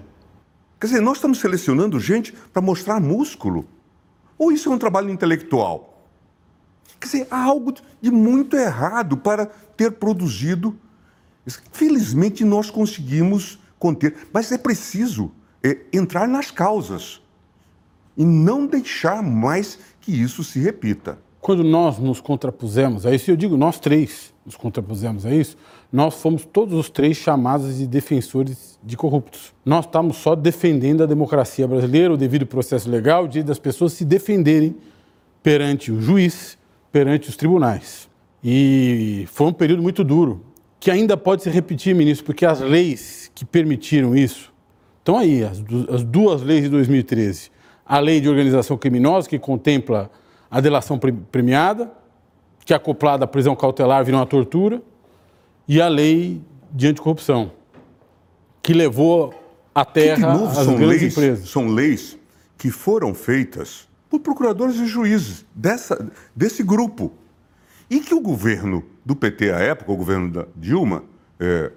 Quer 0.80 0.88
dizer, 0.88 1.02
nós 1.02 1.18
estamos 1.18 1.40
selecionando 1.40 2.00
gente 2.00 2.34
para 2.52 2.64
mostrar 2.64 3.00
músculo? 3.00 3.64
Ou 4.40 4.52
isso 4.52 4.72
é 4.72 4.74
um 4.74 4.80
trabalho 4.80 5.12
intelectual? 5.12 6.04
Quer 7.00 7.06
dizer, 7.06 7.28
há 7.30 7.44
algo 7.44 7.72
de 8.02 8.10
muito 8.10 8.58
errado 8.58 9.18
para 9.18 9.46
ter 9.78 9.92
produzido. 9.92 10.76
Felizmente 11.72 12.44
nós 12.44 12.72
conseguimos 12.72 13.60
conter, 13.78 14.16
mas 14.34 14.52
é 14.52 14.58
preciso 14.58 15.32
é, 15.64 15.78
entrar 15.94 16.28
nas 16.28 16.50
causas 16.50 17.22
e 18.20 18.26
não 18.26 18.68
deixar 18.68 19.24
mais 19.24 19.80
que 20.02 20.12
isso 20.12 20.44
se 20.44 20.60
repita. 20.60 21.18
Quando 21.40 21.64
nós 21.64 21.98
nos 21.98 22.20
contrapusemos 22.20 23.06
a 23.06 23.16
isso, 23.16 23.32
eu 23.32 23.38
digo 23.38 23.56
nós 23.56 23.80
três 23.80 24.34
nos 24.46 24.58
contrapusemos 24.58 25.26
a 25.26 25.34
isso, 25.34 25.56
nós 25.92 26.16
fomos 26.16 26.44
todos 26.44 26.78
os 26.78 26.90
três 26.90 27.16
chamados 27.16 27.78
de 27.78 27.88
defensores 27.88 28.78
de 28.84 28.98
corruptos. 28.98 29.54
Nós 29.64 29.86
estamos 29.86 30.18
só 30.18 30.36
defendendo 30.36 31.04
a 31.04 31.06
democracia 31.06 31.68
brasileira, 31.68 32.14
o 32.14 32.18
devido 32.18 32.46
processo 32.46 32.90
legal, 32.90 33.24
o 33.24 33.28
direito 33.28 33.48
das 33.48 33.60
pessoas 33.60 33.94
se 33.94 34.04
defenderem 34.04 34.76
perante 35.42 35.92
o 35.92 36.02
juiz, 36.02 36.58
perante 36.92 37.30
os 37.30 37.38
tribunais. 37.38 38.10
E 38.44 39.26
foi 39.32 39.48
um 39.48 39.54
período 39.54 39.82
muito 39.82 40.04
duro, 40.04 40.44
que 40.80 40.92
ainda 40.92 41.16
pode 41.16 41.44
se 41.44 41.50
repetir, 41.50 41.94
ministro, 41.96 42.26
porque 42.26 42.46
as 42.46 42.60
leis 42.60 43.32
que 43.34 43.46
permitiram 43.46 44.16
isso 44.16 44.52
estão 44.98 45.18
aí, 45.18 45.44
as 45.44 46.04
duas 46.04 46.42
leis 46.42 46.64
de 46.64 46.70
2013. 46.70 47.52
A 47.90 48.00
lei 48.00 48.22
de 48.22 48.30
organização 48.30 48.78
criminosa, 48.78 49.28
que 49.28 49.40
contempla 49.40 50.12
a 50.50 50.62
delação 50.62 51.00
pre- 51.00 51.12
premiada, 51.32 51.92
que 52.64 52.72
é 52.72 52.76
acoplada 52.76 53.26
à 53.26 53.28
prisão 53.28 53.56
cautelar 53.56 54.06
vira 54.06 54.16
uma 54.18 54.28
tortura, 54.28 54.80
e 55.68 55.82
a 55.82 55.88
lei 55.88 56.40
de 56.72 56.86
anticorrupção, 56.88 57.52
que 58.62 58.74
levou 58.74 59.34
à 59.74 59.84
Que, 59.84 59.94
terra 59.94 60.34
novo, 60.36 60.60
as 60.60 60.68
grandes 60.68 60.88
leis, 60.88 61.04
empresas. 61.18 61.50
são 61.50 61.68
leis 61.68 62.18
que 62.60 62.70
foram 62.70 63.14
feitas 63.16 63.88
por 64.08 64.20
procuradores 64.20 64.76
e 64.76 64.86
juízes 64.86 65.44
dessa, 65.56 66.12
desse 66.36 66.62
grupo. 66.62 67.12
E 67.90 68.00
que 68.00 68.14
o 68.14 68.22
governo 68.22 68.84
do 69.04 69.16
PT 69.16 69.52
à 69.52 69.60
época, 69.60 69.92
o 69.92 69.96
governo 69.96 70.30
da 70.30 70.46
Dilma, 70.56 71.04
é, 71.40 71.72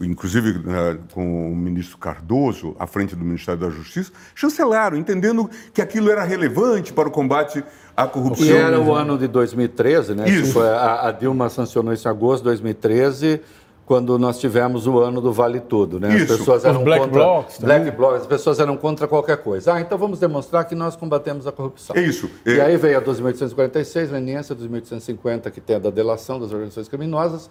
inclusive 0.00 0.58
né, 0.66 0.98
com 1.12 1.52
o 1.52 1.54
ministro 1.56 1.98
Cardoso 1.98 2.74
à 2.78 2.86
frente 2.86 3.14
do 3.14 3.24
Ministério 3.24 3.60
da 3.60 3.68
Justiça, 3.70 4.10
chancelaram, 4.34 4.96
entendendo 4.96 5.48
que 5.74 5.82
aquilo 5.82 6.10
era 6.10 6.24
relevante 6.24 6.92
para 6.92 7.08
o 7.08 7.10
combate 7.12 7.62
à 7.96 8.06
corrupção. 8.06 8.46
E 8.46 8.52
era 8.52 8.80
o 8.80 8.94
ano 8.94 9.18
de 9.18 9.28
2013, 9.28 10.14
né? 10.14 10.28
Isso. 10.28 10.46
Tipo, 10.48 10.60
a, 10.60 11.08
a 11.08 11.12
Dilma 11.12 11.48
sancionou 11.48 11.92
isso 11.92 12.06
em 12.08 12.10
agosto 12.10 12.38
de 12.42 12.44
2013, 12.44 13.40
quando 13.84 14.16
nós 14.20 14.38
tivemos 14.38 14.86
o 14.86 15.00
ano 15.00 15.20
do 15.20 15.32
Vale 15.32 15.58
Tudo, 15.58 15.98
né? 15.98 16.14
As 16.14 16.22
Isso. 16.22 16.38
pessoas 16.38 16.64
eram 16.64 16.78
Os 16.78 16.84
black 16.84 17.02
contra 17.06 17.18
blocs 17.24 17.58
também. 17.58 17.80
black 17.82 17.96
blocs, 17.96 18.20
as 18.20 18.26
pessoas 18.28 18.60
eram 18.60 18.76
contra 18.76 19.08
qualquer 19.08 19.38
coisa. 19.38 19.74
Ah, 19.74 19.80
então 19.80 19.98
vamos 19.98 20.20
demonstrar 20.20 20.64
que 20.64 20.76
nós 20.76 20.94
combatemos 20.94 21.44
a 21.46 21.50
corrupção. 21.50 21.96
É 21.96 22.00
isso. 22.00 22.30
E 22.46 22.52
É- 22.52 22.60
aí 22.66 22.76
veio 22.76 22.96
a 22.98 23.00
12.846, 23.02 24.12
leniência 24.12 24.54
2.850, 24.54 25.50
que 25.50 25.60
tem 25.60 25.74
a 25.74 25.78
da 25.80 25.90
delação 25.90 26.38
das 26.38 26.52
organizações 26.52 26.86
criminosas, 26.88 27.50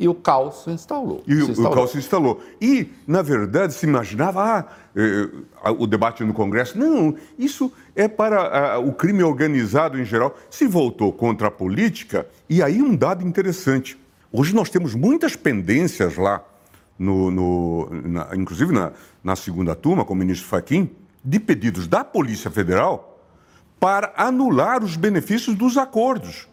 e 0.00 0.08
o 0.08 0.14
caos 0.14 0.64
se 0.64 0.70
instalou. 0.70 1.22
E 1.26 1.34
se 1.36 1.42
o- 1.42 1.46
o 1.46 1.50
instalou. 1.50 1.72
caos 1.74 1.90
se 1.92 1.98
instalou. 1.98 2.40
E, 2.60 2.88
na 3.06 3.20
verdade, 3.22 3.74
se 3.74 3.86
imaginava 3.86 4.42
ah, 4.42 4.64
eh, 4.96 5.28
ah, 5.62 5.70
o 5.70 5.86
debate 5.86 6.24
no 6.24 6.32
Congresso. 6.32 6.78
Não, 6.78 7.14
isso 7.38 7.70
é 7.94 8.08
para 8.08 8.72
ah, 8.74 8.78
o 8.78 8.92
crime 8.94 9.22
organizado 9.22 10.00
em 10.00 10.04
geral. 10.04 10.34
Se 10.50 10.66
voltou 10.66 11.12
contra 11.12 11.48
a 11.48 11.50
política, 11.50 12.26
e 12.48 12.62
aí 12.62 12.80
um 12.80 12.96
dado 12.96 13.24
interessante. 13.26 14.00
Hoje 14.32 14.54
nós 14.54 14.70
temos 14.70 14.94
muitas 14.94 15.36
pendências 15.36 16.16
lá, 16.16 16.42
no, 16.98 17.30
no- 17.30 17.88
na- 18.08 18.28
inclusive 18.34 18.72
na, 18.72 18.92
na 19.22 19.36
segunda 19.36 19.74
turma, 19.74 20.04
com 20.04 20.14
o 20.14 20.16
ministro 20.16 20.48
Fachin, 20.48 20.90
de 21.22 21.38
pedidos 21.38 21.86
da 21.86 22.02
Polícia 22.02 22.50
Federal 22.50 23.20
para 23.78 24.12
anular 24.16 24.82
os 24.82 24.96
benefícios 24.96 25.54
dos 25.56 25.76
acordos, 25.76 26.48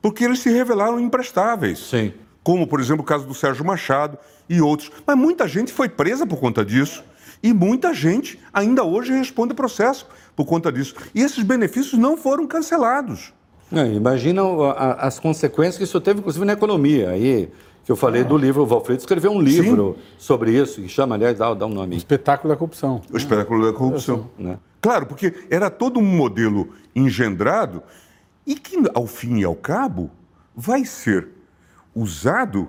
porque 0.00 0.24
eles 0.24 0.38
se 0.38 0.50
revelaram 0.50 0.98
imprestáveis. 1.00 1.78
Sim. 1.78 2.12
Como, 2.46 2.64
por 2.64 2.78
exemplo, 2.78 3.02
o 3.02 3.04
caso 3.04 3.26
do 3.26 3.34
Sérgio 3.34 3.64
Machado 3.64 4.16
e 4.48 4.60
outros. 4.62 4.92
Mas 5.04 5.18
muita 5.18 5.48
gente 5.48 5.72
foi 5.72 5.88
presa 5.88 6.24
por 6.24 6.38
conta 6.38 6.64
disso. 6.64 7.02
E 7.42 7.52
muita 7.52 7.92
gente 7.92 8.38
ainda 8.54 8.84
hoje 8.84 9.12
responde 9.12 9.52
processo 9.52 10.06
por 10.36 10.44
conta 10.46 10.70
disso. 10.70 10.94
E 11.12 11.22
esses 11.22 11.42
benefícios 11.42 11.98
não 11.98 12.16
foram 12.16 12.46
cancelados. 12.46 13.32
Não, 13.68 13.84
imagina 13.92 14.44
o- 14.44 14.70
as 14.70 15.18
consequências 15.18 15.76
que 15.76 15.82
isso 15.82 16.00
teve, 16.00 16.20
inclusive, 16.20 16.44
na 16.44 16.52
economia. 16.52 17.10
Aí, 17.10 17.50
que 17.84 17.90
eu 17.90 17.96
falei 17.96 18.22
do 18.22 18.38
livro, 18.38 18.62
o 18.62 18.66
Valfredo 18.66 19.00
escreveu 19.00 19.32
um 19.32 19.40
livro 19.40 19.96
sobre 20.16 20.52
isso, 20.52 20.80
que 20.80 20.88
chama, 20.88 21.16
aliás, 21.16 21.36
dá, 21.36 21.52
dá 21.52 21.66
um 21.66 21.74
nome. 21.74 21.96
Espetáculo 21.96 22.54
da 22.54 22.56
corrupção. 22.56 23.02
O 23.12 23.16
espetáculo 23.16 23.66
da 23.66 23.72
corrupção. 23.76 24.30
Né? 24.38 24.56
Claro, 24.80 25.06
porque 25.06 25.34
era 25.50 25.68
todo 25.68 25.98
um 25.98 26.04
modelo 26.04 26.68
engendrado 26.94 27.82
e 28.46 28.54
que, 28.54 28.76
ao 28.94 29.04
fim 29.08 29.38
e 29.40 29.44
ao 29.44 29.56
cabo, 29.56 30.12
vai 30.54 30.84
ser 30.84 31.34
usado 31.96 32.68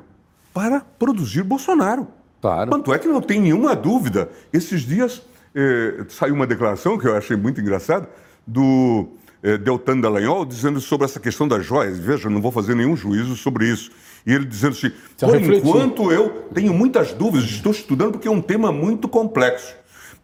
para 0.54 0.80
produzir 0.80 1.44
Bolsonaro. 1.44 2.08
Claro. 2.42 2.72
Tanto 2.72 2.94
é 2.94 2.98
que 2.98 3.08
não 3.08 3.22
tem 3.22 3.40
nenhuma 3.42 3.76
dúvida. 3.76 4.30
Esses 4.54 4.82
dias 4.82 5.22
eh, 5.54 6.06
saiu 6.08 6.34
uma 6.34 6.48
declaração 6.48 6.98
que 6.98 7.08
eu 7.08 7.16
achei 7.16 7.36
muito 7.36 7.60
engraçada 7.60 8.10
do 8.46 9.10
eh, 9.44 9.58
Deltan 9.58 10.00
Dallagnol 10.00 10.46
dizendo 10.46 10.80
sobre 10.80 11.06
essa 11.06 11.20
questão 11.20 11.48
das 11.48 11.66
joias. 11.66 12.00
Veja, 12.00 12.30
não 12.30 12.42
vou 12.42 12.52
fazer 12.52 12.74
nenhum 12.74 12.96
juízo 12.96 13.36
sobre 13.36 13.68
isso. 13.68 13.92
E 14.26 14.34
ele 14.34 14.46
dizendo 14.46 14.74
assim, 14.74 14.92
por 15.20 15.36
enquanto 15.42 16.12
eu 16.12 16.48
tenho 16.54 16.74
muitas 16.74 17.14
dúvidas, 17.14 17.50
estou 17.50 17.72
estudando 17.72 18.14
porque 18.14 18.28
é 18.28 18.32
um 18.32 18.42
tema 18.42 18.72
muito 18.72 19.08
complexo. 19.08 19.76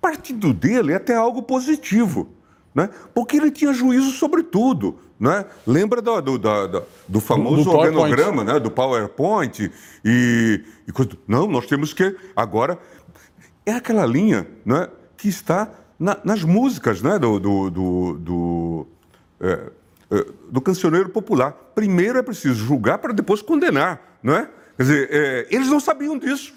Partido 0.02 0.54
dele 0.54 0.94
é 0.94 0.96
até 0.96 1.16
algo 1.16 1.42
positivo, 1.42 2.28
né? 2.74 2.90
porque 3.14 3.38
ele 3.38 3.52
tinha 3.52 3.74
juízo 3.74 4.12
sobre 4.12 4.44
tudo. 4.44 5.00
Né? 5.20 5.46
Lembra 5.66 6.02
do, 6.02 6.20
do, 6.22 6.38
da- 6.38 6.84
do 7.08 7.22
famoso 7.22 7.64
do 7.64 7.72
organograma, 7.72 8.44
né? 8.44 8.60
do 8.60 8.70
PowerPoint 8.72 9.72
e, 10.04 10.62
e. 10.88 10.94
Não, 11.28 11.48
nós 11.48 11.66
temos 11.66 11.94
que 11.94 12.16
agora 12.36 12.78
é 13.66 13.74
aquela 13.74 14.06
linha 14.06 14.48
né? 14.66 14.90
que 15.16 15.30
está 15.30 15.70
na- 15.98 16.18
nas 16.24 16.44
músicas 16.44 17.02
né? 17.02 17.18
do, 17.20 17.40
do, 17.40 17.70
do, 17.70 18.14
do, 18.20 18.88
é, 19.40 19.72
é, 20.12 20.26
do 20.50 20.60
cancioneiro 20.60 21.08
popular. 21.10 21.52
Primeiro 21.74 22.18
é 22.18 22.22
preciso 22.22 22.56
julgar 22.66 22.98
para 22.98 23.14
depois 23.14 23.42
condenar. 23.42 24.18
Não 24.22 24.36
é? 24.36 24.50
Quer 24.76 24.84
dizer, 24.84 25.10
é, 25.12 25.48
eles 25.52 25.68
não 25.70 25.80
sabiam 25.80 26.18
disso. 26.18 26.54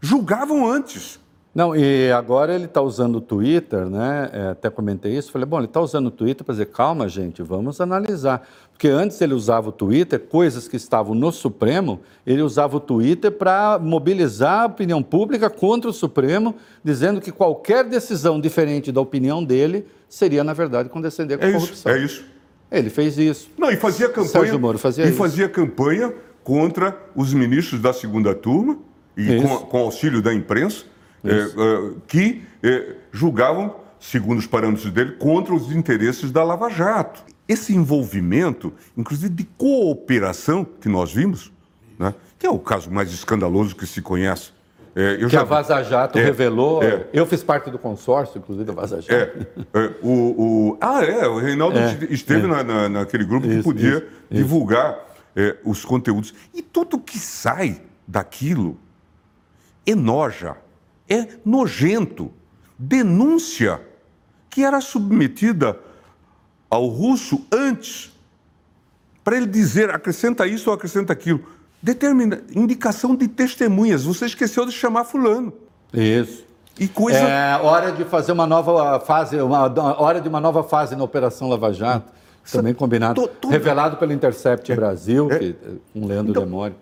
Julgavam 0.00 0.66
antes. 0.70 1.18
Não, 1.54 1.74
e 1.76 2.10
agora 2.10 2.52
ele 2.52 2.64
está 2.64 2.82
usando 2.82 3.16
o 3.16 3.20
Twitter, 3.20 3.86
né? 3.86 4.28
É, 4.32 4.48
até 4.48 4.68
comentei 4.68 5.16
isso. 5.16 5.30
Falei, 5.30 5.46
bom, 5.46 5.58
ele 5.58 5.66
está 5.66 5.80
usando 5.80 6.08
o 6.08 6.10
Twitter 6.10 6.44
para 6.44 6.52
dizer, 6.52 6.66
calma, 6.66 7.08
gente, 7.08 7.42
vamos 7.42 7.80
analisar. 7.80 8.44
Porque 8.72 8.88
antes 8.88 9.20
ele 9.20 9.34
usava 9.34 9.68
o 9.68 9.72
Twitter, 9.72 10.18
coisas 10.18 10.66
que 10.66 10.76
estavam 10.76 11.14
no 11.14 11.30
Supremo, 11.30 12.00
ele 12.26 12.42
usava 12.42 12.76
o 12.76 12.80
Twitter 12.80 13.30
para 13.30 13.78
mobilizar 13.78 14.62
a 14.62 14.66
opinião 14.66 15.00
pública 15.00 15.48
contra 15.48 15.88
o 15.88 15.92
Supremo, 15.92 16.56
dizendo 16.82 17.20
que 17.20 17.30
qualquer 17.30 17.84
decisão 17.84 18.40
diferente 18.40 18.90
da 18.90 19.00
opinião 19.00 19.44
dele 19.44 19.86
seria, 20.08 20.42
na 20.42 20.52
verdade, 20.54 20.88
condescender 20.88 21.38
com 21.38 21.44
É 21.44 21.46
a 21.46 21.50
isso, 21.50 21.60
corrupção. 21.60 21.92
é 21.92 21.98
isso. 21.98 22.24
Ele 22.72 22.90
fez 22.90 23.16
isso. 23.16 23.48
Não, 23.56 23.70
e 23.70 23.76
fazia 23.76 24.08
campanha. 24.08 24.28
Sérgio 24.28 24.58
Moro 24.58 24.78
fazia 24.78 25.04
e 25.04 25.08
isso. 25.10 25.18
fazia 25.18 25.48
campanha 25.48 26.12
contra 26.42 26.98
os 27.14 27.32
ministros 27.32 27.80
da 27.80 27.92
segunda 27.92 28.34
turma 28.34 28.76
e 29.16 29.36
Isso. 29.36 29.46
com, 29.46 29.56
com 29.66 29.78
auxílio 29.78 30.20
da 30.20 30.34
imprensa, 30.34 30.84
é, 31.24 31.30
é, 31.32 31.92
que 32.06 32.42
é, 32.62 32.94
julgavam, 33.12 33.76
segundo 33.98 34.38
os 34.38 34.46
parâmetros 34.46 34.90
dele, 34.92 35.12
contra 35.12 35.54
os 35.54 35.72
interesses 35.72 36.30
da 36.30 36.42
Lava 36.44 36.68
Jato. 36.70 37.22
Esse 37.48 37.74
envolvimento, 37.74 38.72
inclusive 38.96 39.32
de 39.34 39.44
cooperação 39.58 40.64
que 40.64 40.88
nós 40.88 41.12
vimos, 41.12 41.52
né, 41.98 42.14
que 42.38 42.46
é 42.46 42.50
o 42.50 42.58
caso 42.58 42.90
mais 42.90 43.12
escandaloso 43.12 43.74
que 43.76 43.86
se 43.86 44.00
conhece. 44.02 44.52
É, 44.96 45.16
Que 45.28 45.36
a 45.36 45.42
Vaza 45.42 45.82
Jato 45.82 46.16
É, 46.18 46.22
revelou. 46.22 46.80
é. 46.82 47.06
Eu 47.12 47.26
fiz 47.26 47.42
parte 47.42 47.68
do 47.68 47.78
consórcio, 47.78 48.38
inclusive, 48.38 48.64
da 48.64 48.72
Vaza 48.72 49.00
Jato. 49.02 49.44
É, 49.74 49.90
o, 50.00 50.08
o- 50.70 50.78
ah, 50.80 51.02
é, 51.04 51.26
o 51.26 51.38
Reinaldo 51.38 51.76
esteve 52.08 52.46
na- 52.46 52.62
na, 52.62 52.88
naquele 52.88 53.24
grupo 53.24 53.46
que 53.48 53.54
Isso, 53.54 53.64
podia 53.64 53.96
isso, 53.98 54.06
divulgar 54.30 54.96
é, 55.34 55.56
os 55.64 55.84
conteúdos. 55.84 56.32
E 56.54 56.62
tudo 56.62 56.96
que 56.96 57.18
sai 57.18 57.80
daquilo 58.06 58.78
enoja, 59.86 60.56
é 61.08 61.28
nojento, 61.44 62.30
denúncia 62.78 63.80
que 64.50 64.62
era 64.64 64.80
submetida 64.80 65.78
ao 66.70 66.86
russo 66.86 67.44
antes, 67.52 68.12
para 69.22 69.36
ele 69.36 69.46
dizer 69.46 69.90
acrescenta 69.90 70.46
isso 70.46 70.70
ou 70.70 70.76
acrescenta 70.76 71.12
aquilo. 71.12 71.42
Determina, 71.82 72.42
indicação 72.54 73.14
de 73.14 73.28
testemunhas. 73.28 74.04
Você 74.04 74.26
esqueceu 74.26 74.64
de 74.64 74.72
chamar 74.72 75.04
fulano. 75.04 75.52
Isso. 75.92 76.44
E 76.78 76.88
coisa. 76.88 77.18
É 77.18 77.56
hora 77.62 77.92
de 77.92 78.04
fazer 78.04 78.32
uma 78.32 78.46
nova 78.46 78.98
fase, 79.00 79.36
uma 79.40 79.60
hora 80.00 80.20
de 80.20 80.28
uma 80.28 80.40
nova 80.40 80.62
fase 80.64 80.96
na 80.96 81.04
Operação 81.04 81.48
Lava 81.48 81.72
Jato, 81.72 82.10
também 82.50 82.74
combinado, 82.74 83.28
to- 83.28 83.48
revelado 83.48 83.96
pelo 83.96 84.12
Intercept 84.12 84.74
Brasil, 84.74 85.30
é. 85.30 85.38
que, 85.38 85.56
com 85.92 86.06
Leandro 86.06 86.30
Então- 86.32 86.44
Demore. 86.44 86.74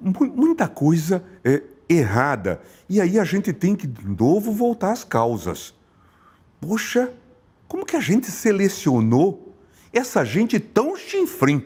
Mu- 0.00 0.32
muita 0.34 0.68
coisa 0.68 1.22
é, 1.44 1.62
errada. 1.90 2.60
E 2.88 3.00
aí 3.00 3.18
a 3.18 3.24
gente 3.24 3.52
tem 3.52 3.74
que, 3.74 3.86
de 3.86 4.06
novo, 4.08 4.52
voltar 4.52 4.92
às 4.92 5.02
causas. 5.04 5.74
Poxa, 6.60 7.10
como 7.66 7.84
que 7.84 7.96
a 7.96 8.00
gente 8.00 8.30
selecionou 8.30 9.54
essa 9.92 10.24
gente 10.24 10.60
tão 10.60 10.96
chinfrim 10.96 11.64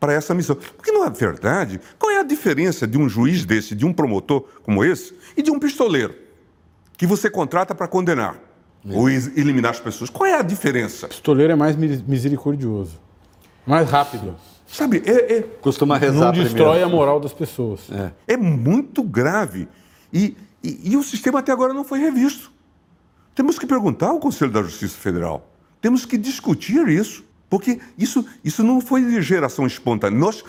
para 0.00 0.12
essa 0.12 0.34
missão? 0.34 0.56
Porque, 0.56 0.90
não 0.90 1.04
é 1.04 1.10
verdade, 1.10 1.80
qual 1.98 2.10
é 2.10 2.18
a 2.18 2.22
diferença 2.24 2.86
de 2.86 2.98
um 2.98 3.08
juiz 3.08 3.44
desse, 3.44 3.74
de 3.74 3.86
um 3.86 3.92
promotor 3.92 4.42
como 4.62 4.84
esse, 4.84 5.14
e 5.36 5.42
de 5.42 5.50
um 5.50 5.58
pistoleiro 5.58 6.14
que 6.96 7.06
você 7.06 7.30
contrata 7.30 7.74
para 7.74 7.86
condenar 7.88 8.36
ou 8.88 9.08
ex- 9.08 9.36
eliminar 9.36 9.70
as 9.72 9.80
pessoas? 9.80 10.10
Qual 10.10 10.26
é 10.28 10.34
a 10.34 10.42
diferença? 10.42 11.08
Pistoleiro 11.08 11.52
é 11.52 11.56
mais 11.56 11.76
mi- 11.76 12.04
misericordioso. 12.06 13.00
Mais 13.66 13.88
rápido. 13.88 14.34
Sabe, 14.72 15.02
é- 15.04 15.36
é, 15.38 15.42
Costuma 15.60 15.98
rezar 15.98 16.26
Não 16.26 16.32
destrói 16.42 16.70
primeiro. 16.78 16.84
a 16.86 16.88
moral 16.88 17.20
das 17.20 17.32
pessoas. 17.32 17.80
É 18.26 18.36
muito 18.36 19.02
grave. 19.02 19.68
E, 20.12 20.34
e- 20.64 20.92
e 20.92 20.96
o 20.96 21.02
sistema 21.02 21.40
até 21.40 21.52
agora 21.52 21.74
não 21.74 21.84
foi 21.84 21.98
revisto. 21.98 22.50
Temos 23.34 23.58
que 23.58 23.66
perguntar 23.66 24.08
ao 24.08 24.18
Conselho 24.18 24.50
da 24.50 24.62
Justiça 24.62 24.96
Federal. 24.96 25.46
Temos 25.80 26.06
que 26.06 26.16
discutir 26.16 26.88
isso. 26.88 27.22
Porque 27.50 27.78
isso, 27.98 28.24
isso 28.42 28.62
não 28.62 28.80
foi 28.80 29.04
de 29.04 29.20
geração 29.20 29.66
espontânea. 29.66 30.18
Nós 30.18 30.42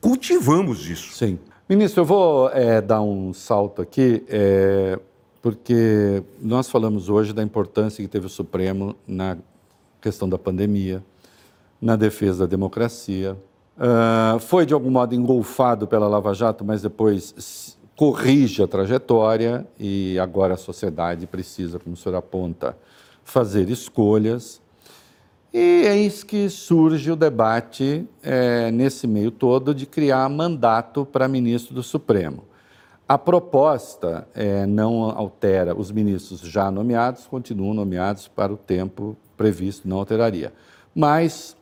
cultivamos 0.00 0.88
isso. 0.90 1.12
Sim. 1.12 1.38
Ministro, 1.68 2.00
eu 2.00 2.04
vou 2.04 2.48
é, 2.50 2.80
dar 2.80 3.00
um 3.00 3.32
salto 3.32 3.80
aqui, 3.80 4.24
é, 4.28 4.98
porque 5.40 6.20
nós 6.42 6.68
falamos 6.68 7.08
hoje 7.08 7.32
da 7.32 7.44
importância 7.44 8.02
que 8.02 8.08
teve 8.08 8.26
o 8.26 8.28
Supremo 8.28 8.96
na 9.06 9.36
questão 10.00 10.28
da 10.28 10.36
pandemia, 10.36 11.00
na 11.80 11.94
defesa 11.94 12.40
da 12.40 12.46
democracia. 12.46 13.36
Ah, 13.78 14.38
foi, 14.40 14.66
de 14.66 14.74
algum 14.74 14.90
modo, 14.90 15.14
engolfado 15.14 15.86
pela 15.86 16.08
Lava 16.08 16.34
Jato, 16.34 16.64
mas 16.64 16.82
depois 16.82 17.78
corrige 17.94 18.62
a 18.62 18.66
trajetória 18.66 19.66
e 19.78 20.18
agora 20.18 20.54
a 20.54 20.56
sociedade 20.56 21.26
precisa, 21.26 21.78
como 21.78 21.94
o 21.94 21.96
senhor 21.96 22.16
aponta, 22.16 22.76
fazer 23.22 23.70
escolhas. 23.70 24.60
E 25.52 25.84
é 25.86 25.96
isso 25.96 26.26
que 26.26 26.48
surge 26.48 27.10
o 27.10 27.16
debate, 27.16 28.06
eh, 28.22 28.70
nesse 28.70 29.06
meio 29.06 29.30
todo, 29.30 29.74
de 29.74 29.86
criar 29.86 30.28
mandato 30.28 31.06
para 31.06 31.26
ministro 31.26 31.74
do 31.74 31.82
Supremo. 31.82 32.44
A 33.08 33.16
proposta 33.16 34.28
eh, 34.34 34.66
não 34.66 35.04
altera, 35.04 35.74
os 35.74 35.90
ministros 35.90 36.40
já 36.40 36.70
nomeados 36.70 37.26
continuam 37.26 37.72
nomeados 37.72 38.28
para 38.28 38.52
o 38.52 38.56
tempo 38.56 39.16
previsto, 39.36 39.88
não 39.88 39.98
alteraria. 39.98 40.52
Mas, 40.94 41.56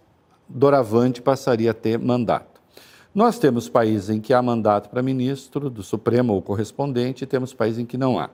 doravante, 0.48 1.20
passaria 1.22 1.70
a 1.70 1.74
ter 1.74 1.98
mandato. 1.98 2.60
Nós 3.14 3.38
temos 3.38 3.68
países 3.68 4.10
em 4.10 4.20
que 4.20 4.34
há 4.34 4.42
mandato 4.42 4.90
para 4.90 5.02
ministro 5.02 5.70
do 5.70 5.82
Supremo 5.82 6.34
ou 6.34 6.42
correspondente, 6.42 7.24
e 7.24 7.26
temos 7.26 7.54
países 7.54 7.78
em 7.78 7.86
que 7.86 7.96
não 7.96 8.18
há. 8.18 8.28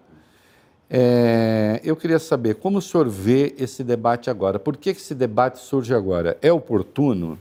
É, 0.91 1.81
eu 1.83 1.97
queria 1.97 2.19
saber 2.19 2.57
como 2.57 2.79
o 2.79 2.83
senhor 2.83 3.09
vê 3.09 3.55
esse 3.59 3.83
debate 3.83 4.29
agora. 4.29 4.59
Por 4.59 4.77
que 4.77 4.91
esse 4.91 5.15
debate 5.15 5.59
surge 5.59 5.95
agora? 5.95 6.37
É 6.43 6.53
oportuno? 6.53 7.39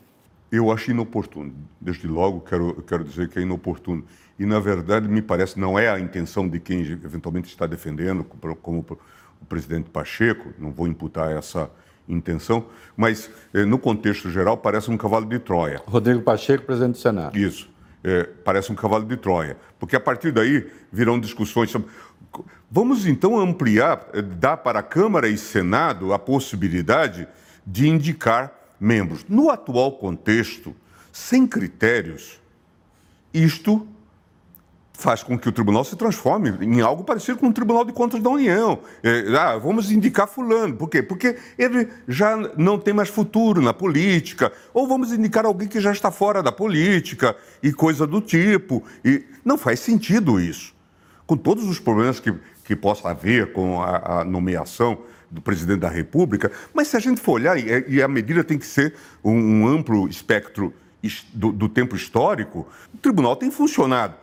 Eu 0.52 0.72
acho 0.72 0.92
inoportuno. 0.92 1.54
Desde 1.80 2.08
logo, 2.08 2.42
quero, 2.42 2.82
quero 2.84 3.04
dizer 3.04 3.28
que 3.28 3.40
é 3.40 3.42
inoportuno. 3.42 4.06
E, 4.40 4.46
na 4.46 4.60
verdade, 4.60 5.08
me 5.08 5.22
parece, 5.22 5.60
não 5.60 5.78
é 5.78 5.90
a 5.90 6.00
intenção 6.00 6.48
de 6.48 6.60
quem 6.60 6.80
eventualmente 6.80 7.50
está 7.50 7.66
defendendo, 7.66 8.24
como 8.62 8.86
o 9.42 9.46
presidente 9.46 9.90
Pacheco, 9.90 10.54
não 10.58 10.72
vou 10.72 10.88
imputar 10.88 11.32
essa 11.32 11.70
intenção, 12.14 12.66
mas 12.96 13.30
eh, 13.54 13.66
no 13.66 13.80
contexto 13.80 14.30
geral 14.30 14.58
parece 14.58 14.92
um 14.92 14.98
cavalo 14.98 15.26
de 15.26 15.40
Troia. 15.40 15.82
Rodrigo 15.86 16.22
Pacheco, 16.22 16.66
presidente 16.66 16.94
do 16.94 16.98
Senado. 17.00 17.38
Isso, 17.38 17.70
é, 18.04 18.24
parece 18.24 18.72
um 18.72 18.76
cavalo 18.76 19.06
de 19.06 19.18
Troia, 19.18 19.58
porque 19.80 19.96
a 19.96 20.00
partir 20.00 20.32
daí 20.32 20.70
virão 20.92 21.20
discussões 21.20 21.70
sobre. 21.70 21.90
Vamos 22.70 23.06
então 23.06 23.40
ampliar, 23.40 24.08
eh, 24.14 24.22
dar 24.22 24.58
para 24.58 24.80
a 24.80 24.84
Câmara 24.84 25.28
e 25.28 25.38
Senado 25.38 26.14
a 26.14 26.20
possibilidade 26.20 27.28
de 27.66 27.88
indicar 27.88 28.54
membros. 28.80 29.26
No 29.28 29.50
atual 29.50 29.94
contexto, 29.94 30.76
sem 31.12 31.46
critérios, 31.46 32.40
isto 33.34 33.88
faz 35.02 35.24
com 35.24 35.38
que 35.38 35.50
o 35.50 35.52
tribunal 35.52 35.84
se 35.84 35.96
transforme 35.96 36.52
em 36.62 36.80
algo 36.82 37.04
parecido 37.04 37.40
com 37.40 37.48
o 37.48 37.54
Tribunal 37.54 37.84
de 37.84 37.92
Contas 37.92 38.22
da 38.22 38.30
União. 38.30 38.80
É, 39.04 39.36
ah, 39.36 39.58
vamos 39.58 39.92
indicar 39.92 40.28
fulano. 40.28 40.76
Por 40.76 40.90
quê? 40.90 41.02
Porque 41.02 41.36
ele 41.58 41.88
já 42.08 42.38
não 42.56 42.78
tem 42.78 42.94
mais 42.94 43.10
futuro 43.10 43.62
na 43.62 43.74
política. 43.74 44.52
Ou 44.74 44.88
vamos 44.88 45.12
indicar 45.12 45.46
alguém 45.46 45.68
que 45.68 45.80
já 45.80 45.92
está 45.92 46.12
fora 46.12 46.44
da 46.44 46.52
política 46.52 47.36
e 47.62 47.74
coisa 47.74 48.06
do 48.06 48.22
tipo. 48.22 48.84
E 49.04 49.24
não 49.44 49.58
faz 49.58 49.80
sentido 49.80 50.40
isso. 50.40 50.74
Com 51.26 51.36
todos 51.36 51.68
os 51.68 51.80
problemas 51.80 52.20
que, 52.20 52.34
que 52.64 52.76
possa 52.76 53.10
haver 53.10 53.52
com 53.54 53.82
a, 53.82 54.22
a 54.22 54.24
nomeação 54.24 55.00
do 55.30 55.42
presidente 55.42 55.80
da 55.80 55.90
República, 55.90 56.52
mas 56.74 56.90
se 56.90 56.98
a 56.98 57.00
gente 57.00 57.22
for 57.22 57.34
olhar, 57.34 57.58
e, 57.58 57.86
e 57.88 58.02
a 58.02 58.08
medida 58.08 58.44
tem 58.44 58.60
que 58.60 58.66
ser 58.66 58.94
um, 59.24 59.32
um 59.32 59.68
amplo 59.68 60.08
espectro 60.10 60.74
do, 61.34 61.52
do 61.52 61.70
tempo 61.70 61.96
histórico, 61.96 62.68
o 62.94 62.98
tribunal 62.98 63.36
tem 63.36 63.50
funcionado 63.50 64.21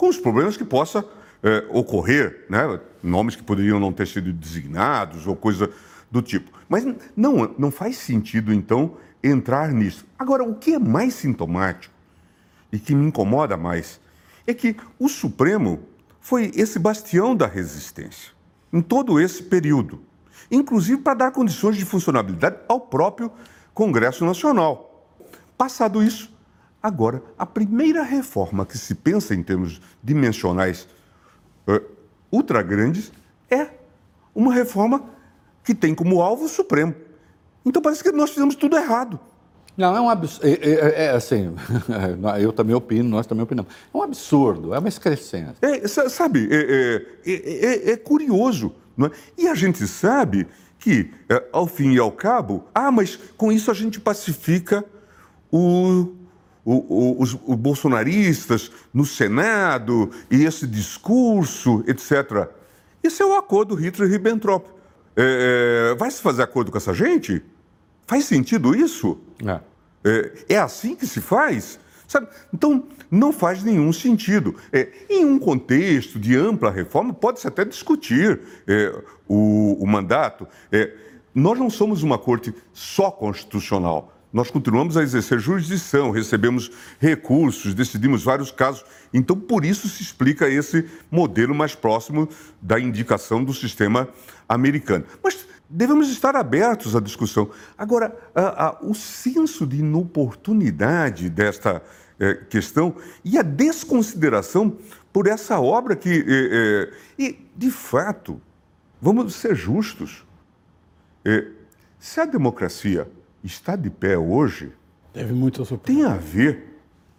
com 0.00 0.08
os 0.08 0.16
problemas 0.16 0.56
que 0.56 0.64
possa 0.64 1.04
é, 1.42 1.66
ocorrer, 1.68 2.46
né? 2.48 2.80
nomes 3.02 3.36
que 3.36 3.42
poderiam 3.42 3.78
não 3.78 3.92
ter 3.92 4.08
sido 4.08 4.32
designados 4.32 5.26
ou 5.26 5.36
coisa 5.36 5.70
do 6.10 6.22
tipo. 6.22 6.50
Mas 6.70 6.86
não, 7.14 7.54
não 7.58 7.70
faz 7.70 7.98
sentido, 7.98 8.50
então, 8.50 8.96
entrar 9.22 9.70
nisso. 9.70 10.06
Agora, 10.18 10.42
o 10.42 10.54
que 10.54 10.72
é 10.72 10.78
mais 10.78 11.12
sintomático 11.12 11.92
e 12.72 12.78
que 12.78 12.94
me 12.94 13.08
incomoda 13.08 13.58
mais 13.58 14.00
é 14.46 14.54
que 14.54 14.74
o 14.98 15.06
Supremo 15.06 15.80
foi 16.18 16.50
esse 16.54 16.78
bastião 16.78 17.36
da 17.36 17.46
resistência 17.46 18.32
em 18.72 18.80
todo 18.80 19.20
esse 19.20 19.42
período, 19.42 20.00
inclusive 20.50 21.02
para 21.02 21.12
dar 21.12 21.30
condições 21.30 21.76
de 21.76 21.84
funcionabilidade 21.84 22.56
ao 22.66 22.80
próprio 22.80 23.30
Congresso 23.74 24.24
Nacional. 24.24 25.06
Passado 25.58 26.02
isso, 26.02 26.32
Agora, 26.82 27.22
a 27.38 27.44
primeira 27.44 28.02
reforma 28.02 28.64
que 28.64 28.78
se 28.78 28.94
pensa 28.94 29.34
em 29.34 29.42
termos 29.42 29.80
dimensionais 30.02 30.88
uh, 31.68 31.80
ultra 32.32 32.62
grandes 32.62 33.12
é 33.50 33.68
uma 34.34 34.54
reforma 34.54 35.04
que 35.62 35.74
tem 35.74 35.94
como 35.94 36.22
alvo 36.22 36.46
o 36.46 36.48
Supremo. 36.48 36.94
Então 37.64 37.82
parece 37.82 38.02
que 38.02 38.10
nós 38.12 38.30
fizemos 38.30 38.54
tudo 38.54 38.76
errado. 38.76 39.20
Não, 39.76 39.96
é 39.96 40.00
um 40.00 40.10
absurdo. 40.10 40.46
É, 40.46 40.52
é, 40.52 41.04
é, 41.04 41.10
assim, 41.10 41.54
eu 42.40 42.52
também 42.52 42.74
opino, 42.74 43.08
nós 43.08 43.26
também 43.26 43.44
opinamos. 43.44 43.72
É 43.92 43.96
um 43.96 44.02
absurdo, 44.02 44.74
é 44.74 44.78
uma 44.78 44.88
excrescência. 44.88 45.56
É, 45.62 45.86
sabe, 45.86 46.48
é, 46.50 47.06
é, 47.24 47.32
é, 47.32 47.90
é 47.92 47.96
curioso. 47.96 48.74
Não 48.96 49.06
é? 49.06 49.10
E 49.38 49.48
a 49.48 49.54
gente 49.54 49.86
sabe 49.86 50.46
que, 50.78 51.10
ao 51.52 51.66
fim 51.66 51.92
e 51.92 51.98
ao 51.98 52.10
cabo, 52.10 52.64
ah, 52.74 52.90
mas 52.90 53.18
com 53.36 53.52
isso 53.52 53.70
a 53.70 53.74
gente 53.74 54.00
pacifica 54.00 54.84
o, 55.52 56.08
o, 56.64 56.74
o, 56.74 57.22
os, 57.22 57.34
os 57.34 57.56
bolsonaristas 57.56 58.70
no 58.92 59.04
Senado 59.04 60.10
e 60.30 60.44
esse 60.44 60.66
discurso, 60.66 61.82
etc. 61.86 62.48
Isso 63.02 63.22
é 63.22 63.26
o 63.26 63.34
acordo 63.34 63.74
Hitler-Ribbentrop. 63.74 64.66
É, 65.16 65.92
é, 65.92 65.94
vai 65.96 66.10
se 66.10 66.20
fazer 66.20 66.42
acordo 66.42 66.70
com 66.70 66.78
essa 66.78 66.94
gente? 66.94 67.42
Faz 68.06 68.24
sentido 68.24 68.74
isso? 68.74 69.18
É. 69.44 69.60
É, 70.04 70.54
é 70.54 70.58
assim 70.58 70.94
que 70.94 71.06
se 71.06 71.20
faz? 71.20 71.78
Sabe? 72.06 72.26
Então, 72.52 72.84
não 73.10 73.32
faz 73.32 73.62
nenhum 73.62 73.92
sentido. 73.92 74.56
É, 74.72 74.88
em 75.08 75.24
um 75.24 75.38
contexto 75.38 76.18
de 76.18 76.36
ampla 76.36 76.70
reforma, 76.70 77.12
pode-se 77.12 77.46
até 77.46 77.64
discutir 77.64 78.40
é, 78.66 78.92
o, 79.28 79.76
o, 79.80 79.86
mandato. 79.86 80.46
É, 80.72 80.92
nós 81.34 81.58
não 81.58 81.70
somos 81.70 82.02
uma 82.02 82.18
corte 82.18 82.52
só 82.72 83.10
constitucional. 83.10 84.12
Nós 84.32 84.48
continuamos 84.48 84.96
a 84.96 85.02
exercer 85.02 85.40
jurisdição, 85.40 86.12
recebemos 86.12 86.70
recursos, 87.00 87.74
decidimos 87.74 88.22
vários 88.22 88.52
casos. 88.52 88.84
Então, 89.12 89.36
por 89.36 89.64
isso 89.64 89.88
se 89.88 90.02
explica 90.02 90.48
esse 90.48 90.88
modelo 91.10 91.52
mais 91.52 91.74
próximo 91.74 92.28
da 92.62 92.78
indicação 92.78 93.42
do 93.42 93.52
sistema 93.52 94.08
americano. 94.48 95.04
Mas 95.22 95.46
devemos 95.68 96.08
estar 96.10 96.36
abertos 96.36 96.94
à 96.94 97.00
discussão. 97.00 97.50
Agora, 97.76 98.16
a, 98.32 98.66
a, 98.66 98.78
o 98.82 98.94
senso 98.94 99.66
de 99.66 99.78
inoportunidade 99.78 101.28
desta 101.28 101.82
é, 102.20 102.34
questão 102.34 102.94
e 103.24 103.36
a 103.36 103.42
desconsideração 103.42 104.76
por 105.12 105.26
essa 105.26 105.58
obra 105.58 105.96
que. 105.96 106.08
É, 106.08 106.12
é, 106.18 106.92
e, 107.18 107.50
de 107.56 107.70
fato, 107.70 108.40
vamos 109.02 109.34
ser 109.34 109.56
justos. 109.56 110.24
se 111.98 112.20
a 112.20 112.24
democracia 112.24 113.08
está 113.42 113.76
de 113.76 113.90
pé 113.90 114.16
hoje 114.16 114.72
Teve 115.12 115.32
muito 115.32 115.64
tem 115.78 116.04
a 116.04 116.14
ver 116.14 116.70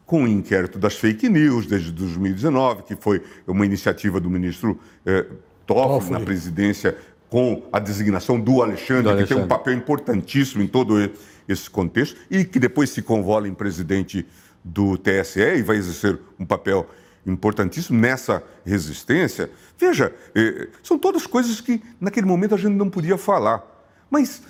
com 0.05 0.23
o 0.23 0.27
inquérito 0.27 0.79
das 0.79 0.95
fake 0.95 1.27
news 1.27 1.65
desde 1.65 1.91
2019, 1.91 2.83
que 2.83 2.95
foi 2.95 3.21
uma 3.45 3.65
iniciativa 3.65 4.19
do 4.19 4.29
ministro 4.29 4.79
eh, 5.05 5.25
Toffoli, 5.65 5.99
Toffoli, 5.99 6.11
na 6.11 6.19
presidência, 6.19 6.97
com 7.29 7.63
a 7.71 7.79
designação 7.79 8.39
do 8.39 8.61
Alexandre, 8.61 9.03
do 9.03 9.09
Alexandre, 9.09 9.27
que 9.27 9.33
tem 9.33 9.43
um 9.43 9.47
papel 9.47 9.73
importantíssimo 9.73 10.63
em 10.63 10.67
todo 10.67 10.97
esse 11.47 11.69
contexto, 11.69 12.17
e 12.29 12.43
que 12.45 12.59
depois 12.59 12.89
se 12.89 13.01
convola 13.01 13.47
em 13.47 13.53
presidente 13.53 14.25
do 14.63 14.97
TSE 14.97 15.39
e 15.39 15.61
vai 15.61 15.77
exercer 15.77 16.19
um 16.39 16.45
papel 16.45 16.89
importantíssimo 17.25 17.99
nessa 17.99 18.43
resistência. 18.65 19.49
Veja, 19.77 20.13
eh, 20.33 20.69
são 20.81 20.97
todas 20.97 21.25
coisas 21.27 21.59
que 21.59 21.81
naquele 21.99 22.25
momento 22.25 22.55
a 22.55 22.57
gente 22.57 22.75
não 22.75 22.89
podia 22.89 23.17
falar. 23.17 23.65
Mas 24.09 24.41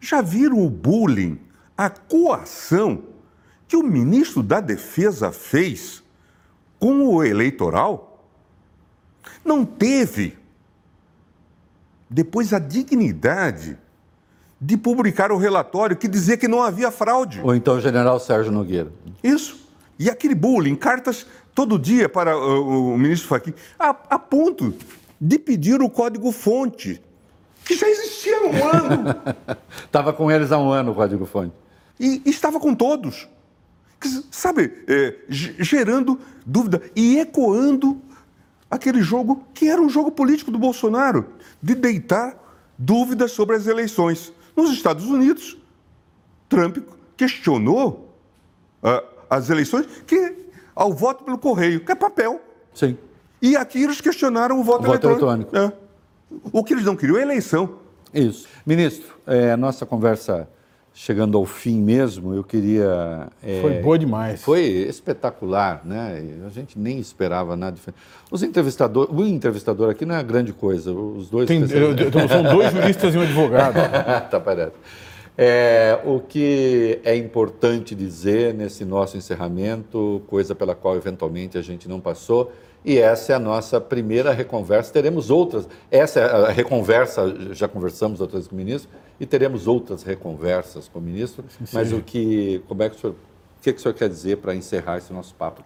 já 0.00 0.20
viram 0.20 0.64
o 0.64 0.70
bullying, 0.70 1.38
a 1.76 1.90
coação 1.90 3.02
que 3.66 3.76
o 3.76 3.82
ministro 3.82 4.42
da 4.42 4.60
Defesa 4.60 5.30
fez 5.32 6.02
com 6.78 7.06
o 7.06 7.22
eleitoral? 7.22 8.26
Não 9.44 9.64
teve, 9.64 10.36
depois, 12.08 12.52
a 12.52 12.58
dignidade 12.58 13.78
de 14.60 14.76
publicar 14.76 15.30
o 15.30 15.36
relatório 15.36 15.96
que 15.96 16.08
dizia 16.08 16.36
que 16.36 16.48
não 16.48 16.62
havia 16.62 16.90
fraude. 16.90 17.40
Ou 17.42 17.54
então 17.54 17.76
o 17.76 17.80
general 17.80 18.18
Sérgio 18.18 18.50
Nogueira. 18.50 18.90
Isso. 19.22 19.68
E 19.98 20.10
aquele 20.10 20.34
bullying, 20.34 20.74
cartas 20.74 21.26
todo 21.54 21.78
dia 21.78 22.08
para 22.08 22.36
o, 22.36 22.94
o 22.94 22.98
ministro 22.98 23.28
Fachin, 23.28 23.54
a, 23.78 23.90
a 23.90 24.18
ponto 24.18 24.74
de 25.20 25.38
pedir 25.38 25.80
o 25.82 25.90
código-fonte 25.90 27.00
que 27.64 27.76
já 27.76 27.86
há 27.86 27.90
um 28.48 28.68
ano. 28.68 29.14
Estava 29.84 30.12
com 30.12 30.30
eles 30.30 30.52
há 30.52 30.58
um 30.58 30.70
ano 30.70 30.92
o 30.92 30.94
Código 30.94 31.26
Fonte. 31.26 31.54
E, 31.98 32.22
e 32.24 32.30
estava 32.30 32.60
com 32.60 32.74
todos. 32.74 33.28
Sabe, 34.30 34.84
é, 34.86 35.16
gerando 35.28 36.20
dúvida 36.46 36.80
e 36.94 37.18
ecoando 37.18 38.00
aquele 38.70 39.02
jogo 39.02 39.44
que 39.52 39.68
era 39.68 39.80
um 39.80 39.88
jogo 39.88 40.12
político 40.12 40.52
do 40.52 40.58
Bolsonaro, 40.58 41.26
de 41.60 41.74
deitar 41.74 42.36
dúvidas 42.78 43.32
sobre 43.32 43.56
as 43.56 43.66
eleições. 43.66 44.32
Nos 44.56 44.70
Estados 44.70 45.06
Unidos, 45.06 45.58
Trump 46.48 46.78
questionou 47.16 48.14
uh, 48.82 49.04
as 49.28 49.50
eleições 49.50 49.86
que 50.06 50.46
ao 50.74 50.92
voto 50.92 51.24
pelo 51.24 51.38
correio, 51.38 51.80
que 51.80 51.90
é 51.90 51.94
papel. 51.94 52.40
Sim. 52.72 52.96
E 53.42 53.56
aqui 53.56 53.82
eles 53.82 54.00
questionaram 54.00 54.60
o 54.60 54.62
voto, 54.62 54.84
o 54.84 54.86
voto 54.86 55.08
eletrônico. 55.08 55.56
eletrônico. 55.56 55.56
É. 55.56 55.88
O 56.52 56.62
que 56.62 56.74
eles 56.74 56.84
não 56.84 56.94
queriam 56.94 57.18
é 57.18 57.22
eleição. 57.22 57.78
Isso. 58.12 58.46
Ministro, 58.64 59.14
é, 59.26 59.52
a 59.52 59.56
nossa 59.56 59.84
conversa 59.86 60.48
chegando 60.98 61.38
ao 61.38 61.46
fim 61.46 61.80
mesmo, 61.80 62.34
eu 62.34 62.42
queria. 62.42 63.28
É, 63.40 63.60
foi 63.60 63.74
boa 63.80 63.96
demais. 63.96 64.42
Foi 64.42 64.62
espetacular, 64.62 65.82
né? 65.84 66.20
A 66.44 66.48
gente 66.48 66.76
nem 66.76 66.98
esperava 66.98 67.56
nada 67.56 67.76
diferente. 67.76 68.00
Os 68.30 68.42
entrevistadores, 68.42 69.14
o 69.14 69.24
entrevistador 69.24 69.90
aqui 69.90 70.04
não 70.04 70.16
é 70.16 70.22
grande 70.24 70.52
coisa, 70.52 70.92
os 70.92 71.30
dois. 71.30 71.46
Tem, 71.46 71.60
eu, 71.60 71.94
eu, 71.94 72.28
são 72.28 72.42
dois 72.42 72.72
juristas 72.72 73.14
e 73.14 73.18
um 73.18 73.22
advogado. 73.22 73.74
tá 74.28 74.40
parado. 74.40 74.72
É, 75.40 76.00
o 76.04 76.18
que 76.18 76.98
é 77.04 77.14
importante 77.14 77.94
dizer 77.94 78.52
nesse 78.52 78.84
nosso 78.84 79.16
encerramento, 79.16 80.20
coisa 80.26 80.52
pela 80.52 80.74
qual 80.74 80.96
eventualmente 80.96 81.56
a 81.56 81.62
gente 81.62 81.88
não 81.88 82.00
passou, 82.00 82.50
e 82.88 82.98
essa 82.98 83.34
é 83.34 83.36
a 83.36 83.38
nossa 83.38 83.78
primeira 83.78 84.32
reconversa. 84.32 84.90
Teremos 84.90 85.28
outras. 85.28 85.68
Essa 85.90 86.20
é 86.20 86.24
a 86.24 86.50
reconversa, 86.50 87.52
já 87.52 87.68
conversamos 87.68 88.18
outras 88.18 88.48
com 88.48 88.54
o 88.54 88.58
ministro, 88.58 88.90
e 89.20 89.26
teremos 89.26 89.66
outras 89.66 90.02
reconversas 90.02 90.88
com 90.88 90.98
o 90.98 91.02
ministro. 91.02 91.44
Sim, 91.50 91.66
sim. 91.66 91.76
Mas 91.76 91.92
o 91.92 92.00
que. 92.00 92.62
Como 92.66 92.82
é 92.82 92.88
que 92.88 92.96
o 92.96 92.98
senhor 92.98 93.12
O 93.12 93.62
que, 93.62 93.72
que 93.74 93.78
o 93.78 93.82
senhor 93.82 93.92
quer 93.92 94.08
dizer 94.08 94.38
para 94.38 94.54
encerrar 94.54 94.96
esse 94.96 95.12
nosso 95.12 95.34
papo? 95.34 95.62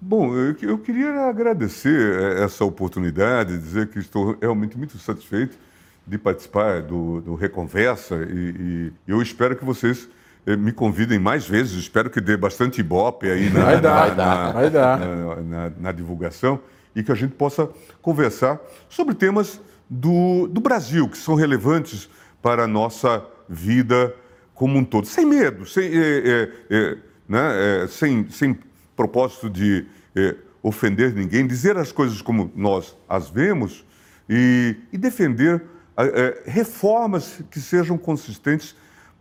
Bom, 0.00 0.34
eu, 0.34 0.56
eu 0.60 0.78
queria 0.78 1.10
agradecer 1.26 2.20
eh, 2.20 2.44
essa 2.44 2.64
oportunidade, 2.64 3.56
dizer 3.56 3.88
que 3.88 4.00
estou 4.00 4.36
realmente 4.40 4.76
muito 4.76 4.98
satisfeito 4.98 5.56
de 6.04 6.18
participar 6.18 6.82
do, 6.82 7.20
do 7.20 7.34
Reconversa 7.36 8.16
e, 8.28 8.54
e 8.58 8.92
eu 9.06 9.22
espero 9.22 9.56
que 9.56 9.64
vocês 9.64 10.08
me 10.54 10.70
convidem 10.70 11.18
mais 11.18 11.46
vezes, 11.48 11.72
espero 11.72 12.08
que 12.08 12.20
dê 12.20 12.36
bastante 12.36 12.80
ibope 12.80 13.28
aí 13.28 13.50
na, 13.50 13.64
Vai 13.64 13.80
dar, 13.80 14.16
na- 14.16 14.52
vai 14.52 14.70
dar, 14.70 14.98
na- 15.42 15.72
na- 15.80 15.92
divulgação 15.92 16.60
e 16.94 17.02
que 17.02 17.10
a 17.10 17.14
gente 17.16 17.34
possa 17.34 17.68
conversar 18.00 18.60
sobre 18.88 19.14
temas 19.14 19.60
do, 19.90 20.46
do 20.46 20.60
Brasil 20.60 21.08
que 21.08 21.18
são 21.18 21.34
relevantes 21.34 22.08
para 22.40 22.62
a 22.64 22.66
nossa 22.68 23.24
vida 23.48 24.14
como 24.54 24.78
um 24.78 24.84
todo, 24.84 25.06
sem 25.06 25.26
medo, 25.26 25.66
sem, 25.66 25.84
eh, 25.84 26.22
eh, 26.24 26.50
eh, 26.70 26.98
né, 27.28 27.82
eh, 27.82 27.86
sem, 27.88 28.30
sem 28.30 28.56
propósito 28.94 29.50
de 29.50 29.84
eh, 30.14 30.36
ofender 30.62 31.12
ninguém, 31.12 31.46
dizer 31.46 31.76
as 31.76 31.90
coisas 31.92 32.22
como 32.22 32.50
nós 32.54 32.96
as 33.08 33.28
vemos 33.28 33.84
e, 34.28 34.76
e 34.92 34.96
defender 34.98 35.62
reformas 36.44 37.40
que 37.50 37.58
sejam 37.60 37.96
consistentes 37.98 38.76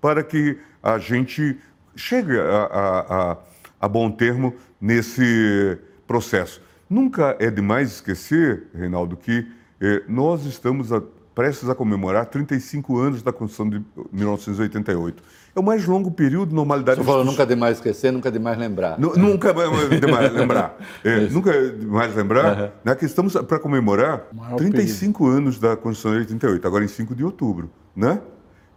para 0.06 0.22
que 0.24 0.56
a 0.84 0.99
gente 0.99 1.58
chegue 1.95 2.38
a, 2.38 2.43
a- 2.43 3.32
a- 3.32 3.38
a 3.82 3.88
bom 3.88 4.12
termo 4.12 4.53
nesse 4.80 5.80
processo. 6.06 6.62
Nunca 6.88 7.36
é 7.39 7.49
demais 7.49 7.89
esquecer, 7.93 8.68
Reinaldo, 8.76 9.18
que 9.18 9.47
eh, 9.82 10.03
nós 10.08 10.45
estamos 10.45 10.93
a- 10.93 11.01
prestes 11.34 11.68
a 11.70 11.74
comemorar 11.74 12.28
35 12.28 12.99
anos 12.99 13.24
da 13.24 13.34
Constituição 13.34 13.68
de 13.68 13.84
1988. 14.14 15.24
É 15.56 15.60
o 15.60 15.64
mais 15.64 15.86
longo 15.88 16.12
período 16.12 16.49
de 16.49 16.56
normalidade 16.56 16.99
Você 16.99 17.03
falou 17.06 17.26
nunca 17.26 17.41
é 17.41 17.45
demais 17.47 17.78
esquecer, 17.78 18.12
nunca 18.12 18.30
é 18.30 18.32
demais 18.32 18.60
lembrar. 18.60 18.99
Nu- 18.99 19.16
Nunca 19.18 19.49
é 19.49 19.99
demais 19.99 20.32
lembrar. 20.32 20.78
É, 21.03 21.22
nunca 21.32 21.49
é 21.49 21.70
demais 21.70 22.16
lembrar 22.16 22.74
né, 22.84 22.93
que 22.93 23.06
estamos 23.06 23.34
para 23.34 23.58
comemorar 23.58 24.28
Maior 24.32 24.56
35 24.58 25.26
anos 25.28 25.58
da 25.58 25.76
Constituição 25.76 26.12
de 26.12 26.20
88, 26.20 26.68
agora 26.68 26.84
em 26.86 26.88
5 26.88 27.16
de 27.16 27.24
outubro. 27.24 27.72
Né? 27.95 28.22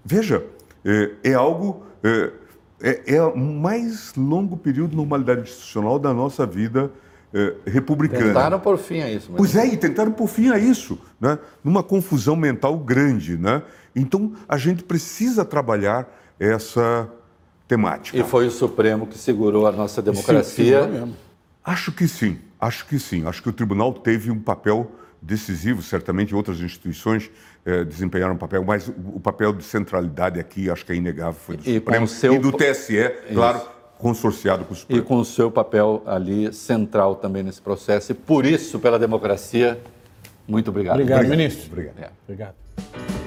Veja, 0.05 0.43
é, 0.89 1.30
é 1.30 1.34
algo. 1.34 1.82
É, 2.03 2.32
é, 2.80 3.16
é 3.16 3.22
o 3.22 3.36
mais 3.36 4.14
longo 4.16 4.57
período 4.57 4.91
de 4.91 4.97
normalidade 4.97 5.43
institucional 5.43 5.99
da 5.99 6.14
nossa 6.14 6.47
vida 6.47 6.91
é, 7.34 7.55
republicana. 7.66 8.26
Tentaram 8.26 8.61
por 8.61 8.78
fim 8.78 9.01
a 9.01 9.11
isso. 9.11 9.28
Mas... 9.30 9.36
Pois 9.36 9.57
é, 9.57 9.66
e 9.66 9.76
tentaram 9.76 10.12
por 10.12 10.28
fim 10.28 10.51
a 10.51 10.59
isso, 10.59 10.99
né? 11.20 11.39
numa 11.62 11.82
confusão 11.82 12.36
mental 12.36 12.78
grande. 12.78 13.36
Né? 13.36 13.62
Então, 13.95 14.32
a 14.49 14.57
gente 14.57 14.82
precisa 14.82 15.45
trabalhar 15.45 16.09
essa 16.39 17.11
temática. 17.66 18.16
E 18.16 18.22
foi 18.22 18.47
o 18.47 18.51
Supremo 18.51 19.07
que 19.07 19.18
segurou 19.18 19.66
a 19.66 19.72
nossa 19.72 20.01
democracia. 20.01 20.86
mesmo. 20.86 21.16
Acho 21.64 21.93
que 21.93 22.09
sim, 22.09 22.39
acho 22.59 22.86
que 22.86 22.99
sim. 22.99 23.26
Acho 23.26 23.43
que 23.43 23.49
o 23.49 23.53
tribunal 23.53 23.93
teve 23.93 24.30
um 24.30 24.39
papel 24.39 24.91
decisivo, 25.20 25.82
certamente 25.82 26.34
outras 26.34 26.61
instituições 26.61 27.30
eh, 27.66 27.84
desempenharam 27.84 28.34
um 28.34 28.38
papel, 28.38 28.64
mas 28.64 28.88
o, 28.88 28.94
o 29.14 29.20
papel 29.20 29.52
de 29.52 29.62
centralidade 29.64 30.38
aqui, 30.40 30.70
acho 30.70 30.84
que 30.86 30.92
é 30.92 30.96
inegável, 30.96 31.34
foi 31.34 31.56
do 31.56 31.68
E 31.68 31.74
Supremo 31.74 32.04
o 32.04 32.09
seu- 32.09 32.34
e 32.34 32.38
do 32.38 32.52
TSE, 32.52 33.11
claro, 33.34 33.61
consorciado 33.98 34.64
com 34.64 34.72
o 34.72 34.76
E 34.76 34.80
Supremo. 34.80 35.02
com 35.04 35.16
o 35.18 35.24
seu 35.24 35.50
papel 35.50 36.02
ali 36.06 36.52
central 36.52 37.16
também 37.16 37.42
nesse 37.42 37.61
processo. 37.61 38.12
E 38.12 38.14
por 38.14 38.46
isso, 38.46 38.78
pela 38.78 38.98
democracia, 38.98 39.78
muito 40.46 40.70
obrigado. 40.70 40.94
Obrigado, 40.94 41.26
ministro. 41.28 41.68
Obrigado. 41.70 42.12
Obrigado. 42.26 43.18